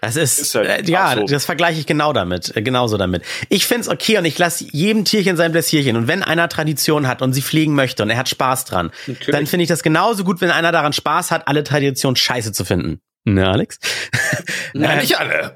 Das 0.00 0.16
ist, 0.16 0.38
ist 0.38 0.54
halt 0.54 0.88
äh, 0.88 0.90
ja, 0.90 1.14
so. 1.14 1.24
das 1.24 1.44
vergleiche 1.44 1.80
ich 1.80 1.86
genau 1.86 2.12
damit, 2.12 2.56
äh, 2.56 2.62
genauso 2.62 2.96
damit. 2.96 3.22
Ich 3.48 3.66
find's 3.66 3.88
okay 3.88 4.18
und 4.18 4.24
ich 4.24 4.38
lasse 4.38 4.64
jedem 4.70 5.04
Tierchen 5.04 5.36
sein 5.36 5.52
Bläsierchen. 5.52 5.96
Und 5.96 6.08
wenn 6.08 6.22
einer 6.22 6.48
Tradition 6.48 7.06
hat 7.06 7.22
und 7.22 7.32
sie 7.32 7.42
fliegen 7.42 7.74
möchte 7.74 8.02
und 8.02 8.10
er 8.10 8.18
hat 8.18 8.28
Spaß 8.28 8.64
dran, 8.64 8.90
Natürlich. 9.06 9.34
dann 9.34 9.46
finde 9.46 9.62
ich 9.64 9.68
das 9.68 9.82
genauso 9.82 10.24
gut, 10.24 10.40
wenn 10.40 10.50
einer 10.50 10.72
daran 10.72 10.92
Spaß 10.92 11.30
hat, 11.30 11.48
alle 11.48 11.64
Traditionen 11.64 12.16
scheiße 12.16 12.52
zu 12.52 12.64
finden. 12.64 13.00
Ne, 13.24 13.48
Alex? 13.48 13.78
Nein, 14.74 14.98
nicht 14.98 15.18
alle. 15.18 15.54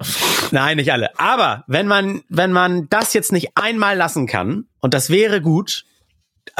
Nein, 0.53 0.79
nicht 0.79 0.90
alle. 0.90 1.18
Aber 1.18 1.64
wenn 1.66 1.87
man, 1.87 2.22
wenn 2.31 2.51
man 2.51 2.88
das 2.88 3.12
jetzt 3.12 3.31
nicht 3.33 3.51
einmal 3.57 3.96
lassen 3.96 4.27
kann, 4.27 4.64
und 4.81 4.94
das 4.94 5.11
wäre 5.11 5.42
gut, 5.42 5.85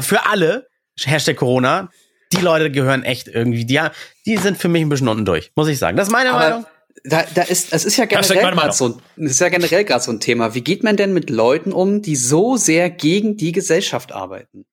für 0.01 0.27
alle, 0.27 0.69
Hashtag 1.03 1.37
Corona, 1.37 1.89
die 2.33 2.43
Leute 2.43 2.71
gehören 2.71 3.05
echt 3.05 3.29
irgendwie, 3.29 3.65
die, 3.65 3.81
die 4.27 4.37
sind 4.37 4.59
für 4.59 4.69
mich 4.69 4.83
ein 4.83 4.91
bisschen 4.91 5.09
unten 5.09 5.25
durch, 5.25 5.51
muss 5.55 5.69
ich 5.69 5.79
sagen. 5.79 5.97
Das 5.97 6.09
ist 6.09 6.13
meine 6.13 6.31
Aber 6.31 6.39
Meinung 6.41 6.67
da, 7.05 7.25
da 7.35 7.43
ist, 7.43 7.73
es 7.73 7.85
ist 7.85 7.97
ja 7.97 8.05
generell 8.05 8.51
gerade 8.53 8.73
so, 8.73 9.01
das 9.17 9.33
ist 9.33 9.41
ja 9.41 9.49
generell 9.49 9.85
gerade 9.85 10.03
so 10.03 10.11
ein 10.11 10.21
Thema. 10.21 10.55
Wie 10.55 10.63
geht 10.63 10.83
man 10.83 10.97
denn 10.97 11.13
mit 11.13 11.31
Leuten 11.31 11.73
um, 11.73 12.03
die 12.03 12.17
so 12.17 12.57
sehr 12.57 12.91
gegen 12.91 13.37
die 13.37 13.53
Gesellschaft 13.53 14.13
arbeiten? 14.13 14.67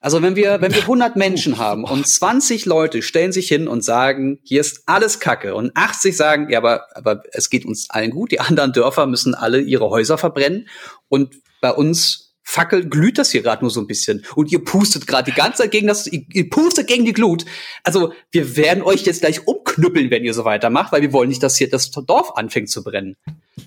Also 0.00 0.22
wenn 0.22 0.36
wir, 0.36 0.60
wenn 0.60 0.74
wir 0.74 0.82
100 0.82 1.16
Menschen 1.16 1.58
haben 1.58 1.84
und 1.84 2.06
20 2.06 2.64
Leute 2.66 3.02
stellen 3.02 3.32
sich 3.32 3.48
hin 3.48 3.66
und 3.66 3.82
sagen, 3.82 4.38
hier 4.44 4.60
ist 4.60 4.82
alles 4.86 5.20
Kacke 5.20 5.54
und 5.54 5.72
80 5.74 6.16
sagen, 6.16 6.50
ja, 6.50 6.58
aber, 6.58 6.86
aber 6.94 7.22
es 7.32 7.50
geht 7.50 7.64
uns 7.64 7.90
allen 7.90 8.10
gut, 8.10 8.30
die 8.30 8.40
anderen 8.40 8.72
Dörfer 8.72 9.06
müssen 9.06 9.34
alle 9.34 9.60
ihre 9.60 9.90
Häuser 9.90 10.18
verbrennen 10.18 10.68
und 11.08 11.34
bei 11.60 11.72
uns 11.72 12.25
Fackel 12.48 12.88
glüht 12.88 13.18
das 13.18 13.32
hier 13.32 13.42
gerade 13.42 13.64
nur 13.64 13.72
so 13.72 13.80
ein 13.80 13.88
bisschen. 13.88 14.24
Und 14.36 14.52
ihr 14.52 14.64
pustet 14.64 15.08
gerade 15.08 15.30
die 15.30 15.36
ganze 15.36 15.62
Zeit 15.62 15.72
gegen 15.72 15.88
das, 15.88 16.06
ihr 16.06 16.48
pustet 16.48 16.86
gegen 16.86 17.04
die 17.04 17.12
Glut. 17.12 17.44
Also 17.82 18.12
wir 18.30 18.56
werden 18.56 18.84
euch 18.84 19.04
jetzt 19.04 19.20
gleich 19.20 19.48
umknüppeln, 19.48 20.10
wenn 20.12 20.24
ihr 20.24 20.32
so 20.32 20.44
weitermacht, 20.44 20.92
weil 20.92 21.02
wir 21.02 21.12
wollen 21.12 21.28
nicht, 21.28 21.42
dass 21.42 21.56
hier 21.56 21.68
das 21.68 21.90
Dorf 21.90 22.36
anfängt 22.36 22.70
zu 22.70 22.84
brennen. 22.84 23.16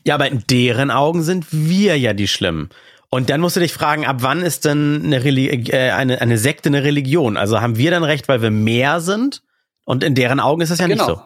Ja, 0.05 0.15
aber 0.15 0.27
in 0.27 0.43
deren 0.49 0.91
Augen 0.91 1.23
sind 1.23 1.47
wir 1.51 1.97
ja 1.97 2.13
die 2.13 2.29
Schlimmen. 2.29 2.69
Und 3.09 3.29
dann 3.29 3.41
musst 3.41 3.57
du 3.57 3.59
dich 3.59 3.73
fragen, 3.73 4.05
ab 4.05 4.17
wann 4.19 4.41
ist 4.41 4.65
denn 4.65 5.01
eine, 5.03 5.23
Religi 5.23 5.71
äh, 5.71 5.91
eine, 5.91 6.21
eine 6.21 6.37
Sekte 6.37 6.69
eine 6.69 6.83
Religion? 6.83 7.35
Also 7.35 7.59
haben 7.59 7.77
wir 7.77 7.91
dann 7.91 8.03
recht, 8.03 8.27
weil 8.27 8.41
wir 8.41 8.51
mehr 8.51 9.01
sind? 9.01 9.43
Und 9.83 10.03
in 10.03 10.15
deren 10.15 10.39
Augen 10.39 10.61
ist 10.61 10.69
das 10.69 10.79
ja 10.79 10.87
genau. 10.87 11.05
nicht 11.05 11.17
so. 11.17 11.21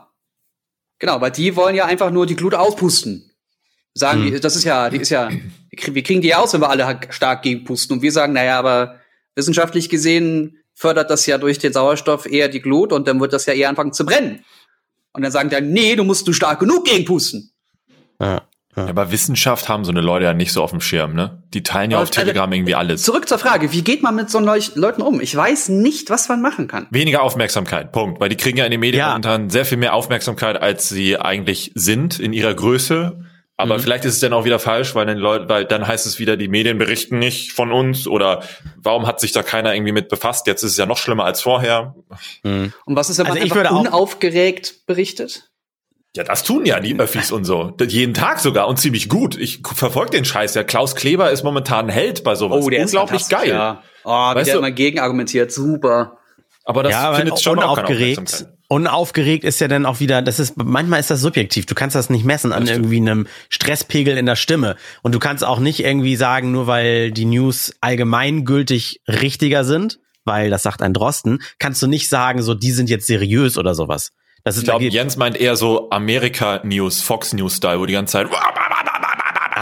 Genau, 0.98 1.22
weil 1.22 1.32
die 1.32 1.56
wollen 1.56 1.76
ja 1.76 1.86
einfach 1.86 2.12
nur 2.12 2.26
die 2.26 2.36
Glut 2.36 2.56
auspusten 2.56 3.30
sagen 3.94 4.24
hm. 4.24 4.32
die, 4.34 4.40
das 4.40 4.56
ist 4.56 4.64
ja, 4.64 4.90
die 4.90 4.98
ist 4.98 5.10
ja, 5.10 5.30
wir 5.78 6.04
kriegen 6.04 6.22
die 6.22 6.36
aus, 6.36 6.54
wenn 6.54 6.62
wir 6.62 6.70
alle 6.70 7.00
stark 7.10 7.42
gegenpusten. 7.44 7.98
Und 7.98 8.02
wir 8.02 8.12
sagen, 8.12 8.34
naja, 8.34 8.60
aber 8.60 9.00
wissenschaftlich 9.36 9.90
gesehen 9.90 10.58
fördert 10.74 11.10
das 11.10 11.26
ja 11.26 11.38
durch 11.38 11.60
den 11.60 11.74
Sauerstoff 11.74 12.26
eher 12.26 12.48
die 12.48 12.62
Glut 12.62 12.92
und 12.92 13.08
dann 13.08 13.20
wird 13.20 13.34
das 13.34 13.46
ja 13.46 13.54
eher 13.54 13.70
anfangen 13.70 13.94
zu 13.94 14.06
brennen. 14.06 14.44
Und 15.14 15.22
dann 15.22 15.32
sagen 15.32 15.50
die, 15.50 15.62
nee, 15.62 15.96
du 15.96 16.04
musst 16.04 16.28
du 16.28 16.34
stark 16.34 16.60
genug 16.60 16.86
gegenpusten. 16.86 17.52
Ja. 18.20 18.42
Ja. 18.76 18.88
Aber 18.88 19.12
Wissenschaft 19.12 19.70
haben 19.70 19.86
so 19.86 19.92
eine 19.92 20.02
Leute 20.02 20.26
ja 20.26 20.34
nicht 20.34 20.52
so 20.52 20.64
auf 20.64 20.72
dem 20.72 20.82
Schirm, 20.82 21.14
ne? 21.14 21.44
Die 21.54 21.62
teilen 21.62 21.92
ja 21.92 21.98
auf 21.98 22.08
also, 22.08 22.14
Telegram 22.14 22.52
irgendwie 22.52 22.74
alles. 22.74 23.04
Zurück 23.04 23.28
zur 23.30 23.38
Frage, 23.38 23.72
wie 23.72 23.84
geht 23.84 24.02
man 24.02 24.16
mit 24.16 24.32
so 24.32 24.40
Leuten 24.40 25.02
um? 25.04 25.22
Ich 25.22 25.36
weiß 25.36 25.70
nicht, 25.70 26.10
was 26.10 26.28
man 26.28 26.42
machen 26.42 26.68
kann. 26.68 26.88
Weniger 26.90 27.22
Aufmerksamkeit, 27.22 27.92
Punkt. 27.92 28.20
Weil 28.20 28.30
die 28.30 28.36
kriegen 28.36 28.58
ja 28.58 28.66
in 28.66 28.72
den 28.72 28.80
Medien 28.80 29.02
ja. 29.02 29.08
momentan 29.10 29.52
sehr 29.52 29.66
viel 29.66 29.78
mehr 29.78 29.94
Aufmerksamkeit, 29.94 30.60
als 30.60 30.90
sie 30.90 31.18
eigentlich 31.18 31.72
sind 31.76 32.20
in 32.20 32.34
ihrer 32.34 32.56
Größe. 32.56 33.24
Aber 33.56 33.78
mhm. 33.78 33.82
vielleicht 33.82 34.06
ist 34.06 34.16
es 34.16 34.20
dann 34.20 34.34
auch 34.34 34.46
wieder 34.46 34.60
falsch, 34.60 34.96
weil 34.96 35.06
dann 35.06 35.18
Leute, 35.18 35.48
weil 35.48 35.66
dann 35.66 35.86
heißt 35.88 36.08
es 36.08 36.18
wieder, 36.18 36.38
die 36.38 36.48
Medien 36.48 36.80
berichten 36.80 37.20
nicht 37.20 37.52
von 37.52 37.72
uns 37.72 38.08
oder 38.08 38.44
warum 38.78 39.06
hat 39.06 39.20
sich 39.20 39.32
da 39.32 39.44
keiner 39.44 39.76
irgendwie 39.76 39.92
mit 39.92 40.10
befasst? 40.10 40.48
Jetzt 40.48 40.64
ist 40.64 40.72
es 40.72 40.78
ja 40.78 40.86
noch 40.88 40.98
schlimmer 40.98 41.26
als 41.26 41.42
vorher. 41.42 41.96
Mhm. 42.44 42.74
Und 42.86 42.96
was 42.96 43.10
ist, 43.10 43.20
wenn 43.20 43.28
man 43.28 43.38
also 43.38 43.54
einfach 43.54 43.72
unaufgeregt 43.72 44.86
berichtet? 44.88 45.52
Ja, 46.16 46.24
das 46.24 46.44
tun 46.44 46.66
ja 46.66 46.80
die 46.80 47.00
Öffis 47.00 47.32
und 47.32 47.44
so. 47.44 47.76
Jeden 47.80 48.14
Tag 48.14 48.40
sogar 48.40 48.68
und 48.68 48.78
ziemlich 48.78 49.10
gut. 49.10 49.36
Ich 49.36 49.62
verfolge 49.64 50.12
den 50.12 50.26
Scheiß. 50.26 50.54
Ja, 50.54 50.64
Klaus 50.64 50.96
Kleber 50.96 51.32
ist 51.32 51.44
momentan 51.44 51.88
ein 51.88 51.90
Held 51.90 52.24
bei 52.24 52.36
sowas. 52.36 52.64
Oh, 52.64 52.70
der 52.70 52.82
Unglaublich 52.82 53.22
ist 53.22 53.30
geil. 53.30 53.50
Ja. 53.50 53.82
Oh, 54.04 54.10
wie 54.10 54.36
weißt 54.36 54.48
der 54.48 54.54
du? 54.56 54.60
immer 54.60 54.72
gegenargumentiert. 54.72 55.52
Super. 55.52 56.18
Aber 56.66 56.84
das 56.84 56.92
ja, 56.92 57.14
findet 57.16 57.42
schon 57.42 57.58
unaufgeregt. 57.58 58.48
Unaufgeregt 58.74 59.44
ist 59.44 59.62
ja 59.62 59.68
dann 59.68 59.86
auch 59.86 60.00
wieder, 60.00 60.24
das 60.24 60.40
ist, 60.40 60.58
manchmal 60.58 61.00
ist 61.00 61.12
das 61.12 61.22
subjektiv. 61.22 61.68
Du 61.68 61.76
kannst 61.76 61.96
das 61.96 62.10
nicht 62.10 62.26
messen 62.26 62.52
an 62.52 62.66
irgendwie 62.66 62.98
einem 62.98 63.28
Stresspegel 63.50 64.18
in 64.18 64.26
der 64.26 64.36
Stimme. 64.36 64.78
Und 65.04 65.14
du 65.14 65.20
kannst 65.20 65.44
auch 65.44 65.60
nicht 65.60 65.84
irgendwie 65.86 66.16
sagen, 66.16 66.52
nur 66.52 66.66
weil 66.66 67.12
die 67.12 67.26
News 67.26 67.76
allgemeingültig 67.82 69.02
richtiger 69.08 69.64
sind, 69.64 70.00
weil 70.26 70.50
das 70.50 70.64
sagt 70.64 70.82
ein 70.82 70.92
Drosten, 70.92 71.44
kannst 71.60 71.84
du 71.84 71.88
nicht 71.88 72.10
sagen, 72.10 72.42
so, 72.42 72.56
die 72.56 72.72
sind 72.72 72.90
jetzt 72.90 73.06
seriös 73.06 73.60
oder 73.60 73.76
sowas. 73.76 74.12
Das 74.44 74.56
ist 74.56 74.64
ich 74.64 74.70
glaube, 74.70 74.86
Jens 74.86 75.18
meint 75.18 75.40
eher 75.40 75.56
so 75.56 75.92
Amerika 75.92 76.60
News, 76.64 77.02
Fox 77.02 77.32
News 77.32 77.58
Style, 77.58 77.80
wo 77.80 77.86
die 77.86 77.94
ganze 77.94 78.14
Zeit. 78.14 78.28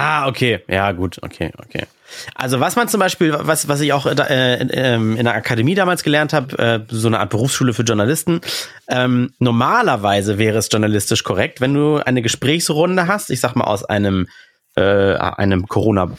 Ah, 0.01 0.27
okay. 0.27 0.61
Ja, 0.67 0.91
gut, 0.93 1.19
okay, 1.21 1.51
okay. 1.63 1.85
Also 2.33 2.59
was 2.59 2.75
man 2.75 2.87
zum 2.87 2.99
Beispiel, 2.99 3.35
was, 3.37 3.67
was 3.67 3.81
ich 3.81 3.93
auch 3.93 4.07
äh, 4.07 4.55
äh, 4.55 4.95
in 4.95 5.23
der 5.23 5.35
Akademie 5.35 5.75
damals 5.75 6.03
gelernt 6.03 6.33
habe, 6.33 6.57
äh, 6.57 6.79
so 6.89 7.07
eine 7.07 7.19
Art 7.19 7.29
Berufsschule 7.29 7.73
für 7.73 7.83
Journalisten, 7.83 8.41
ähm, 8.89 9.31
normalerweise 9.37 10.39
wäre 10.39 10.57
es 10.57 10.69
journalistisch 10.71 11.23
korrekt, 11.23 11.61
wenn 11.61 11.73
du 11.73 11.97
eine 11.97 12.23
Gesprächsrunde 12.23 13.07
hast, 13.07 13.29
ich 13.29 13.39
sag 13.39 13.55
mal 13.55 13.65
aus 13.65 13.85
einem, 13.85 14.27
äh, 14.75 14.81
einem 14.81 15.67
Corona 15.67 16.11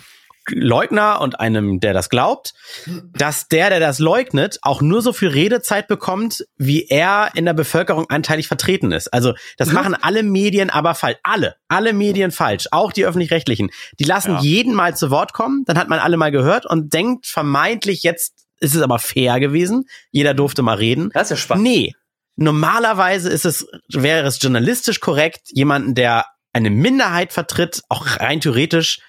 Leugner 0.51 1.21
und 1.21 1.39
einem, 1.41 1.81
der 1.81 1.93
das 1.93 2.09
glaubt, 2.09 2.55
dass 3.13 3.49
der, 3.49 3.71
der 3.71 3.81
das 3.81 3.99
leugnet, 3.99 4.59
auch 4.63 4.83
nur 4.83 5.03
so 5.03 5.13
viel 5.13 5.29
Redezeit 5.29 5.89
bekommt, 5.89 6.45
wie 6.57 6.87
er 6.89 7.31
in 7.35 7.45
der 7.45 7.55
Bevölkerung 7.55 8.11
anteilig 8.11 8.49
vertreten 8.49 8.93
ist. 8.93 9.13
Also 9.13 9.35
das 9.57 9.69
mhm. 9.69 9.75
machen 9.75 9.95
alle 9.95 10.23
Medien 10.23 10.71
aber 10.71 10.95
falsch. 10.95 11.19
Alle, 11.23 11.57
alle 11.69 11.93
Medien 11.93 12.31
falsch, 12.31 12.67
auch 12.73 12.93
die 12.93 13.07
öffentlich-rechtlichen. 13.07 13.71
Die 13.99 14.05
lassen 14.05 14.33
ja. 14.33 14.41
jeden 14.41 14.75
mal 14.75 14.97
zu 14.97 15.11
Wort 15.11 15.33
kommen, 15.33 15.65
dann 15.67 15.79
hat 15.79 15.89
man 15.89 15.99
alle 15.99 16.17
mal 16.17 16.33
gehört 16.33 16.67
und 16.67 16.93
denkt 16.93 17.27
vermeintlich, 17.27 18.03
jetzt 18.03 18.35
ist 18.61 18.75
es 18.75 18.83
aber 18.83 18.99
fair 18.99 19.41
gewesen. 19.41 19.85
Jeder 20.11 20.35
durfte 20.35 20.63
mal 20.63 20.77
reden. 20.77 21.11
Das 21.13 21.25
ist 21.25 21.31
ja 21.31 21.37
spannend. 21.37 21.65
Nee. 21.65 21.95
Normalerweise 22.37 23.29
ist 23.29 23.45
es, 23.45 23.67
wäre 23.89 24.27
es 24.27 24.41
journalistisch 24.41 25.01
korrekt, 25.01 25.49
jemanden, 25.51 25.95
der 25.95 26.25
eine 26.53 26.71
Minderheit 26.71 27.33
vertritt, 27.33 27.83
auch 27.89 28.07
rein 28.21 28.41
theoretisch 28.41 29.01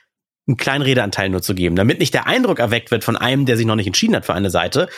einen 0.47 0.57
kleinen 0.57 0.81
Redeanteil 0.83 1.29
nur 1.29 1.41
zu 1.41 1.55
geben, 1.55 1.75
damit 1.75 1.99
nicht 1.99 2.13
der 2.13 2.27
Eindruck 2.27 2.59
erweckt 2.59 2.91
wird 2.91 3.03
von 3.03 3.15
einem, 3.15 3.45
der 3.45 3.57
sich 3.57 3.65
noch 3.65 3.75
nicht 3.75 3.87
entschieden 3.87 4.15
hat 4.15 4.25
für 4.25 4.33
eine 4.33 4.49
Seite. 4.49 4.89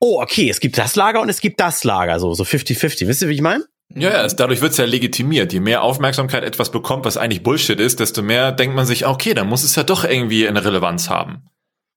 Oh, 0.00 0.20
okay, 0.20 0.48
es 0.48 0.60
gibt 0.60 0.78
das 0.78 0.96
Lager 0.96 1.20
und 1.20 1.28
es 1.28 1.40
gibt 1.40 1.60
das 1.60 1.84
Lager, 1.84 2.18
so 2.20 2.34
so 2.34 2.44
50-50. 2.44 3.06
Wisst 3.06 3.22
ihr, 3.22 3.28
wie 3.28 3.34
ich 3.34 3.42
meine? 3.42 3.64
Ja, 3.94 4.10
ja, 4.10 4.26
dadurch 4.26 4.60
wird's 4.60 4.76
ja 4.76 4.84
legitimiert. 4.84 5.52
Je 5.52 5.60
mehr 5.60 5.82
Aufmerksamkeit 5.82 6.44
etwas 6.44 6.70
bekommt, 6.70 7.04
was 7.04 7.16
eigentlich 7.16 7.42
Bullshit 7.42 7.80
ist, 7.80 8.00
desto 8.00 8.22
mehr 8.22 8.52
denkt 8.52 8.76
man 8.76 8.86
sich, 8.86 9.06
okay, 9.06 9.34
dann 9.34 9.48
muss 9.48 9.64
es 9.64 9.76
ja 9.76 9.82
doch 9.82 10.04
irgendwie 10.04 10.46
eine 10.46 10.64
Relevanz 10.64 11.08
haben. 11.08 11.44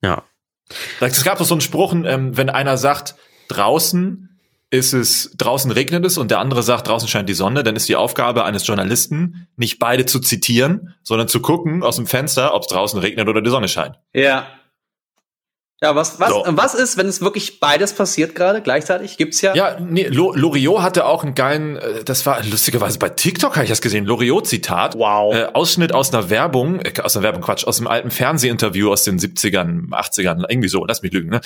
Ja. 0.01 0.23
Es 1.01 1.23
gab 1.23 1.37
doch 1.37 1.45
so 1.45 1.53
einen 1.53 1.61
Spruch, 1.61 1.93
ähm, 1.93 2.37
wenn 2.37 2.49
einer 2.49 2.77
sagt, 2.77 3.15
draußen 3.49 4.30
ist 4.71 4.93
es, 4.93 5.31
draußen 5.38 5.69
regnet 5.69 6.05
es 6.05 6.17
und 6.17 6.31
der 6.31 6.39
andere 6.39 6.63
sagt, 6.63 6.88
draußen 6.88 7.07
scheint 7.07 7.27
die 7.27 7.34
Sonne, 7.34 7.62
dann 7.62 7.75
ist 7.75 7.89
die 7.89 7.97
Aufgabe 7.97 8.45
eines 8.45 8.65
Journalisten, 8.65 9.47
nicht 9.57 9.79
beide 9.79 10.05
zu 10.05 10.19
zitieren, 10.19 10.95
sondern 11.03 11.27
zu 11.27 11.41
gucken 11.41 11.84
aus 11.84 11.97
dem 11.97 12.07
Fenster, 12.07 12.53
ob 12.53 12.63
es 12.63 12.69
draußen 12.69 12.97
regnet 12.99 13.27
oder 13.27 13.41
die 13.41 13.49
Sonne 13.49 13.67
scheint. 13.67 13.99
Ja. 14.13 14.47
Ja, 15.83 15.95
was, 15.95 16.19
was, 16.19 16.29
so. 16.29 16.43
was 16.45 16.75
ist, 16.75 16.97
wenn 16.97 17.07
es 17.07 17.21
wirklich 17.21 17.59
beides 17.59 17.93
passiert 17.93 18.35
gerade 18.35 18.61
gleichzeitig? 18.61 19.17
Gibt's 19.17 19.41
ja. 19.41 19.55
Ja, 19.55 19.79
nee, 19.79 20.05
Loriot 20.05 20.83
hatte 20.83 21.07
auch 21.07 21.23
einen 21.23 21.33
geilen, 21.33 21.77
äh, 21.77 22.03
das 22.03 22.23
war 22.27 22.43
lustigerweise 22.43 22.99
bei 22.99 23.09
TikTok 23.09 23.55
habe 23.55 23.63
ich 23.63 23.71
das 23.71 23.81
gesehen, 23.81 24.05
Loriot-Zitat. 24.05 24.95
Wow. 24.95 25.33
Äh, 25.33 25.45
Ausschnitt 25.53 25.91
aus 25.91 26.13
einer 26.13 26.29
Werbung, 26.29 26.81
äh, 26.81 26.93
aus 27.01 27.17
einer 27.17 27.23
Werbung, 27.23 27.41
Quatsch, 27.41 27.65
aus 27.65 27.79
einem 27.79 27.87
alten 27.87 28.11
Fernsehinterview 28.11 28.91
aus 28.91 29.05
den 29.05 29.17
70ern, 29.17 29.89
80ern, 29.89 30.45
irgendwie 30.47 30.69
so, 30.69 30.85
lass 30.85 31.01
mich 31.01 31.13
lügen, 31.13 31.31
ne? 31.31 31.41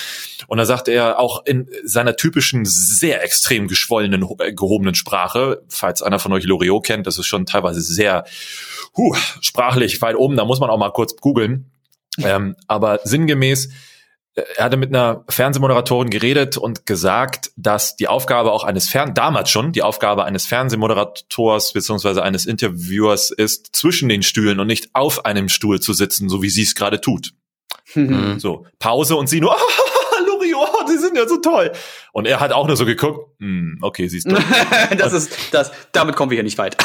Und 0.47 0.57
da 0.57 0.65
sagte 0.65 0.91
er 0.91 1.17
auch 1.17 1.45
in 1.45 1.69
seiner 1.85 2.17
typischen, 2.17 2.65
sehr 2.65 3.23
extrem 3.23 3.69
geschwollenen, 3.69 4.27
äh, 4.39 4.51
gehobenen 4.51 4.95
Sprache, 4.95 5.61
falls 5.69 6.01
einer 6.01 6.19
von 6.19 6.33
euch 6.33 6.43
Loriot 6.43 6.85
kennt, 6.85 7.07
das 7.07 7.17
ist 7.17 7.27
schon 7.27 7.45
teilweise 7.45 7.79
sehr, 7.79 8.25
huh, 8.97 9.15
sprachlich 9.39 10.01
weit 10.01 10.17
oben, 10.17 10.35
da 10.35 10.43
muss 10.43 10.59
man 10.59 10.69
auch 10.69 10.77
mal 10.77 10.91
kurz 10.91 11.15
googeln. 11.15 11.71
Ähm, 12.17 12.57
aber 12.67 12.99
sinngemäß, 13.05 13.69
er 14.35 14.65
hatte 14.65 14.77
mit 14.77 14.89
einer 14.89 15.23
Fernsehmoderatorin 15.29 16.09
geredet 16.09 16.57
und 16.57 16.85
gesagt, 16.85 17.51
dass 17.55 17.95
die 17.95 18.09
Aufgabe 18.09 18.51
auch 18.51 18.65
eines 18.65 18.89
Fern 18.89 19.13
damals 19.13 19.49
schon 19.49 19.71
die 19.71 19.81
Aufgabe 19.81 20.25
eines 20.25 20.45
Fernsehmoderators 20.45 21.71
beziehungsweise 21.71 22.21
eines 22.21 22.45
Interviewers 22.45 23.31
ist, 23.31 23.75
zwischen 23.75 24.09
den 24.09 24.23
Stühlen 24.23 24.59
und 24.59 24.67
nicht 24.67 24.89
auf 24.93 25.25
einem 25.25 25.47
Stuhl 25.47 25.79
zu 25.79 25.93
sitzen, 25.93 26.27
so 26.27 26.41
wie 26.41 26.49
sie 26.49 26.63
es 26.63 26.75
gerade 26.75 26.99
tut. 26.99 27.31
Mhm. 27.93 28.39
So 28.39 28.65
Pause 28.79 29.15
und 29.15 29.29
sie 29.29 29.39
nur, 29.39 29.55
ah, 29.57 30.21
Loriot, 30.27 30.89
sie 30.89 30.97
sind 30.97 31.15
ja 31.15 31.27
so 31.27 31.37
toll. 31.37 31.71
Und 32.11 32.25
er 32.25 32.41
hat 32.41 32.51
auch 32.51 32.67
nur 32.67 32.75
so 32.75 32.85
geguckt, 32.85 33.39
hm, 33.39 33.77
okay, 33.81 34.09
siehst 34.09 34.29
du. 34.29 34.35
das 34.97 35.13
ist 35.13 35.31
das. 35.51 35.71
Damit 35.93 36.17
kommen 36.17 36.29
wir 36.29 36.35
hier 36.35 36.43
nicht 36.43 36.57
weit. 36.57 36.75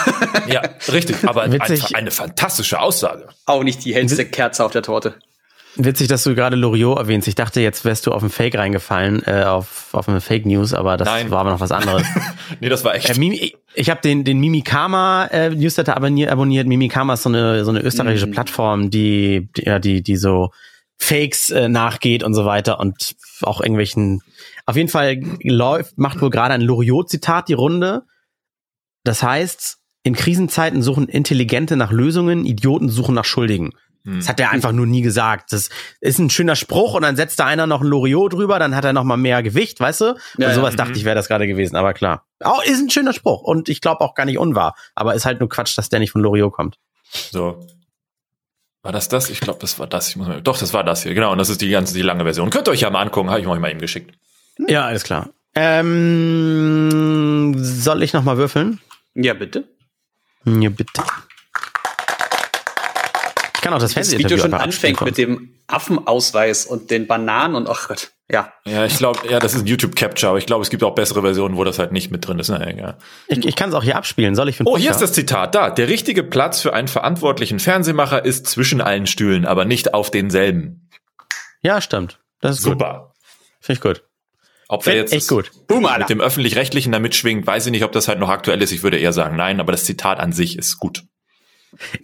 ja, 0.47 0.63
richtig. 0.93 1.17
Aber 1.27 1.43
einfach 1.43 1.95
eine 1.95 2.13
fantastische 2.13 2.81
Aussage. 2.81 3.29
Auch 3.47 3.65
nicht 3.65 3.85
die 3.85 3.93
hellste 3.93 4.25
Kerze 4.25 4.65
auf 4.65 4.71
der 4.71 4.83
Torte. 4.83 5.17
Witzig, 5.77 6.09
dass 6.09 6.25
du 6.25 6.35
gerade 6.35 6.57
Loriot 6.57 6.99
erwähnst. 6.99 7.29
Ich 7.29 7.37
dachte, 7.37 7.61
jetzt 7.61 7.85
wärst 7.85 8.07
du 8.07 8.13
auf 8.13 8.23
ein 8.23 8.31
Fake 8.31 8.57
reingefallen, 8.57 9.23
äh, 9.25 9.45
auf, 9.45 9.89
auf 9.93 10.09
eine 10.09 10.21
Fake 10.21 10.45
News, 10.45 10.75
aber 10.75 10.97
das 10.97 11.07
Nein. 11.07 11.31
war 11.31 11.41
aber 11.41 11.51
noch 11.51 11.61
was 11.61 11.71
anderes. 11.71 12.05
nee, 12.61 12.69
das 12.69 12.85
war 12.85 12.95
echt. 12.95 13.09
Äh, 13.09 13.19
Mimi, 13.19 13.55
ich 13.75 13.89
habe 13.89 14.01
den, 14.01 14.25
den 14.25 14.41
Mimikama 14.41 15.27
äh, 15.27 15.51
Newsletter 15.51 15.97
abonniert. 15.97 16.31
abonniert. 16.31 16.67
Mimikama 16.67 17.15
ist 17.15 17.23
so 17.23 17.29
eine, 17.29 17.65
so 17.65 17.71
eine 17.71 17.81
österreichische 17.81 18.27
mhm. 18.27 18.33
Plattform, 18.33 18.91
die, 18.91 19.49
die, 19.57 19.65
ja, 19.65 19.79
die, 19.79 20.03
die 20.03 20.17
so 20.17 20.51
Fakes 20.99 21.51
äh, 21.51 21.69
nachgeht 21.69 22.25
und 22.25 22.35
so 22.35 22.45
weiter 22.45 22.81
und 22.81 23.15
auch 23.43 23.61
irgendwelchen. 23.61 24.23
Auf 24.67 24.77
jeden 24.77 24.89
Fall 24.89 25.21
läuft, 25.43 25.99
macht 25.99 26.21
wohl 26.21 26.31
gerade 26.31 26.55
ein 26.55 26.61
Loriot-Zitat 26.61 27.49
die 27.49 27.55
Runde. 27.55 28.03
Das 29.05 29.23
heißt, 29.23 29.79
in 30.03 30.15
Krisenzeiten 30.15 30.83
suchen 30.83 31.09
Intelligente 31.09 31.77
nach 31.77 31.93
Lösungen, 31.93 32.45
Idioten 32.45 32.89
suchen 32.89 33.15
nach 33.15 33.25
Schuldigen. 33.25 33.73
Das 34.05 34.29
hat 34.29 34.41
er 34.41 34.51
einfach 34.51 34.73
nur 34.73 34.87
nie 34.87 35.03
gesagt. 35.03 35.53
Das 35.53 35.69
ist 36.01 36.19
ein 36.19 36.31
schöner 36.31 36.57
Spruch 36.57 36.95
und 36.95 37.03
dann 37.03 37.17
setzt 37.17 37.39
da 37.39 37.47
einer 37.47 37.67
noch 37.67 37.83
ein 37.83 37.87
Loriot 37.87 38.33
drüber, 38.33 38.59
dann 38.59 38.75
hat 38.75 38.85
er 38.85 38.93
noch 38.93 39.05
mal 39.05 39.17
mehr 39.17 39.43
Gewicht, 39.43 39.79
weißt 39.79 40.01
du? 40.01 40.15
Ja, 40.39 40.49
und 40.49 40.55
sowas 40.55 40.73
ja, 40.73 40.79
dachte 40.79 40.93
mhm. 40.93 40.97
ich, 40.97 41.05
wäre 41.05 41.15
das 41.15 41.29
gerade 41.29 41.47
gewesen, 41.47 41.77
aber 41.77 41.93
klar. 41.93 42.25
Auch 42.43 42.63
ist 42.65 42.81
ein 42.81 42.89
schöner 42.91 43.13
Spruch 43.13 43.43
und 43.43 43.69
ich 43.69 43.81
glaube 43.81 44.01
auch 44.01 44.15
gar 44.15 44.25
nicht 44.25 44.39
unwahr, 44.39 44.75
aber 44.95 45.15
ist 45.15 45.27
halt 45.27 45.41
nur 45.41 45.49
Quatsch, 45.49 45.77
dass 45.77 45.91
der 45.91 46.01
nicht 46.01 46.13
von 46.13 46.23
Loriot 46.23 46.53
kommt. 46.53 46.79
So. 47.31 47.67
War 48.83 48.93
das 48.93 49.09
das? 49.09 49.29
Ich 49.29 49.41
glaube, 49.41 49.59
das 49.61 49.79
war 49.79 49.87
das. 49.87 50.09
Ich 50.09 50.17
muss 50.17 50.27
mal, 50.27 50.41
doch, 50.41 50.57
das 50.57 50.73
war 50.73 50.83
das 50.85 51.03
hier. 51.03 51.13
Genau, 51.13 51.33
und 51.33 51.39
das 51.39 51.51
ist 51.51 51.61
die 51.61 51.69
ganze 51.69 51.93
die 51.93 52.01
lange 52.01 52.25
Version. 52.25 52.49
Könnt 52.49 52.67
ihr 52.69 52.71
euch 52.73 52.81
ja 52.81 52.89
mal 52.89 53.03
angucken, 53.03 53.29
habe 53.29 53.41
ich 53.41 53.47
euch 53.47 53.61
mal 53.61 53.71
eben 53.71 53.81
geschickt. 53.81 54.17
Ja, 54.69 54.87
alles 54.87 55.05
klar. 55.05 55.29
Ähm, 55.55 56.93
soll 57.59 58.03
ich 58.03 58.15
noch 58.15 58.23
mal 58.23 58.39
würfeln? 58.39 58.81
Ja, 59.15 59.35
bitte. 59.35 59.69
Ja, 60.45 60.71
bitte. 60.71 61.03
Ich 63.61 63.63
kann 63.63 63.75
auch 63.75 63.79
das, 63.79 63.93
das 63.93 64.17
Video 64.17 64.39
schon 64.39 64.55
anfängt 64.55 65.03
mit 65.03 65.19
dem 65.19 65.51
Affenausweis 65.67 66.65
und 66.65 66.91
den 66.91 67.07
Bananen 67.07 67.57
und 67.57 67.69
ach 67.69 67.89
Gott, 67.89 68.11
ja. 68.31 68.55
Ja, 68.65 68.87
ich 68.87 68.97
glaube, 68.97 69.29
ja, 69.29 69.39
das 69.39 69.53
ist 69.53 69.61
ein 69.61 69.67
YouTube 69.67 69.97
Capture, 69.97 70.31
aber 70.31 70.39
ich 70.39 70.47
glaube, 70.47 70.63
es 70.63 70.71
gibt 70.71 70.83
auch 70.83 70.95
bessere 70.95 71.21
Versionen, 71.21 71.59
wo 71.59 71.65
das 71.65 71.79
halt 71.79 71.93
nicht 71.93 72.11
mit 72.11 72.27
drin 72.27 72.39
ist. 72.39 72.49
Na, 72.49 72.67
egal. 72.67 72.97
Ich, 73.29 73.45
ich 73.45 73.57
kann 73.57 73.69
es 73.69 73.75
auch 73.75 73.83
hier 73.83 73.97
abspielen. 73.97 74.35
Soll 74.35 74.49
ich 74.49 74.57
für 74.57 74.67
Oh, 74.67 74.79
hier 74.79 74.91
ist 74.91 75.03
das 75.03 75.13
Zitat 75.13 75.55
da. 75.55 75.69
Der 75.69 75.89
richtige 75.89 76.23
Platz 76.23 76.63
für 76.63 76.73
einen 76.73 76.89
verantwortlichen 76.89 77.59
Fernsehmacher 77.59 78.25
ist 78.25 78.47
zwischen 78.47 78.81
allen 78.81 79.07
Stühlen, 79.07 79.45
aber 79.45 79.67
nicht 79.67 79.93
auf 79.93 80.11
denselben. 80.11 80.89
Ja, 81.61 81.83
stimmt. 81.83 82.19
Das 82.41 82.57
ist 82.57 82.63
super. 82.63 83.13
Finde 83.61 83.77
ich 83.77 83.83
gut. 83.83 84.05
Ob 84.69 84.87
er 84.87 84.95
jetzt 84.95 85.13
echt 85.13 85.29
gut. 85.29 85.51
Boom, 85.69 85.87
mit 85.99 86.09
dem 86.09 86.23
öffentlich-rechtlichen 86.23 86.93
da 86.93 86.99
mitschwingt, 86.99 87.47
weiß 87.47 87.67
ich 87.67 87.73
nicht, 87.73 87.85
ob 87.85 87.93
das 87.93 88.09
halt 88.09 88.21
noch 88.21 88.31
aktuell 88.31 88.63
ist. 88.63 88.73
Ich 88.73 88.83
würde 88.83 88.97
eher 88.97 89.13
sagen, 89.13 89.37
nein, 89.37 89.61
aber 89.61 89.73
das 89.73 89.85
Zitat 89.85 90.19
an 90.19 90.33
sich 90.33 90.57
ist 90.57 90.79
gut. 90.79 91.03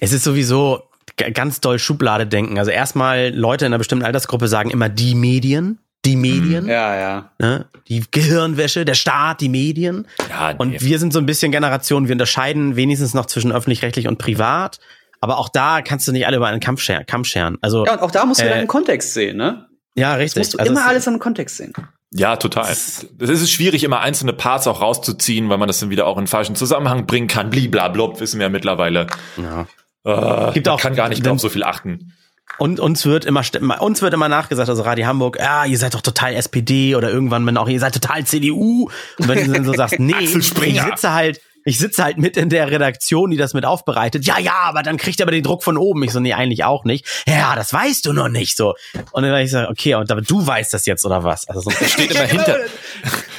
Es 0.00 0.12
ist 0.12 0.24
sowieso, 0.24 0.82
ganz 1.16 1.60
doll 1.60 1.78
Schublade 1.78 2.26
denken. 2.26 2.58
Also 2.58 2.70
erstmal 2.70 3.34
Leute 3.34 3.64
in 3.64 3.70
einer 3.70 3.78
bestimmten 3.78 4.04
Altersgruppe 4.04 4.48
sagen 4.48 4.70
immer 4.70 4.88
die 4.88 5.14
Medien. 5.14 5.78
Die 6.04 6.16
Medien. 6.16 6.64
Mhm. 6.64 6.70
Ja, 6.70 6.96
ja. 6.96 7.30
Ne? 7.40 7.66
Die 7.88 8.04
Gehirnwäsche, 8.10 8.84
der 8.84 8.94
Staat, 8.94 9.40
die 9.40 9.48
Medien. 9.48 10.06
Ja, 10.30 10.52
nee. 10.52 10.58
Und 10.58 10.82
wir 10.82 10.98
sind 10.98 11.12
so 11.12 11.18
ein 11.18 11.26
bisschen 11.26 11.50
Generation, 11.50 12.06
wir 12.06 12.12
unterscheiden 12.12 12.76
wenigstens 12.76 13.12
noch 13.14 13.26
zwischen 13.26 13.50
öffentlich-rechtlich 13.50 14.06
und 14.06 14.18
privat. 14.18 14.78
Aber 15.20 15.38
auch 15.38 15.48
da 15.48 15.82
kannst 15.82 16.06
du 16.06 16.12
nicht 16.12 16.26
alle 16.26 16.36
über 16.36 16.46
einen 16.46 16.60
Kampf 16.60 16.82
scheren. 16.82 17.06
Kampf 17.06 17.26
scheren. 17.26 17.58
Also, 17.60 17.86
ja, 17.86 17.94
und 17.94 18.02
auch 18.02 18.10
da 18.10 18.24
musst 18.24 18.40
du 18.40 18.44
äh, 18.44 18.52
einen 18.52 18.68
Kontext 18.68 19.14
sehen, 19.14 19.36
ne? 19.36 19.66
Ja, 19.96 20.14
richtig. 20.14 20.42
Das 20.42 20.46
musst 20.48 20.54
du 20.54 20.58
also 20.58 20.72
immer 20.72 20.86
alles 20.86 21.06
in 21.06 21.14
einem 21.14 21.20
Kontext 21.20 21.56
sehen. 21.56 21.72
Ja, 22.12 22.36
total. 22.36 22.70
Es 22.70 23.04
ist 23.18 23.50
schwierig, 23.50 23.82
immer 23.82 24.00
einzelne 24.00 24.32
Parts 24.32 24.66
auch 24.66 24.80
rauszuziehen, 24.80 25.48
weil 25.48 25.58
man 25.58 25.66
das 25.66 25.80
dann 25.80 25.90
wieder 25.90 26.06
auch 26.06 26.18
in 26.18 26.26
falschen 26.26 26.54
Zusammenhang 26.54 27.06
bringen 27.06 27.26
kann. 27.26 27.50
Bliblablub, 27.50 28.20
wissen 28.20 28.38
wir 28.38 28.46
ja 28.46 28.50
mittlerweile. 28.50 29.06
Ja. 29.36 29.66
Uh, 30.06 30.52
Gibt 30.52 30.68
auch, 30.68 30.80
kann 30.80 30.94
gar 30.94 31.08
nicht 31.08 31.26
auf 31.26 31.40
so 31.40 31.48
viel 31.48 31.64
achten. 31.64 32.12
Und 32.58 32.78
uns 32.78 33.04
wird 33.04 33.24
immer 33.24 33.42
uns 33.80 34.02
wird 34.02 34.14
immer 34.14 34.28
nachgesagt, 34.28 34.68
also 34.68 34.82
Radio 34.82 35.06
Hamburg, 35.06 35.38
ja, 35.38 35.64
ihr 35.64 35.76
seid 35.76 35.94
doch 35.94 36.00
total 36.00 36.34
SPD 36.34 36.94
oder 36.94 37.10
irgendwann 37.10 37.44
wenn 37.44 37.56
auch 37.56 37.68
ihr 37.68 37.80
seid 37.80 37.92
total 37.92 38.24
CDU. 38.24 38.88
Und 39.18 39.28
wenn 39.28 39.46
du 39.46 39.52
dann 39.52 39.64
so 39.64 39.74
sagst, 39.74 39.96
nee, 39.98 40.14
ich 40.20 40.30
sitze 40.30 41.12
halt 41.12 41.40
ich 41.64 41.78
sitze 41.78 42.04
halt 42.04 42.16
mit 42.16 42.36
in 42.36 42.48
der 42.48 42.70
Redaktion, 42.70 43.32
die 43.32 43.36
das 43.36 43.52
mit 43.52 43.64
aufbereitet. 43.64 44.24
Ja, 44.24 44.38
ja, 44.38 44.54
aber 44.62 44.84
dann 44.84 44.98
kriegt 44.98 45.18
er 45.18 45.24
aber 45.24 45.32
den 45.32 45.42
Druck 45.42 45.64
von 45.64 45.76
oben. 45.76 46.04
Ich 46.04 46.12
so, 46.12 46.20
nee, 46.20 46.32
eigentlich 46.32 46.62
auch 46.62 46.84
nicht. 46.84 47.04
Ja, 47.26 47.56
das 47.56 47.72
weißt 47.72 48.06
du 48.06 48.12
noch 48.12 48.28
nicht 48.28 48.56
so. 48.56 48.74
Und 49.10 49.24
dann 49.24 49.36
ich 49.42 49.50
so, 49.50 49.68
okay, 49.68 49.96
und 49.96 50.08
aber 50.12 50.22
du 50.22 50.46
weißt 50.46 50.72
das 50.72 50.86
jetzt 50.86 51.04
oder 51.04 51.24
was? 51.24 51.48
Also 51.48 51.62
so 51.62 51.70
steht 51.72 52.12
immer 52.12 52.20
hinter, 52.24 52.58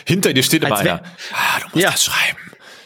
hinter 0.05 0.33
dir 0.33 0.43
steht 0.43 0.65
immer 0.65 0.77
einer. 0.77 1.03
Ah, 1.31 1.59
du 1.61 1.65
musst 1.67 1.83
ja. 1.83 1.91
das 1.91 2.03
schreiben. 2.03 2.37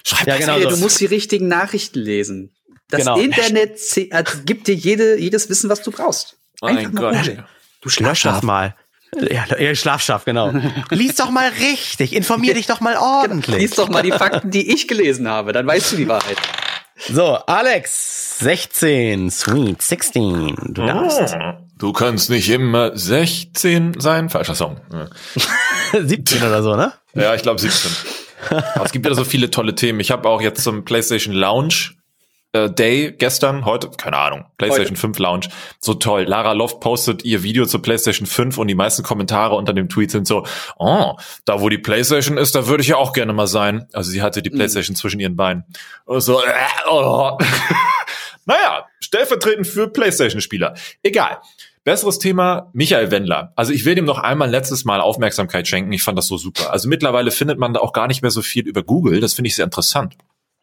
Schreib 0.03 0.27
ja, 0.27 0.37
genau. 0.37 0.59
So. 0.59 0.69
Du 0.69 0.77
musst 0.77 0.99
die 0.99 1.07
richtigen 1.07 1.47
Nachrichten 1.47 1.99
lesen. 1.99 2.51
Das 2.91 2.99
genau. 2.99 3.17
Internet 3.17 3.79
äh, 3.95 4.23
gibt 4.45 4.67
dir 4.67 4.75
jede, 4.75 5.17
jedes 5.17 5.49
Wissen, 5.49 5.69
was 5.69 5.81
du 5.81 5.91
brauchst. 5.91 6.37
Einfach 6.61 6.91
mein 6.91 6.95
Gott. 6.95 7.37
Du 7.81 7.89
schlafst 7.89 8.25
das 8.25 8.43
mal. 8.43 8.75
Ja, 9.13 9.45
ja, 9.57 10.17
genau. 10.25 10.53
Lies 10.89 11.15
doch 11.15 11.31
mal 11.31 11.49
richtig, 11.59 12.13
informier 12.13 12.53
dich 12.53 12.67
doch 12.67 12.79
mal 12.79 12.93
genau. 12.93 13.21
ordentlich. 13.21 13.57
Lies 13.57 13.71
doch 13.71 13.89
mal 13.89 14.03
die 14.03 14.11
Fakten, 14.11 14.51
die 14.51 14.71
ich 14.73 14.87
gelesen 14.87 15.27
habe, 15.27 15.51
dann 15.51 15.67
weißt 15.67 15.91
du 15.91 15.95
die 15.97 16.07
Wahrheit. 16.07 16.37
So, 17.09 17.35
Alex, 17.35 18.39
16, 18.39 19.31
sweet, 19.31 19.81
16, 19.81 20.55
du 20.69 20.85
darfst. 20.85 21.35
Oh, 21.35 21.53
du 21.77 21.93
kannst 21.93 22.29
nicht 22.29 22.49
immer 22.49 22.95
16 22.95 23.99
sein, 23.99 24.29
falscher 24.29 24.55
Song. 24.55 24.79
17 25.91 26.43
oder 26.43 26.61
so, 26.61 26.75
ne? 26.75 26.93
Ja, 27.15 27.33
ich 27.33 27.41
glaube 27.41 27.59
17. 27.59 27.91
Aber 28.49 28.85
es 28.85 28.91
gibt 28.91 29.05
ja 29.05 29.13
so 29.13 29.25
viele 29.25 29.49
tolle 29.51 29.75
Themen. 29.75 29.99
Ich 29.99 30.11
habe 30.11 30.29
auch 30.29 30.41
jetzt 30.41 30.63
zum 30.63 30.85
PlayStation 30.85 31.33
Lounge 31.33 31.91
äh, 32.53 32.69
Day 32.69 33.13
gestern, 33.17 33.65
heute, 33.65 33.89
keine 33.89 34.17
Ahnung, 34.17 34.45
PlayStation 34.57 34.91
heute. 34.91 35.01
5 35.01 35.19
Launch, 35.19 35.49
so 35.79 35.93
toll. 35.93 36.23
Lara 36.23 36.53
Loft 36.53 36.79
postet 36.79 37.23
ihr 37.23 37.43
Video 37.43 37.65
zur 37.65 37.81
PlayStation 37.81 38.25
5 38.25 38.57
und 38.57 38.67
die 38.67 38.75
meisten 38.75 39.03
Kommentare 39.03 39.55
unter 39.55 39.73
dem 39.73 39.89
Tweet 39.89 40.11
sind 40.11 40.27
so, 40.27 40.45
oh, 40.77 41.15
da 41.45 41.61
wo 41.61 41.69
die 41.69 41.77
PlayStation 41.77 42.37
ist, 42.37 42.55
da 42.55 42.67
würde 42.67 42.81
ich 42.81 42.89
ja 42.89 42.97
auch 42.97 43.13
gerne 43.13 43.33
mal 43.33 43.47
sein. 43.47 43.87
Also 43.93 44.11
sie 44.11 44.21
hatte 44.21 44.41
die 44.41 44.49
mhm. 44.49 44.55
PlayStation 44.55 44.93
mhm. 44.93 44.97
zwischen 44.97 45.19
ihren 45.19 45.35
Beinen. 45.35 45.63
Und 46.05 46.21
so, 46.21 46.41
äh, 46.41 46.89
oh. 46.89 47.37
naja, 48.45 48.85
stellvertretend 48.99 49.67
für 49.67 49.87
PlayStation-Spieler. 49.87 50.75
Egal. 51.03 51.39
Besseres 51.83 52.19
Thema, 52.19 52.69
Michael 52.73 53.09
Wendler. 53.09 53.53
Also 53.55 53.73
ich 53.73 53.85
will 53.85 53.95
dem 53.95 54.05
noch 54.05 54.19
einmal 54.19 54.49
letztes 54.49 54.85
Mal 54.85 55.01
Aufmerksamkeit 55.01 55.67
schenken. 55.67 55.91
Ich 55.93 56.03
fand 56.03 56.15
das 56.15 56.27
so 56.27 56.37
super. 56.37 56.71
Also 56.71 56.87
mittlerweile 56.87 57.31
findet 57.31 57.57
man 57.57 57.73
da 57.73 57.79
auch 57.79 57.91
gar 57.91 58.07
nicht 58.07 58.21
mehr 58.21 58.29
so 58.29 58.43
viel 58.43 58.67
über 58.67 58.83
Google. 58.83 59.19
Das 59.19 59.33
finde 59.33 59.47
ich 59.47 59.55
sehr 59.55 59.65
interessant. 59.65 60.15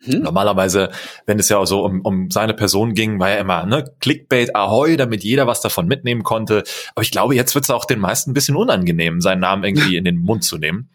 Hm. 0.04 0.20
Normalerweise, 0.20 0.90
wenn 1.26 1.38
es 1.38 1.48
ja 1.48 1.64
so 1.66 1.84
um, 1.84 2.02
um 2.02 2.30
seine 2.30 2.54
Person 2.54 2.94
ging, 2.94 3.18
war 3.18 3.30
ja 3.30 3.36
immer 3.36 3.66
ne, 3.66 3.84
Clickbait 4.00 4.54
Ahoi, 4.54 4.96
damit 4.96 5.24
jeder 5.24 5.46
was 5.46 5.60
davon 5.60 5.86
mitnehmen 5.86 6.22
konnte. 6.22 6.62
Aber 6.94 7.02
ich 7.02 7.10
glaube, 7.10 7.34
jetzt 7.34 7.54
wird 7.54 7.64
es 7.64 7.70
auch 7.70 7.84
den 7.84 7.98
meisten 7.98 8.30
ein 8.30 8.34
bisschen 8.34 8.56
unangenehm, 8.56 9.20
seinen 9.20 9.40
Namen 9.40 9.64
irgendwie 9.64 9.96
in 9.96 10.04
den 10.04 10.18
Mund 10.18 10.44
zu 10.44 10.58
nehmen. 10.58 10.90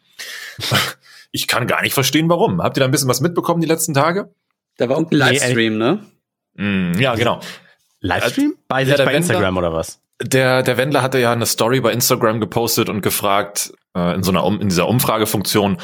Ich 1.36 1.47
kann 1.47 1.66
gar 1.66 1.82
nicht 1.82 1.95
verstehen, 1.95 2.30
warum. 2.30 2.62
Habt 2.62 2.78
ihr 2.78 2.82
da 2.82 2.86
ein 2.86 2.91
bisschen 2.91 3.10
was 3.10 3.20
mitbekommen 3.20 3.60
die 3.60 3.68
letzten 3.68 3.95
Tage? 3.95 4.32
Da 4.78 4.88
war 4.88 4.97
irgendein 4.97 5.18
Livestream, 5.18 5.80
ne? 5.80 6.06
Mm, 6.54 6.93
ja, 6.99 7.16
genau. 7.16 7.39
Livestream? 8.01 8.56
Bei, 8.68 8.84
ja, 8.84 8.95
bei 9.04 9.16
Instagram 9.16 9.58
oder 9.58 9.74
was? 9.74 9.99
Der, 10.22 10.62
der 10.62 10.78
Wendler 10.78 11.01
hatte 11.01 11.18
ja 11.18 11.32
eine 11.32 11.47
Story 11.47 11.82
bei 11.82 11.91
Instagram 11.91 12.39
gepostet 12.39 12.88
und 12.88 13.01
gefragt, 13.01 13.74
äh, 13.96 14.16
in 14.16 14.24
so 14.24 14.32
einer 14.32 14.46
in 14.62 14.70
dieser 14.70 14.88
Umfragefunktion, 14.88 15.78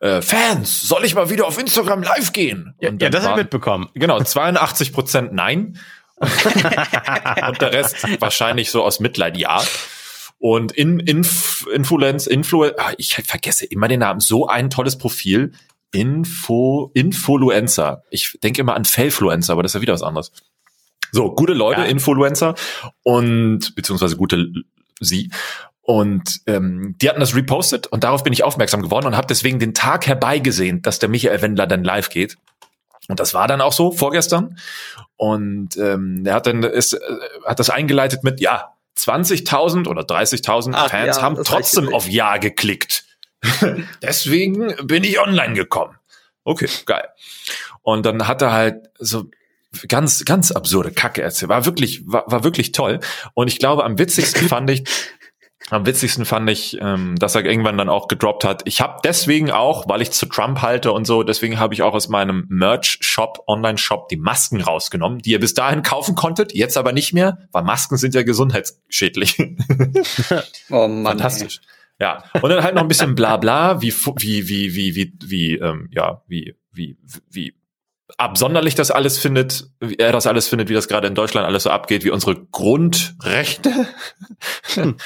äh, 0.00 0.22
Fans, 0.22 0.82
soll 0.82 1.04
ich 1.04 1.14
mal 1.14 1.30
wieder 1.30 1.46
auf 1.46 1.58
Instagram 1.58 2.02
live 2.02 2.32
gehen? 2.32 2.74
Ja, 2.80 2.90
ja 2.90 3.10
das 3.10 3.24
habe 3.24 3.40
ich 3.40 3.44
mitbekommen. 3.44 3.88
Genau, 3.94 4.20
82 4.20 4.92
Prozent 4.92 5.32
nein. 5.32 5.78
und 6.20 7.60
der 7.60 7.72
Rest 7.72 8.06
wahrscheinlich 8.20 8.70
so 8.70 8.84
aus 8.84 9.00
Mitleid 9.00 9.36
ja. 9.36 9.62
Und 10.38 10.72
in, 10.72 10.98
Inf, 10.98 11.66
Influence, 11.72 12.26
Influ, 12.26 12.64
ah, 12.64 12.92
ich 12.98 13.14
vergesse 13.14 13.64
immer 13.64 13.86
den 13.86 14.00
Namen, 14.00 14.18
so 14.18 14.48
ein 14.48 14.70
tolles 14.70 14.98
Profil. 14.98 15.52
Info, 15.92 16.90
Influencer. 16.94 18.02
Ich 18.10 18.38
denke 18.42 18.62
immer 18.62 18.74
an 18.74 18.84
Fellfluencer, 18.84 19.52
aber 19.52 19.62
das 19.62 19.70
ist 19.70 19.74
ja 19.74 19.82
wieder 19.82 19.92
was 19.92 20.02
anderes. 20.02 20.32
So, 21.12 21.34
gute 21.34 21.52
Leute, 21.52 21.82
ja. 21.82 21.86
Influencer 21.86 22.54
und 23.02 23.74
beziehungsweise 23.76 24.16
gute 24.16 24.50
sie. 25.00 25.30
Und 25.82 26.40
ähm, 26.46 26.94
die 27.02 27.08
hatten 27.08 27.20
das 27.20 27.34
repostet 27.34 27.88
und 27.88 28.04
darauf 28.04 28.22
bin 28.22 28.32
ich 28.32 28.44
aufmerksam 28.44 28.82
geworden 28.82 29.06
und 29.06 29.16
habe 29.16 29.26
deswegen 29.26 29.58
den 29.58 29.74
Tag 29.74 30.06
herbeigesehen, 30.06 30.80
dass 30.80 31.00
der 31.00 31.08
Michael 31.08 31.42
Wendler 31.42 31.66
dann 31.66 31.82
live 31.82 32.08
geht. 32.08 32.36
Und 33.08 33.18
das 33.18 33.34
war 33.34 33.48
dann 33.48 33.60
auch 33.60 33.72
so 33.72 33.90
vorgestern. 33.90 34.58
Und 35.16 35.76
ähm, 35.76 36.22
er 36.24 36.34
hat 36.34 36.46
dann 36.46 36.62
ist, 36.62 36.92
äh, 36.92 36.98
hat 37.44 37.58
das 37.58 37.68
eingeleitet 37.68 38.22
mit 38.22 38.40
ja 38.40 38.74
20.000 38.96 39.88
oder 39.88 40.02
30.000 40.02 40.88
Fans 40.88 41.16
ja, 41.16 41.22
haben 41.22 41.42
trotzdem 41.42 41.92
auf 41.92 42.08
Ja 42.08 42.36
geklickt. 42.36 43.04
Deswegen 44.02 44.74
bin 44.86 45.02
ich 45.02 45.18
online 45.20 45.54
gekommen. 45.54 45.96
Okay, 46.44 46.68
geil. 46.86 47.08
Und 47.82 48.06
dann 48.06 48.28
hat 48.28 48.42
er 48.42 48.52
halt 48.52 48.90
so 48.98 49.24
ganz, 49.88 50.24
ganz 50.24 50.52
absurde 50.52 50.92
Kacke 50.92 51.22
erzählt. 51.22 51.48
War 51.48 51.64
wirklich, 51.64 52.02
war, 52.06 52.24
war 52.30 52.44
wirklich 52.44 52.72
toll. 52.72 53.00
Und 53.34 53.48
ich 53.48 53.58
glaube, 53.58 53.84
am 53.84 53.98
witzigsten 53.98 54.48
fand 54.48 54.70
ich, 54.70 54.84
am 55.72 55.86
witzigsten 55.86 56.24
fand 56.24 56.50
ich, 56.50 56.78
ähm, 56.80 57.16
dass 57.16 57.34
er 57.34 57.44
irgendwann 57.44 57.78
dann 57.78 57.88
auch 57.88 58.06
gedroppt 58.08 58.44
hat. 58.44 58.62
Ich 58.66 58.80
habe 58.80 59.00
deswegen 59.04 59.50
auch, 59.50 59.88
weil 59.88 60.02
ich 60.02 60.10
zu 60.10 60.26
Trump 60.26 60.60
halte 60.60 60.92
und 60.92 61.06
so, 61.06 61.22
deswegen 61.22 61.58
habe 61.58 61.72
ich 61.72 61.82
auch 61.82 61.94
aus 61.94 62.08
meinem 62.08 62.46
Merch-Shop, 62.48 63.44
Online-Shop, 63.46 64.08
die 64.08 64.16
Masken 64.16 64.60
rausgenommen, 64.60 65.20
die 65.20 65.30
ihr 65.30 65.40
bis 65.40 65.54
dahin 65.54 65.82
kaufen 65.82 66.14
konntet, 66.14 66.54
jetzt 66.54 66.76
aber 66.76 66.92
nicht 66.92 67.14
mehr, 67.14 67.38
weil 67.52 67.62
Masken 67.62 67.96
sind 67.96 68.14
ja 68.14 68.22
gesundheitsschädlich. 68.22 69.38
oh 70.70 70.88
Mann. 70.88 71.04
Fantastisch. 71.04 71.60
Ey. 71.62 72.06
Ja, 72.06 72.24
und 72.40 72.50
dann 72.50 72.64
halt 72.64 72.74
noch 72.74 72.82
ein 72.82 72.88
bisschen 72.88 73.14
Blabla, 73.14 73.80
wie 73.80 73.92
wie 73.92 74.48
wie 74.48 74.74
wie 74.74 74.94
wie 74.96 75.12
wie 75.24 75.54
ähm, 75.54 75.88
ja 75.92 76.22
wie 76.26 76.54
wie 76.72 76.98
wie 77.30 77.54
absonderlich 78.18 78.74
das 78.74 78.90
alles 78.90 79.18
findet, 79.18 79.68
wie 79.80 79.96
er 79.96 80.12
das 80.12 80.26
alles 80.26 80.48
findet, 80.48 80.68
wie 80.68 80.74
das 80.74 80.88
gerade 80.88 81.08
in 81.08 81.14
Deutschland 81.14 81.46
alles 81.46 81.64
so 81.64 81.70
abgeht, 81.70 82.04
wie 82.04 82.10
unsere 82.10 82.36
Grundrechte 82.36 83.86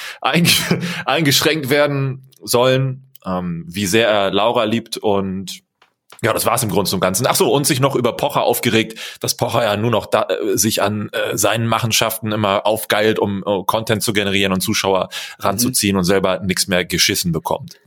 eingeschränkt 1.05 1.71
werden 1.71 2.31
sollen, 2.43 3.13
ähm, 3.25 3.65
wie 3.69 3.87
sehr 3.87 4.09
er 4.09 4.31
Laura 4.31 4.65
liebt 4.65 4.97
und 4.97 5.67
ja, 6.23 6.33
das 6.33 6.47
war's 6.47 6.63
im 6.63 6.71
Grunde 6.71 6.89
zum 6.91 7.01
Ganzen. 7.01 7.27
Ach 7.27 7.37
so, 7.37 7.53
und 7.53 7.67
sich 7.67 7.79
noch 7.79 7.95
über 7.95 8.17
Pocher 8.17 8.43
aufgeregt, 8.43 8.99
dass 9.21 9.37
Pocher 9.37 9.65
ja 9.65 9.77
nur 9.77 9.91
noch 9.91 10.07
da, 10.07 10.23
äh, 10.23 10.57
sich 10.57 10.83
an 10.83 11.11
äh, 11.11 11.37
seinen 11.37 11.67
Machenschaften 11.67 12.33
immer 12.33 12.67
aufgeilt, 12.67 13.19
um 13.19 13.43
uh, 13.45 13.65
Content 13.65 14.03
zu 14.03 14.13
generieren 14.13 14.53
und 14.53 14.61
Zuschauer 14.61 15.11
ranzuziehen 15.39 15.95
mhm. 15.95 15.99
und 15.99 16.05
selber 16.05 16.41
nichts 16.41 16.69
mehr 16.69 16.85
geschissen 16.85 17.33
bekommt. 17.33 17.79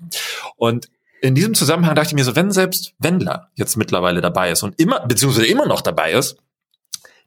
Und 0.58 0.90
in 1.22 1.36
diesem 1.36 1.54
Zusammenhang 1.54 1.96
dachte 1.96 2.10
ich 2.10 2.16
mir 2.16 2.24
so, 2.24 2.36
wenn 2.36 2.52
selbst 2.52 2.94
Wendler 3.00 3.52
jetzt 3.56 3.78
mittlerweile 3.78 4.22
dabei 4.22 4.52
ist 4.52 4.64
und 4.64 4.80
immer, 4.80 5.06
beziehungsweise 5.06 5.48
immer 5.48 5.66
noch 5.66 5.82
dabei 5.82 6.14
ist, 6.14 6.38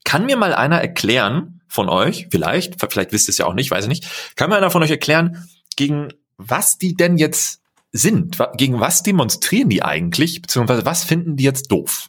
kann 0.04 0.26
mir 0.26 0.36
mal 0.36 0.54
einer 0.54 0.80
erklären 0.80 1.60
von 1.68 1.88
euch, 1.88 2.28
vielleicht, 2.30 2.80
vielleicht 2.80 3.12
wisst 3.12 3.28
ihr 3.28 3.32
es 3.32 3.38
ja 3.38 3.46
auch 3.46 3.54
nicht, 3.54 3.70
weiß 3.70 3.84
ich 3.84 3.88
nicht, 3.88 4.36
kann 4.36 4.50
mir 4.50 4.56
einer 4.56 4.70
von 4.70 4.82
euch 4.82 4.90
erklären, 4.90 5.48
gegen 5.76 6.12
was 6.36 6.78
die 6.78 6.94
denn 6.94 7.18
jetzt 7.18 7.60
sind, 7.92 8.38
gegen 8.56 8.80
was 8.80 9.02
demonstrieren 9.02 9.68
die 9.68 9.82
eigentlich, 9.82 10.42
beziehungsweise 10.42 10.84
was 10.84 11.04
finden 11.04 11.36
die 11.36 11.44
jetzt 11.44 11.70
doof? 11.70 12.08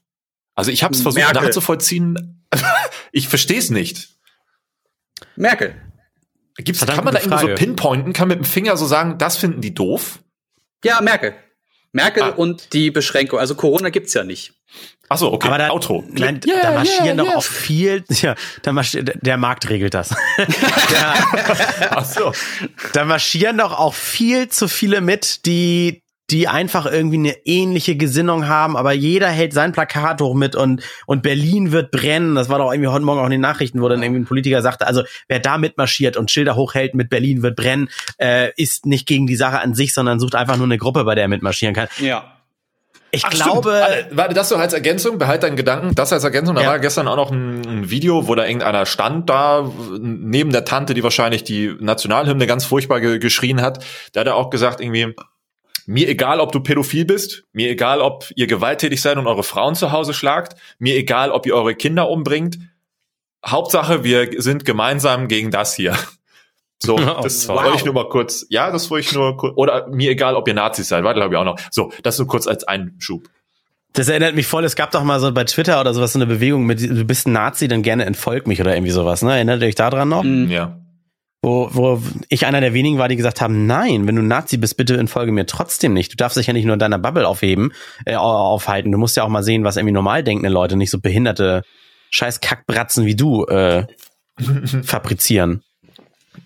Also 0.55 0.71
ich 0.71 0.83
habe 0.83 0.93
es 0.93 1.01
versucht 1.01 1.23
Merkel. 1.23 1.43
nachzuvollziehen, 1.43 2.45
ich 3.11 3.27
verstehe 3.27 3.59
es 3.59 3.69
nicht. 3.69 4.09
Merkel. 5.35 5.75
Gibt's, 6.57 6.85
kann 6.85 7.03
man 7.03 7.15
da 7.15 7.21
irgendwie 7.21 7.47
so 7.47 7.55
pinpointen, 7.55 8.13
kann 8.13 8.27
mit 8.27 8.37
dem 8.37 8.45
Finger 8.45 8.77
so 8.77 8.85
sagen, 8.85 9.17
das 9.17 9.37
finden 9.37 9.61
die 9.61 9.73
doof? 9.73 10.19
Ja, 10.83 11.01
Merkel. 11.01 11.35
Merkel 11.93 12.23
ah. 12.23 12.29
und 12.29 12.73
die 12.73 12.91
Beschränkung. 12.91 13.39
Also 13.39 13.55
Corona 13.55 13.89
gibt's 13.89 14.13
ja 14.13 14.23
nicht. 14.23 14.53
Ach 15.09 15.17
so, 15.17 15.31
okay. 15.31 15.47
Aber 15.47 15.57
da, 15.59 15.69
Auto. 15.69 16.03
Nein, 16.09 16.41
yeah, 16.45 16.61
da 16.61 16.71
marschieren 16.71 17.19
yeah, 17.19 17.25
doch 17.25 17.35
auch 17.35 17.43
viel. 17.43 18.03
Ja, 18.09 18.35
da 18.63 18.73
marschiert, 18.73 19.11
der 19.21 19.37
Markt 19.37 19.69
regelt 19.69 19.93
das. 19.93 20.09
der, 20.37 21.91
Ach 21.91 22.05
so. 22.05 22.33
Da 22.93 23.05
marschieren 23.05 23.59
doch 23.59 23.77
auch 23.77 23.93
viel 23.93 24.49
zu 24.49 24.67
viele 24.67 25.01
mit, 25.01 25.45
die 25.45 26.02
die 26.33 26.47
einfach 26.47 26.87
irgendwie 26.87 27.17
eine 27.17 27.45
ähnliche 27.45 27.95
Gesinnung 27.95 28.47
haben, 28.47 28.75
aber 28.75 28.91
jeder 28.91 29.27
hält 29.27 29.53
sein 29.53 29.71
Plakat 29.71 30.19
hoch 30.19 30.33
mit 30.33 30.55
und, 30.55 30.81
und 31.05 31.21
Berlin 31.21 31.71
wird 31.71 31.91
brennen. 31.91 32.33
Das 32.33 32.49
war 32.49 32.57
doch 32.57 32.71
irgendwie 32.71 32.89
heute 32.89 33.05
Morgen 33.05 33.19
auch 33.19 33.25
in 33.25 33.31
den 33.31 33.41
Nachrichten, 33.41 33.83
wo 33.83 33.87
dann 33.87 34.01
irgendwie 34.01 34.21
ein 34.21 34.25
Politiker 34.25 34.63
sagte, 34.63 34.87
also 34.87 35.03
wer 35.27 35.37
da 35.37 35.59
mitmarschiert 35.59 36.17
und 36.17 36.31
Schilder 36.31 36.55
hochhält 36.55 36.95
mit 36.95 37.11
Berlin 37.11 37.43
wird 37.43 37.55
brennen, 37.55 37.87
äh, 38.17 38.49
ist 38.57 38.87
nicht 38.87 39.07
gegen 39.07 39.27
die 39.27 39.35
Sache 39.35 39.59
an 39.59 39.75
sich, 39.75 39.93
sondern 39.93 40.19
sucht 40.19 40.33
einfach 40.33 40.57
nur 40.57 40.65
eine 40.65 40.79
Gruppe, 40.79 41.03
bei 41.03 41.13
der 41.13 41.25
er 41.25 41.27
mitmarschieren 41.27 41.75
kann. 41.75 41.87
Ja. 41.99 42.33
Ich 43.11 43.23
Ach, 43.23 43.29
glaube. 43.29 43.69
Warte, 43.69 44.07
warte, 44.09 44.33
das 44.33 44.49
so 44.49 44.55
als 44.55 44.73
Ergänzung, 44.73 45.19
behalt 45.19 45.43
deinen 45.43 45.55
Gedanken. 45.55 45.93
Das 45.93 46.11
als 46.11 46.23
Ergänzung, 46.23 46.55
da 46.55 46.63
ja. 46.63 46.67
war 46.69 46.79
gestern 46.79 47.07
auch 47.07 47.15
noch 47.15 47.31
ein, 47.31 47.61
ein, 47.63 47.89
Video, 47.91 48.27
wo 48.27 48.33
da 48.33 48.43
irgendeiner 48.43 48.87
stand, 48.87 49.29
da 49.29 49.71
neben 49.99 50.51
der 50.51 50.65
Tante, 50.65 50.95
die 50.95 51.03
wahrscheinlich 51.03 51.43
die 51.43 51.75
Nationalhymne 51.79 52.47
ganz 52.47 52.65
furchtbar 52.65 53.01
ge 53.01 53.19
geschrien 53.19 53.61
hat. 53.61 53.85
Da 54.13 54.21
hat 54.21 54.27
er 54.27 54.35
auch 54.35 54.49
gesagt, 54.49 54.81
irgendwie, 54.81 55.13
mir 55.85 56.07
egal, 56.07 56.39
ob 56.39 56.51
du 56.51 56.59
pädophil 56.59 57.05
bist, 57.05 57.43
mir 57.51 57.69
egal, 57.69 58.01
ob 58.01 58.31
ihr 58.35 58.47
gewalttätig 58.47 59.01
seid 59.01 59.17
und 59.17 59.27
eure 59.27 59.43
Frauen 59.43 59.75
zu 59.75 59.91
Hause 59.91 60.13
schlagt, 60.13 60.55
mir 60.79 60.95
egal, 60.95 61.31
ob 61.31 61.45
ihr 61.45 61.55
eure 61.55 61.75
Kinder 61.75 62.09
umbringt. 62.09 62.59
Hauptsache, 63.45 64.03
wir 64.03 64.41
sind 64.41 64.65
gemeinsam 64.65 65.27
gegen 65.27 65.51
das 65.51 65.75
hier. 65.75 65.97
So, 66.79 66.97
das 67.23 67.47
wow. 67.47 67.63
wollte 67.63 67.77
ich 67.77 67.85
nur 67.85 67.93
mal 67.93 68.09
kurz. 68.09 68.45
Ja, 68.49 68.71
das 68.71 68.89
wollte 68.89 69.07
ich 69.07 69.13
nur 69.13 69.37
kurz. 69.37 69.53
Oder 69.57 69.87
mir 69.89 70.11
egal, 70.11 70.35
ob 70.35 70.47
ihr 70.47 70.53
Nazis 70.53 70.87
seid, 70.87 71.03
warte, 71.03 71.19
glaube 71.19 71.35
ich 71.35 71.39
auch 71.39 71.45
noch. 71.45 71.59
So, 71.71 71.91
das 72.03 72.17
nur 72.17 72.27
kurz 72.27 72.47
als 72.47 72.63
Einschub. 72.63 73.29
Das 73.93 74.09
erinnert 74.09 74.33
mich 74.33 74.47
voll, 74.47 74.63
es 74.63 74.75
gab 74.75 74.89
doch 74.91 75.03
mal 75.03 75.19
so 75.19 75.31
bei 75.31 75.43
Twitter 75.43 75.79
oder 75.79 75.93
sowas 75.93 76.13
so 76.13 76.19
eine 76.19 76.25
Bewegung 76.25 76.65
mit, 76.65 76.81
du 76.81 77.05
bist 77.05 77.27
ein 77.27 77.33
Nazi, 77.33 77.67
dann 77.67 77.83
gerne 77.83 78.05
entfolg 78.05 78.47
mich 78.47 78.59
oder 78.59 78.73
irgendwie 78.73 78.91
sowas, 78.91 79.21
ne? 79.21 79.33
Erinnert 79.33 79.61
ihr 79.61 79.67
euch 79.67 79.75
daran 79.75 80.09
noch? 80.09 80.23
Mhm. 80.23 80.49
Ja. 80.49 80.79
Wo, 81.45 81.69
wo 81.73 82.01
ich 82.29 82.45
einer 82.45 82.61
der 82.61 82.73
wenigen 82.73 82.97
war, 82.97 83.09
die 83.09 83.17
gesagt 83.17 83.41
haben, 83.41 83.65
nein, 83.67 84.07
wenn 84.07 84.15
du 84.15 84.21
Nazi 84.21 84.55
bist, 84.55 84.77
bitte 84.77 84.95
entfolge 84.95 85.33
mir 85.33 85.45
trotzdem 85.45 85.93
nicht. 85.93 86.13
Du 86.13 86.15
darfst 86.15 86.37
dich 86.37 86.47
ja 86.47 86.53
nicht 86.53 86.63
nur 86.63 86.73
in 86.73 86.79
deiner 86.79 86.97
Bubble 86.97 87.27
aufheben, 87.27 87.73
äh, 88.05 88.15
aufhalten. 88.15 88.93
Du 88.93 88.97
musst 88.97 89.17
ja 89.17 89.23
auch 89.23 89.29
mal 89.29 89.43
sehen, 89.43 89.65
was 89.65 89.75
irgendwie 89.75 89.91
normal 89.91 90.23
denkende 90.23 90.49
Leute, 90.49 90.77
nicht 90.77 90.89
so 90.89 91.01
behinderte 91.01 91.63
scheiß 92.11 92.39
Kackbratzen 92.39 93.05
wie 93.05 93.17
du 93.17 93.43
äh, 93.45 93.85
fabrizieren. 94.83 95.63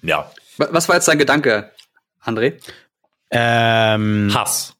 Ja. 0.01 0.31
Was 0.57 0.89
war 0.89 0.95
jetzt 0.95 1.07
dein 1.07 1.19
Gedanke, 1.19 1.71
André? 2.23 2.53
Ähm, 3.29 4.31
Hass. 4.33 4.75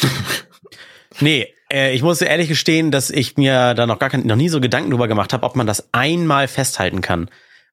nee, 1.20 1.52
äh, 1.70 1.92
ich 1.94 2.02
muss 2.02 2.22
ehrlich 2.22 2.48
gestehen, 2.48 2.90
dass 2.90 3.10
ich 3.10 3.36
mir 3.36 3.74
da 3.74 3.86
noch 3.86 3.98
gar 3.98 4.08
kein, 4.08 4.26
noch 4.26 4.36
nie 4.36 4.48
so 4.48 4.62
Gedanken 4.62 4.90
drüber 4.90 5.08
gemacht 5.08 5.34
habe, 5.34 5.44
ob 5.44 5.56
man 5.56 5.66
das 5.66 5.92
einmal 5.92 6.48
festhalten 6.48 7.02
kann. 7.02 7.28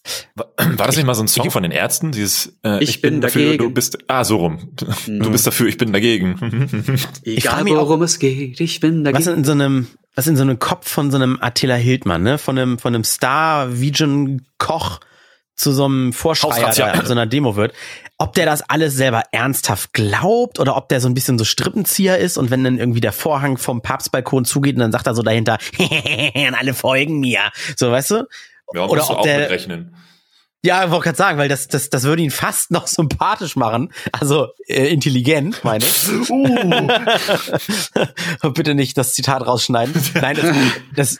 War, 0.36 0.88
das 0.88 0.95
nicht 0.95 1.05
mal 1.05 1.13
so 1.13 1.23
ein 1.23 1.27
Song 1.27 1.51
von 1.51 1.63
den 1.63 1.71
Ärzten? 1.71 2.11
Dieses 2.11 2.57
äh, 2.63 2.82
ich, 2.82 2.89
ich 2.89 3.01
bin, 3.01 3.15
bin 3.15 3.21
dafür, 3.21 3.43
dagegen. 3.43 3.63
du 3.63 3.69
bist 3.69 3.99
ah 4.07 4.23
so 4.23 4.38
rum. 4.38 4.73
Du 5.05 5.11
mhm. 5.11 5.32
bist 5.32 5.45
dafür, 5.45 5.67
ich 5.67 5.77
bin 5.77 5.93
dagegen. 5.93 6.97
Egal 7.23 7.65
worum 7.65 8.01
es 8.01 8.17
geht, 8.17 8.59
ich 8.59 8.79
bin 8.79 9.03
dagegen. 9.03 9.25
Was 9.25 9.34
in 9.34 9.43
so 9.43 9.51
einem 9.51 9.88
was 10.15 10.27
in 10.27 10.36
so 10.36 10.41
einem 10.41 10.59
Kopf 10.59 10.89
von 10.89 11.11
so 11.11 11.17
einem 11.17 11.38
Attila 11.39 11.75
Hildmann, 11.75 12.23
ne, 12.23 12.38
von 12.38 12.57
einem 12.57 12.79
von 12.79 12.93
einem 12.93 13.03
Star 13.03 13.79
Vision 13.79 14.45
Koch 14.57 14.99
zu 15.56 15.72
so 15.72 15.86
einem 15.86 16.14
Vorschreier, 16.14 16.74
der 16.74 16.93
an 16.93 17.06
so 17.06 17.12
einer 17.12 17.28
Demo 17.28 17.56
wird, 17.56 17.74
ob 18.18 18.34
der 18.34 18.45
das 18.45 18.62
alles 18.62 18.95
selber 18.95 19.24
ernsthaft 19.32 19.93
glaubt 19.93 20.60
oder 20.60 20.76
ob 20.76 20.89
der 20.89 21.02
so 21.02 21.08
ein 21.08 21.14
bisschen 21.14 21.38
so 21.38 21.45
Strippenzieher 21.45 22.18
ist 22.18 22.38
und 22.38 22.52
wenn 22.52 22.64
dann 22.64 22.80
irgendwie 22.80 23.02
der 23.02 23.12
Vorhang 23.12 23.58
vom 23.58 23.82
Papstbalkon 23.82 24.45
zugeht 24.45 24.76
und 24.76 24.82
dann 24.82 24.91
sagt 24.91 25.08
er 25.08 25.16
so 25.16 25.24
dahinter, 25.24 25.58
und 25.78 26.56
alle 26.56 26.74
folgen 26.74 27.20
mir. 27.20 27.39
So, 27.76 27.91
weißt 27.91 28.12
du? 28.12 28.28
Ja, 28.74 28.86
oder 28.86 29.10
ob 29.10 29.24
der, 29.24 29.39
mitrechnen. 29.39 29.95
Ja, 30.64 30.86
ich 30.86 30.91
wollte 30.91 31.05
gerade 31.05 31.18
sagen, 31.18 31.38
weil 31.39 31.49
das, 31.49 31.68
das, 31.68 31.89
das 31.89 32.03
würde 32.03 32.22
ihn 32.22 32.30
fast 32.30 32.70
noch 32.70 32.86
sympathisch 32.86 33.55
machen. 33.55 33.91
Also 34.12 34.49
äh, 34.68 34.93
intelligent, 34.93 35.64
meine 35.64 35.84
ich. 35.84 36.30
Uh. 36.30 36.88
Bitte 38.53 38.76
nicht 38.76 38.95
das 38.95 39.14
Zitat 39.14 39.45
rausschneiden. 39.45 39.95
Nein, 40.14 40.38
das, 40.38 40.55
das, 40.95 41.18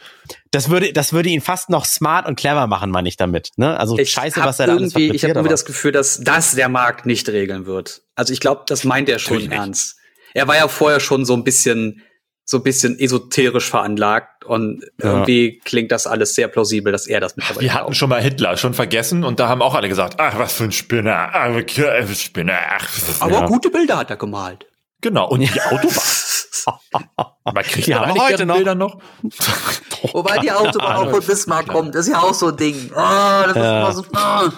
das, 0.52 0.70
würde, 0.70 0.94
das 0.94 1.12
würde 1.12 1.30
ihn 1.30 1.42
fast 1.42 1.72
noch 1.72 1.86
smart 1.86 2.28
und 2.28 2.36
clever 2.36 2.68
machen, 2.68 2.92
meine 2.92 3.10
ich 3.10 3.18
damit. 3.18 3.50
Ne? 3.56 3.80
Also 3.80 3.98
ich 3.98 4.12
scheiße, 4.12 4.42
was 4.44 4.60
er 4.60 4.68
da 4.68 4.76
alles 4.76 4.96
Ich 4.96 5.24
habe 5.24 5.34
irgendwie 5.34 5.50
das 5.50 5.66
Gefühl, 5.66 5.92
dass 5.92 6.20
das 6.22 6.54
der 6.54 6.70
Markt 6.70 7.08
nicht 7.08 7.28
regeln 7.28 7.66
wird. 7.66 8.04
Also 8.14 8.34
ich 8.34 8.42
glaube, 8.42 8.66
das 8.68 8.84
meint 8.84 9.10
er 9.10 9.18
schon 9.18 9.52
ernst. 9.52 9.98
Er 10.36 10.48
war 10.48 10.56
ja 10.56 10.68
vorher 10.68 11.00
schon 11.00 11.26
so 11.26 11.34
ein 11.34 11.44
bisschen 11.44 12.04
so 12.52 12.58
ein 12.58 12.64
bisschen 12.64 13.00
esoterisch 13.00 13.70
veranlagt 13.70 14.44
und 14.44 14.84
ja. 15.02 15.06
irgendwie 15.06 15.62
klingt 15.64 15.90
das 15.90 16.06
alles 16.06 16.36
sehr 16.36 16.50
plausibel, 16.50 16.92
dass 16.92 17.08
er 17.08 17.22
das 17.22 17.38
mittlerweile 17.38 17.64
Wir 17.64 17.74
hatten 17.74 17.86
glaubt. 17.86 17.96
schon 17.96 18.10
mal 18.10 18.22
Hitler 18.22 18.58
schon 18.58 18.74
vergessen 18.74 19.24
und 19.24 19.40
da 19.40 19.48
haben 19.48 19.62
auch 19.62 19.74
alle 19.74 19.88
gesagt, 19.88 20.16
ach, 20.20 20.38
was 20.38 20.52
für 20.52 20.66
ein 20.66 20.74
Spinner, 20.74 21.30
ach, 21.32 21.66
Spinner. 22.14 22.60
Ach, 22.72 22.90
Aber 23.22 23.32
ja. 23.32 23.46
gute 23.46 23.70
Bilder 23.70 24.00
hat 24.00 24.10
er 24.10 24.18
gemalt. 24.18 24.66
Genau, 25.00 25.30
und 25.30 25.40
die 25.40 25.62
Autobahn. 25.62 27.32
Man 27.54 27.64
kriegt 27.64 27.88
ja 27.88 28.04
auch 28.04 28.20
heute 28.20 28.46
noch. 28.46 28.56
Bilder 28.56 28.76
noch. 28.76 28.98
Wobei 30.12 30.40
die 30.40 30.52
Autobahn 30.52 31.08
auch 31.08 31.10
von 31.10 31.24
Bismarck 31.24 31.70
kommt, 31.70 31.96
das 31.96 32.08
ist 32.08 32.12
ja 32.12 32.20
auch 32.20 32.34
so 32.34 32.50
ein 32.50 32.58
Ding. 32.58 32.92
Oh, 32.92 32.98
das 32.98 33.56
ja. 33.56 33.90
ist 33.90 33.98
immer 33.98 34.50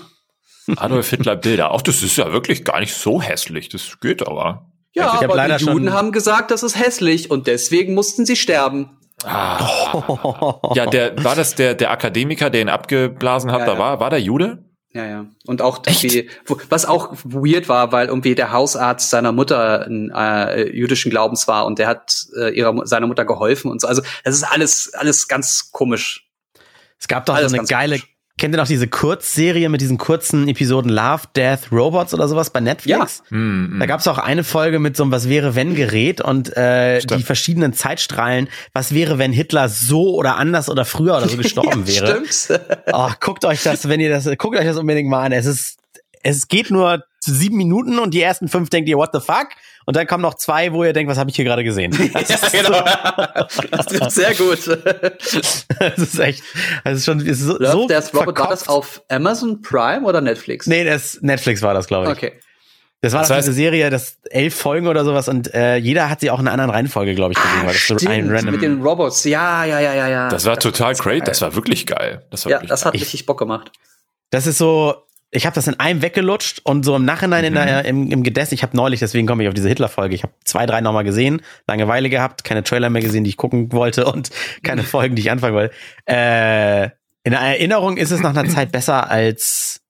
so, 0.66 0.74
oh. 0.74 0.74
Adolf 0.78 1.12
Hitler 1.12 1.36
Bilder. 1.36 1.70
Auch 1.70 1.84
das 1.84 2.02
ist 2.02 2.18
ja 2.18 2.34
wirklich 2.34 2.66
gar 2.66 2.80
nicht 2.80 2.96
so 2.96 3.22
hässlich. 3.22 3.70
Das 3.70 4.00
geht 4.02 4.28
aber. 4.28 4.73
Ja, 4.94 5.12
also 5.12 5.26
aber 5.26 5.58
die 5.58 5.66
Juden 5.66 5.92
haben 5.92 6.12
gesagt, 6.12 6.52
das 6.52 6.64
ist 6.64 6.78
hässlich 6.78 7.32
und 7.32 7.48
deswegen 7.48 7.94
mussten 7.94 8.26
sie 8.26 8.36
sterben. 8.36 8.98
Ah. 9.24 9.60
Ja, 10.76 10.86
der 10.86 11.24
war 11.24 11.36
das 11.36 11.56
der 11.56 11.76
der 11.76 11.92
Akademiker, 11.92 12.50
der 12.50 12.62
ihn 12.62 12.70
abgeblasen 12.70 13.52
hat, 13.52 13.62
ja, 13.62 13.66
da 13.66 13.74
ja. 13.74 13.80
war 13.80 14.00
war 14.00 14.10
der 14.10 14.20
Jude? 14.20 14.64
Ja, 14.94 15.06
ja. 15.06 15.26
Und 15.48 15.62
auch 15.64 15.80
die, 15.80 16.30
was 16.70 16.86
auch 16.86 17.14
weird 17.24 17.68
war, 17.68 17.92
weil 17.92 18.08
irgendwie 18.08 18.36
der 18.36 18.52
Hausarzt 18.52 19.10
seiner 19.10 19.32
Mutter 19.32 19.88
äh, 19.88 20.70
jüdischen 20.72 21.10
Glaubens 21.10 21.48
war 21.48 21.66
und 21.66 21.80
der 21.80 21.88
hat 21.88 22.28
äh, 22.38 22.56
ihrer 22.56 22.86
seiner 22.86 23.08
Mutter 23.08 23.26
geholfen 23.26 23.72
und 23.72 23.82
so. 23.82 23.88
Also 23.88 24.04
das 24.24 24.36
ist 24.36 24.44
alles 24.44 24.94
alles 24.94 25.28
ganz 25.28 25.72
komisch. 25.72 26.30
Es 27.00 27.08
gab 27.08 27.26
doch 27.26 27.34
alles 27.34 27.52
so 27.52 27.58
eine 27.58 27.68
geile 27.68 27.96
komisch. 27.96 28.13
Kennt 28.40 28.56
ihr 28.56 28.58
noch 28.58 28.68
diese 28.68 28.88
Kurzserie 28.88 29.70
mit 29.70 29.80
diesen 29.80 30.00
kurzen 30.00 30.48
Episoden 30.48 30.90
Love, 30.90 31.22
Death, 31.36 31.72
Robots 31.72 32.16
oder 32.16 32.28
sowas 32.28 32.50
bei 32.50 32.62
Netflix? 32.62 33.24
Ja. 33.30 33.38
Mm, 33.38 33.78
mm. 33.78 33.80
Da 33.80 33.86
gab 33.86 34.00
es 34.00 34.08
auch 34.08 34.18
eine 34.18 34.44
Folge 34.44 34.80
mit 34.80 34.98
so 34.98 35.04
einem 35.04 35.12
Was 35.12 35.30
wäre 35.30 35.54
wenn 35.54 35.76
Gerät 35.76 36.20
und 36.20 36.56
äh, 36.58 37.00
die 37.00 37.22
verschiedenen 37.22 37.74
Zeitstrahlen. 37.74 38.50
Was 38.74 38.94
wäre, 38.94 39.20
wenn 39.20 39.34
Hitler 39.34 39.70
so 39.70 40.16
oder 40.16 40.38
anders 40.38 40.68
oder 40.68 40.84
früher 40.84 41.16
oder 41.16 41.30
so 41.30 41.38
gestorben 41.38 41.84
ja, 41.86 42.02
wäre? 42.02 42.26
Stimmt. 42.26 42.60
oh, 42.92 43.12
guckt 43.20 43.46
euch 43.46 43.62
das, 43.62 43.88
wenn 43.88 44.00
ihr 44.00 44.10
das, 44.10 44.26
guckt 44.40 44.58
euch 44.58 44.66
das 44.66 44.78
unbedingt 44.78 45.10
mal 45.10 45.26
an. 45.26 45.32
Es 45.32 45.46
ist, 45.46 45.78
es 46.24 46.48
geht 46.48 46.72
nur 46.72 47.04
sieben 47.20 47.58
Minuten 47.58 48.00
und 48.00 48.16
die 48.16 48.22
ersten 48.22 48.48
fünf 48.48 48.72
denkt 48.72 48.90
ihr, 48.90 48.98
what 48.98 49.12
the 49.14 49.20
fuck? 49.20 49.50
Und 49.86 49.96
dann 49.96 50.08
kommen 50.08 50.22
noch 50.22 50.36
zwei, 50.36 50.72
wo 50.74 50.84
ihr 50.84 50.94
denkt, 50.94 51.12
was 51.12 51.18
habe 51.18 51.30
ich 51.30 51.36
hier 51.36 51.46
gerade 51.46 51.64
gesehen? 51.64 51.92
Das 52.14 52.30
ja, 52.30 52.62
genau. 52.62 52.84
das 53.72 54.16
sehr 54.16 54.34
gut. 54.36 54.60
das 55.80 55.98
ist 55.98 56.20
echt, 56.20 56.44
das 56.84 57.00
ist 57.00 57.06
schon 57.06 57.20
ist 57.20 57.40
so, 57.40 57.58
Love, 57.58 57.72
so 57.72 57.88
Death 57.88 58.14
Robot, 58.14 58.40
war 58.40 58.50
das 58.50 58.68
auf 58.68 59.02
Amazon 59.10 59.62
Prime 59.62 60.04
oder 60.04 60.22
Netflix? 60.22 60.68
Nee, 60.68 60.84
das 60.84 61.20
Netflix 61.22 61.62
war 61.62 61.74
das, 61.74 61.88
glaube 61.88 62.08
ich. 62.08 62.12
Okay. 62.12 62.34
Das 63.04 63.12
war 63.12 63.20
das 63.20 63.32
heißt, 63.32 63.48
diese 63.48 63.56
Serie, 63.56 63.90
das 63.90 64.18
elf 64.30 64.56
Folgen 64.56 64.88
oder 64.88 65.04
sowas 65.04 65.28
und 65.28 65.54
äh, 65.54 65.76
jeder 65.76 66.10
hat 66.10 66.22
sie 66.22 66.32
auch 66.32 66.40
in 66.40 66.48
einer 66.48 66.54
anderen 66.54 66.72
Reihenfolge, 66.72 67.16
glaube 67.16 67.34
ich, 67.34 67.38
gesehen. 67.38 67.60
Ah, 67.60 67.66
weil 67.66 67.74
das 67.74 67.82
stimmt, 67.82 68.00
so 68.00 68.10
ein 68.10 68.30
random 68.30 68.54
mit 68.54 68.62
den 68.62 68.82
Robots. 68.82 69.26
Ja, 69.26 69.66
ja, 69.66 69.80
ja, 69.82 69.94
ja, 69.94 70.08
ja. 70.08 70.30
Das 70.30 70.46
war 70.46 70.58
total 70.58 70.96
great. 70.96 71.28
Das 71.28 71.42
war 71.42 71.54
wirklich 71.54 71.86
geil. 71.86 72.26
Das 72.30 72.46
war 72.46 72.52
ja, 72.52 72.58
wirklich 72.58 72.70
das 72.70 72.86
hat 72.86 72.94
richtig 72.94 73.26
Bock 73.26 73.40
gemacht. 73.40 73.74
Das 74.30 74.48
ist 74.48 74.58
so, 74.58 74.96
ich 75.34 75.46
habe 75.46 75.56
das 75.56 75.68
in 75.68 75.80
einem 75.80 76.02
weggelutscht 76.02 76.62
und 76.64 76.86
so 76.86 76.96
im 76.96 77.06
Nachhinein 77.06 77.42
mhm. 77.42 77.48
in 77.48 77.54
der, 77.54 77.86
im, 77.86 78.12
im 78.12 78.24
Gedächtnis, 78.24 78.60
ich 78.60 78.64
habe 78.64 78.78
neulich, 78.78 79.00
deswegen 79.00 79.28
komme 79.28 79.44
ich 79.44 79.50
auf 79.50 79.56
diese 79.56 79.68
Hitler-Folge, 79.68 80.16
ich 80.16 80.24
habe 80.24 80.34
zwei, 80.46 80.66
drei 80.66 80.82
nochmal 80.82 81.04
gesehen, 81.04 81.42
Langeweile 81.68 82.10
gehabt, 82.10 82.44
keine 82.44 82.64
Trailer 82.64 82.90
mehr 82.90 83.02
gesehen, 83.02 83.24
die 83.24 83.32
ich 83.32 83.38
gucken 83.38 83.72
wollte 83.72 84.06
und 84.12 84.30
keine 84.64 84.84
Folgen, 84.84 85.16
die 85.16 85.22
ich 85.22 85.32
anfangen 85.32 85.56
wollte. 85.56 85.74
Äh, 86.06 86.86
in 87.26 87.32
der 87.32 87.40
Erinnerung 87.40 87.98
ist 87.98 88.12
es 88.12 88.22
nach 88.22 88.36
einer 88.36 88.50
Zeit 88.50 88.72
besser, 88.72 89.10
als 89.10 89.82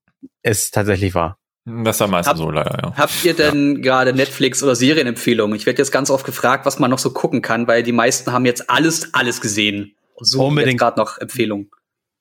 es 0.44 0.72
tatsächlich 0.72 1.16
war. 1.16 1.38
Das 1.66 1.96
ist 1.96 2.02
am 2.02 2.12
meisten 2.12 2.30
Hab, 2.30 2.38
so 2.38 2.52
leider, 2.52 2.78
ja. 2.84 2.94
Habt 2.96 3.24
ihr 3.24 3.34
denn 3.34 3.78
ja. 3.78 3.82
gerade 3.82 4.14
Netflix 4.14 4.62
oder 4.62 4.76
Serienempfehlungen? 4.76 5.56
Ich 5.56 5.66
werde 5.66 5.80
jetzt 5.80 5.92
ganz 5.92 6.10
oft 6.10 6.26
gefragt, 6.26 6.66
was 6.66 6.78
man 6.78 6.92
noch 6.92 7.00
so 7.00 7.12
gucken 7.12 7.42
kann, 7.42 7.68
weil 7.68 7.84
die 7.84 7.94
meisten 7.94 8.32
haben 8.34 8.46
jetzt 8.46 8.70
alles, 8.70 9.14
alles 9.14 9.40
gesehen. 9.40 9.96
So 10.20 10.46
Unbedingt 10.46 10.80
gerade 10.80 11.00
noch 11.00 11.18
Empfehlungen. 11.18 11.72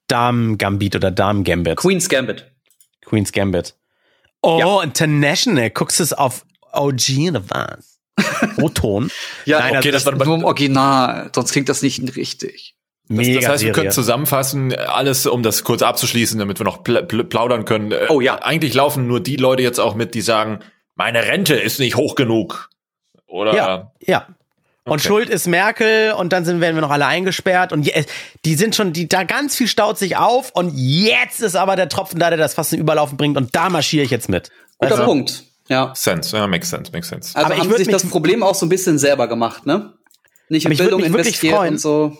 Damen 0.06 0.58
Gambit 0.58 0.96
oder 0.96 1.10
Damen 1.10 1.42
Gambit. 1.42 1.76
Queen's 1.76 2.08
Gambit. 2.08 2.51
Queen's 3.04 3.32
Gambit. 3.32 3.74
Oh, 4.42 4.58
ja. 4.58 4.82
International. 4.82 5.70
Guckst 5.70 6.00
du 6.00 6.04
es 6.04 6.12
auf 6.12 6.44
OG 6.72 7.28
oder 7.28 7.42
was? 7.48 8.00
O-Ton? 8.58 9.10
ja, 9.44 9.60
Nein, 9.60 9.76
okay, 9.76 9.90
das, 9.90 10.04
das 10.04 10.18
war 10.18 10.26
nur 10.26 10.36
im 10.36 10.44
Original, 10.44 11.30
sonst 11.34 11.52
klingt 11.52 11.68
das 11.68 11.82
nicht 11.82 12.16
richtig. 12.16 12.74
Mega 13.08 13.34
das, 13.34 13.44
das 13.44 13.52
heißt, 13.52 13.64
wir 13.64 13.72
können 13.72 13.90
zusammenfassen, 13.90 14.74
alles, 14.74 15.26
um 15.26 15.42
das 15.42 15.64
kurz 15.64 15.82
abzuschließen, 15.82 16.38
damit 16.38 16.60
wir 16.60 16.64
noch 16.64 16.82
pl 16.82 17.02
pl 17.02 17.24
plaudern 17.24 17.64
können. 17.64 17.92
Oh 18.08 18.20
ja. 18.20 18.36
Eigentlich 18.42 18.74
laufen 18.74 19.06
nur 19.06 19.20
die 19.20 19.36
Leute 19.36 19.62
jetzt 19.62 19.80
auch 19.80 19.94
mit, 19.94 20.14
die 20.14 20.20
sagen, 20.20 20.60
meine 20.94 21.24
Rente 21.24 21.54
ist 21.54 21.78
nicht 21.78 21.96
hoch 21.96 22.14
genug. 22.14 22.70
Oder? 23.26 23.54
Ja, 23.54 23.92
ja. 24.00 24.26
Und 24.84 24.94
okay. 24.94 25.06
Schuld 25.06 25.28
ist 25.28 25.46
Merkel 25.46 26.12
und 26.12 26.32
dann 26.32 26.44
sind, 26.44 26.60
werden 26.60 26.74
wir 26.74 26.80
noch 26.80 26.90
alle 26.90 27.06
eingesperrt 27.06 27.72
und 27.72 27.82
je, 27.82 28.04
die 28.44 28.54
sind 28.56 28.74
schon, 28.74 28.92
die, 28.92 29.08
da 29.08 29.22
ganz 29.22 29.54
viel 29.54 29.68
staut 29.68 29.96
sich 29.96 30.16
auf 30.16 30.50
und 30.54 30.72
jetzt 30.74 31.40
ist 31.40 31.54
aber 31.54 31.76
der 31.76 31.88
Tropfen 31.88 32.18
da, 32.18 32.30
der 32.30 32.38
das 32.38 32.54
fast 32.54 32.70
zum 32.70 32.80
Überlaufen 32.80 33.16
bringt 33.16 33.36
und 33.36 33.54
da 33.54 33.70
marschiere 33.70 34.04
ich 34.04 34.10
jetzt 34.10 34.28
mit. 34.28 34.50
Guter 34.78 34.92
also, 34.92 35.04
Punkt. 35.04 35.44
Ja. 35.68 35.92
Sense, 35.94 36.36
ja, 36.36 36.48
makes 36.48 36.68
sense, 36.68 36.90
makes 36.90 37.08
sense. 37.08 37.36
Also 37.36 37.46
aber 37.46 37.56
haben 37.56 37.70
ich 37.70 37.76
sich 37.76 37.88
das 37.88 38.04
Problem 38.04 38.42
auch 38.42 38.56
so 38.56 38.66
ein 38.66 38.68
bisschen 38.68 38.98
selber 38.98 39.28
gemacht, 39.28 39.66
ne? 39.66 39.92
Nicht 40.48 40.66
in 40.66 40.76
Bildung 40.76 41.02
investiert 41.02 41.54
freuen, 41.54 41.74
und 41.74 41.78
so. 41.78 42.18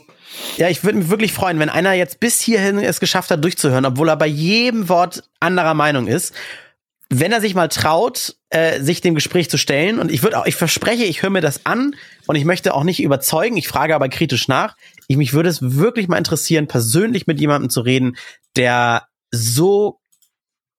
Ja, 0.57 0.69
ich 0.69 0.85
würde 0.85 0.99
mich 0.99 1.11
wirklich 1.11 1.33
freuen, 1.33 1.59
wenn 1.59 1.69
einer 1.69 1.93
jetzt 1.93 2.21
bis 2.21 2.41
hierhin 2.41 2.79
es 2.79 3.01
geschafft 3.01 3.31
hat, 3.31 3.43
durchzuhören, 3.43 3.85
obwohl 3.85 4.09
er 4.09 4.17
bei 4.17 4.27
jedem 4.27 4.89
Wort 4.89 5.25
anderer 5.41 5.75
Meinung 5.75 6.07
ist. 6.07 6.33
Wenn 7.11 7.33
er 7.33 7.43
sich 7.43 7.55
mal 7.55 7.69
traut, 7.69 8.37
äh, 8.49 8.81
sich 8.81 9.03
dem 9.03 9.15
Gespräch 9.15 9.51
zu 9.51 9.59
stellen, 9.59 9.99
und 9.99 10.11
ich 10.11 10.23
würde 10.23 10.39
auch, 10.39 10.47
ich 10.47 10.55
verspreche, 10.55 11.05
ich 11.05 11.23
höre 11.23 11.29
mir 11.29 11.43
das 11.43 11.67
an 11.67 11.95
und 12.27 12.37
ich 12.37 12.45
möchte 12.45 12.75
auch 12.75 12.85
nicht 12.85 13.03
überzeugen, 13.03 13.57
ich 13.57 13.69
frage 13.69 13.95
aber 13.95 14.09
kritisch 14.09 14.49
nach. 14.49 14.77
Ich, 15.09 15.17
mich 15.17 15.33
würde 15.33 15.49
es 15.49 15.61
wirklich 15.63 16.09
mal 16.09 16.19
interessieren, 16.19 16.67
persönlich 16.67 17.27
mit 17.27 17.41
jemandem 17.41 17.71
zu 17.71 17.81
reden, 17.81 18.17
der 18.57 19.07
so 19.31 20.01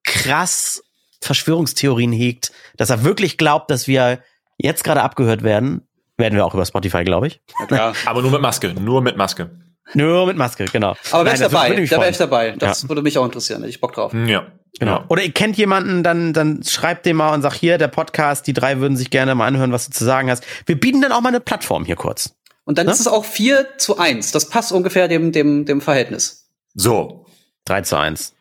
krass 0.04 0.84
Verschwörungstheorien 1.22 2.12
hegt, 2.12 2.52
dass 2.78 2.90
er 2.90 3.04
wirklich 3.04 3.38
glaubt, 3.38 3.72
dass 3.72 3.88
wir 3.88 4.22
jetzt 4.58 4.84
gerade 4.84 5.02
abgehört 5.02 5.44
werden 5.44 5.88
werden 6.18 6.36
wir 6.36 6.46
auch 6.46 6.54
über 6.54 6.66
Spotify, 6.66 7.04
glaube 7.04 7.28
ich. 7.28 7.42
Ja. 7.70 7.94
Aber 8.06 8.22
nur 8.22 8.32
mit 8.32 8.42
Maske, 8.42 8.74
nur 8.74 9.02
mit 9.02 9.18
Maske. 9.18 9.50
Nur 9.94 10.26
mit 10.28 10.38
Maske, 10.38 10.66
genau. 10.66 10.96
Aber 11.12 11.26
wäre 11.26 11.36
ich 11.36 11.42
dabei, 11.42 11.70
da 11.70 11.98
wäre 12.00 12.10
ich 12.10 12.18
dabei. 12.18 12.56
Das 12.58 12.84
ja. 12.84 12.90
würde 12.90 13.02
mich 13.02 13.18
auch 13.18 13.26
interessieren, 13.26 13.60
hätte 13.62 13.70
ich 13.70 13.82
Bock 13.82 13.94
drauf. 13.94 14.14
Ja. 14.14 14.48
Genau. 14.80 15.04
Oder 15.08 15.24
ihr 15.24 15.32
kennt 15.32 15.56
jemanden, 15.58 16.02
dann, 16.02 16.34
dann 16.34 16.64
schreibt 16.64 17.06
dem 17.06 17.18
mal 17.18 17.34
und 17.34 17.44
sagt 17.44 17.56
hier, 17.56 17.78
der 17.78 17.90
Podcast, 17.90 18.48
die 18.48 18.54
drei 18.54 18.80
würden 18.80 18.98
sich 18.98 19.12
gerne 19.12 19.36
mal 19.36 19.46
anhören, 19.46 19.72
was 19.72 19.86
du 19.86 19.92
zu 19.92 20.04
sagen 20.04 20.32
hast. 20.32 20.44
Wir 20.66 20.80
bieten 20.80 21.02
dann 21.02 21.12
auch 21.12 21.22
mal 21.22 21.30
eine 21.30 21.40
Plattform 21.40 21.86
hier 21.86 21.96
kurz. 21.96 22.36
Und 22.66 22.78
dann 22.78 22.88
ne? 22.88 22.92
ist 22.92 23.00
es 23.00 23.08
auch 23.08 23.26
4 23.26 23.78
zu 23.78 23.98
1. 23.98 24.32
Das 24.32 24.50
passt 24.50 24.72
ungefähr 24.72 25.08
dem, 25.08 25.32
dem, 25.32 25.66
dem 25.66 25.82
Verhältnis. 25.82 26.50
So. 26.74 27.26
3 27.66 27.82
zu 27.82 27.98
1. 27.98 28.34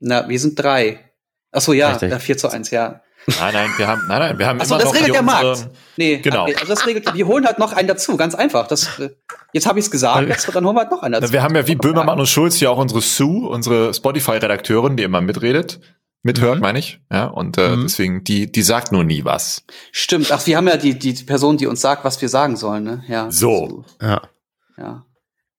Na, 0.00 0.28
wir 0.28 0.40
sind 0.40 0.58
drei. 0.58 0.98
Ach 1.52 1.60
so, 1.60 1.72
ja, 1.72 1.92
Richtig. 1.92 2.14
4 2.20 2.38
zu 2.38 2.48
1, 2.48 2.70
ja. 2.70 3.02
Nein, 3.26 3.54
nein, 3.54 3.70
wir 3.76 3.86
haben, 3.86 4.02
nein, 4.08 4.18
nein, 4.18 4.38
wir 4.38 4.46
haben 4.46 4.60
Achso, 4.60 4.74
immer 4.74 4.82
das 4.82 4.92
noch 4.92 4.98
regelt 4.98 5.14
der 5.14 5.22
Markt. 5.22 5.68
Nee, 5.96 6.18
genau. 6.18 6.44
Also 6.44 6.66
das 6.66 6.86
regelt, 6.86 7.12
wir 7.14 7.26
holen 7.26 7.46
halt 7.46 7.58
noch 7.58 7.72
einen 7.72 7.86
dazu, 7.86 8.16
ganz 8.16 8.34
einfach. 8.34 8.66
Das, 8.66 8.98
äh, 8.98 9.10
jetzt 9.52 9.66
habe 9.66 9.78
ich 9.78 9.84
es 9.84 9.90
gesagt, 9.90 10.28
jetzt, 10.28 10.48
dann 10.54 10.64
holen 10.64 10.74
wir 10.74 10.80
halt 10.80 10.90
noch 10.90 11.02
einen 11.02 11.20
dazu. 11.20 11.32
Wir 11.32 11.42
haben 11.42 11.54
ja 11.54 11.66
wie 11.66 11.76
Böhmermann 11.76 12.18
und 12.18 12.26
Schulz 12.26 12.56
hier 12.56 12.70
auch 12.70 12.78
unsere 12.78 13.00
Sue, 13.00 13.48
unsere 13.48 13.92
Spotify-Redakteurin, 13.94 14.96
die 14.96 15.02
immer 15.02 15.20
mitredet. 15.20 15.80
Mithört, 16.22 16.56
mhm. 16.56 16.62
meine 16.62 16.78
ich. 16.78 17.00
Ja, 17.10 17.26
und 17.26 17.56
äh, 17.56 17.76
mhm. 17.76 17.82
deswegen, 17.84 18.24
die, 18.24 18.50
die 18.50 18.62
sagt 18.62 18.92
nur 18.92 19.04
nie 19.04 19.24
was. 19.24 19.64
Stimmt. 19.90 20.30
Ach, 20.32 20.46
wir 20.46 20.56
haben 20.56 20.68
ja 20.68 20.76
die, 20.76 20.98
die 20.98 21.12
Person, 21.24 21.56
die 21.56 21.66
uns 21.66 21.80
sagt, 21.80 22.04
was 22.04 22.20
wir 22.20 22.28
sagen 22.28 22.56
sollen, 22.56 22.84
ne? 22.84 23.04
Ja. 23.08 23.30
So. 23.30 23.84
Ja. 24.02 24.22
Ja. 24.76 25.06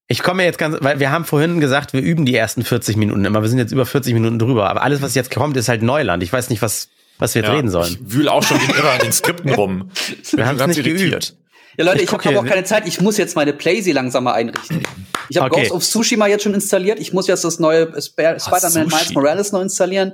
Ich 0.07 0.21
komme 0.21 0.43
jetzt 0.43 0.57
ganz, 0.57 0.77
weil 0.81 0.99
wir 0.99 1.09
haben 1.09 1.25
vorhin 1.25 1.59
gesagt, 1.61 1.93
wir 1.93 2.01
üben 2.01 2.25
die 2.25 2.35
ersten 2.35 2.63
40 2.63 2.97
Minuten 2.97 3.23
immer. 3.23 3.41
Wir 3.41 3.49
sind 3.49 3.59
jetzt 3.59 3.71
über 3.71 3.85
40 3.85 4.13
Minuten 4.13 4.39
drüber. 4.39 4.69
Aber 4.69 4.83
alles, 4.83 5.01
was 5.01 5.15
jetzt 5.15 5.33
kommt, 5.33 5.55
ist 5.57 5.69
halt 5.69 5.83
Neuland. 5.83 6.21
Ich 6.21 6.33
weiß 6.33 6.49
nicht, 6.49 6.61
was, 6.61 6.89
was 7.21 7.35
wir 7.35 7.43
jetzt 7.43 7.49
ja, 7.49 7.55
reden 7.55 7.69
sollen. 7.69 7.99
Ich 8.01 8.13
wühle 8.13 8.31
auch 8.31 8.41
schon 8.41 8.57
immer 8.59 8.89
an 8.89 8.99
den 8.99 9.11
Skripten 9.11 9.53
rum. 9.53 9.91
Wir 10.31 10.47
haben 10.47 10.57
ganz 10.57 10.75
nicht 10.75 10.85
irritiert. 10.85 11.27
Geübt. 11.27 11.37
Ja, 11.77 11.85
Leute, 11.85 12.03
ich, 12.03 12.11
ich 12.11 12.25
habe 12.25 12.39
auch 12.39 12.45
keine 12.45 12.63
Zeit. 12.63 12.87
Ich 12.87 12.99
muss 12.99 13.17
jetzt 13.17 13.35
meine 13.35 13.53
Playsee 13.53 13.91
langsam 13.91 14.25
mal 14.25 14.33
einrichten. 14.33 14.83
Ich 15.29 15.37
habe 15.37 15.51
okay. 15.51 15.61
Ghost 15.61 15.71
of 15.71 15.83
Tsushima 15.83 16.27
jetzt 16.27 16.43
schon 16.43 16.53
installiert. 16.53 16.99
Ich 16.99 17.13
muss 17.13 17.27
jetzt 17.27 17.45
das 17.45 17.59
neue 17.59 17.89
Spider-Man 18.01 18.87
Miles 18.87 19.13
Morales 19.13 19.51
noch 19.51 19.61
installieren. 19.61 20.13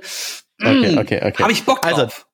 Okay, 0.60 0.94
mm. 0.94 0.98
okay, 0.98 1.20
okay. 1.24 1.42
Habe 1.42 1.52
ich 1.52 1.64
Bock 1.64 1.84
also, 1.84 2.02
drauf. 2.02 2.12
Also, 2.14 2.24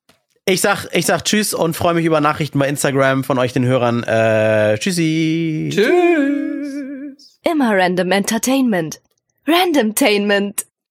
ich 0.47 0.61
sag, 0.61 0.89
ich 0.93 1.07
sag 1.07 1.25
Tschüss 1.25 1.55
und 1.55 1.75
freue 1.75 1.95
mich 1.95 2.05
über 2.05 2.20
Nachrichten 2.20 2.59
bei 2.59 2.68
Instagram 2.68 3.25
von 3.25 3.39
euch, 3.39 3.53
den 3.53 3.64
Hörern. 3.64 4.03
Äh, 4.03 4.77
tschüssi. 4.79 5.70
Tschüss. 5.72 7.39
Immer 7.51 7.77
Random 7.77 8.11
Entertainment. 8.11 9.01
Randomtainment. 9.47 10.66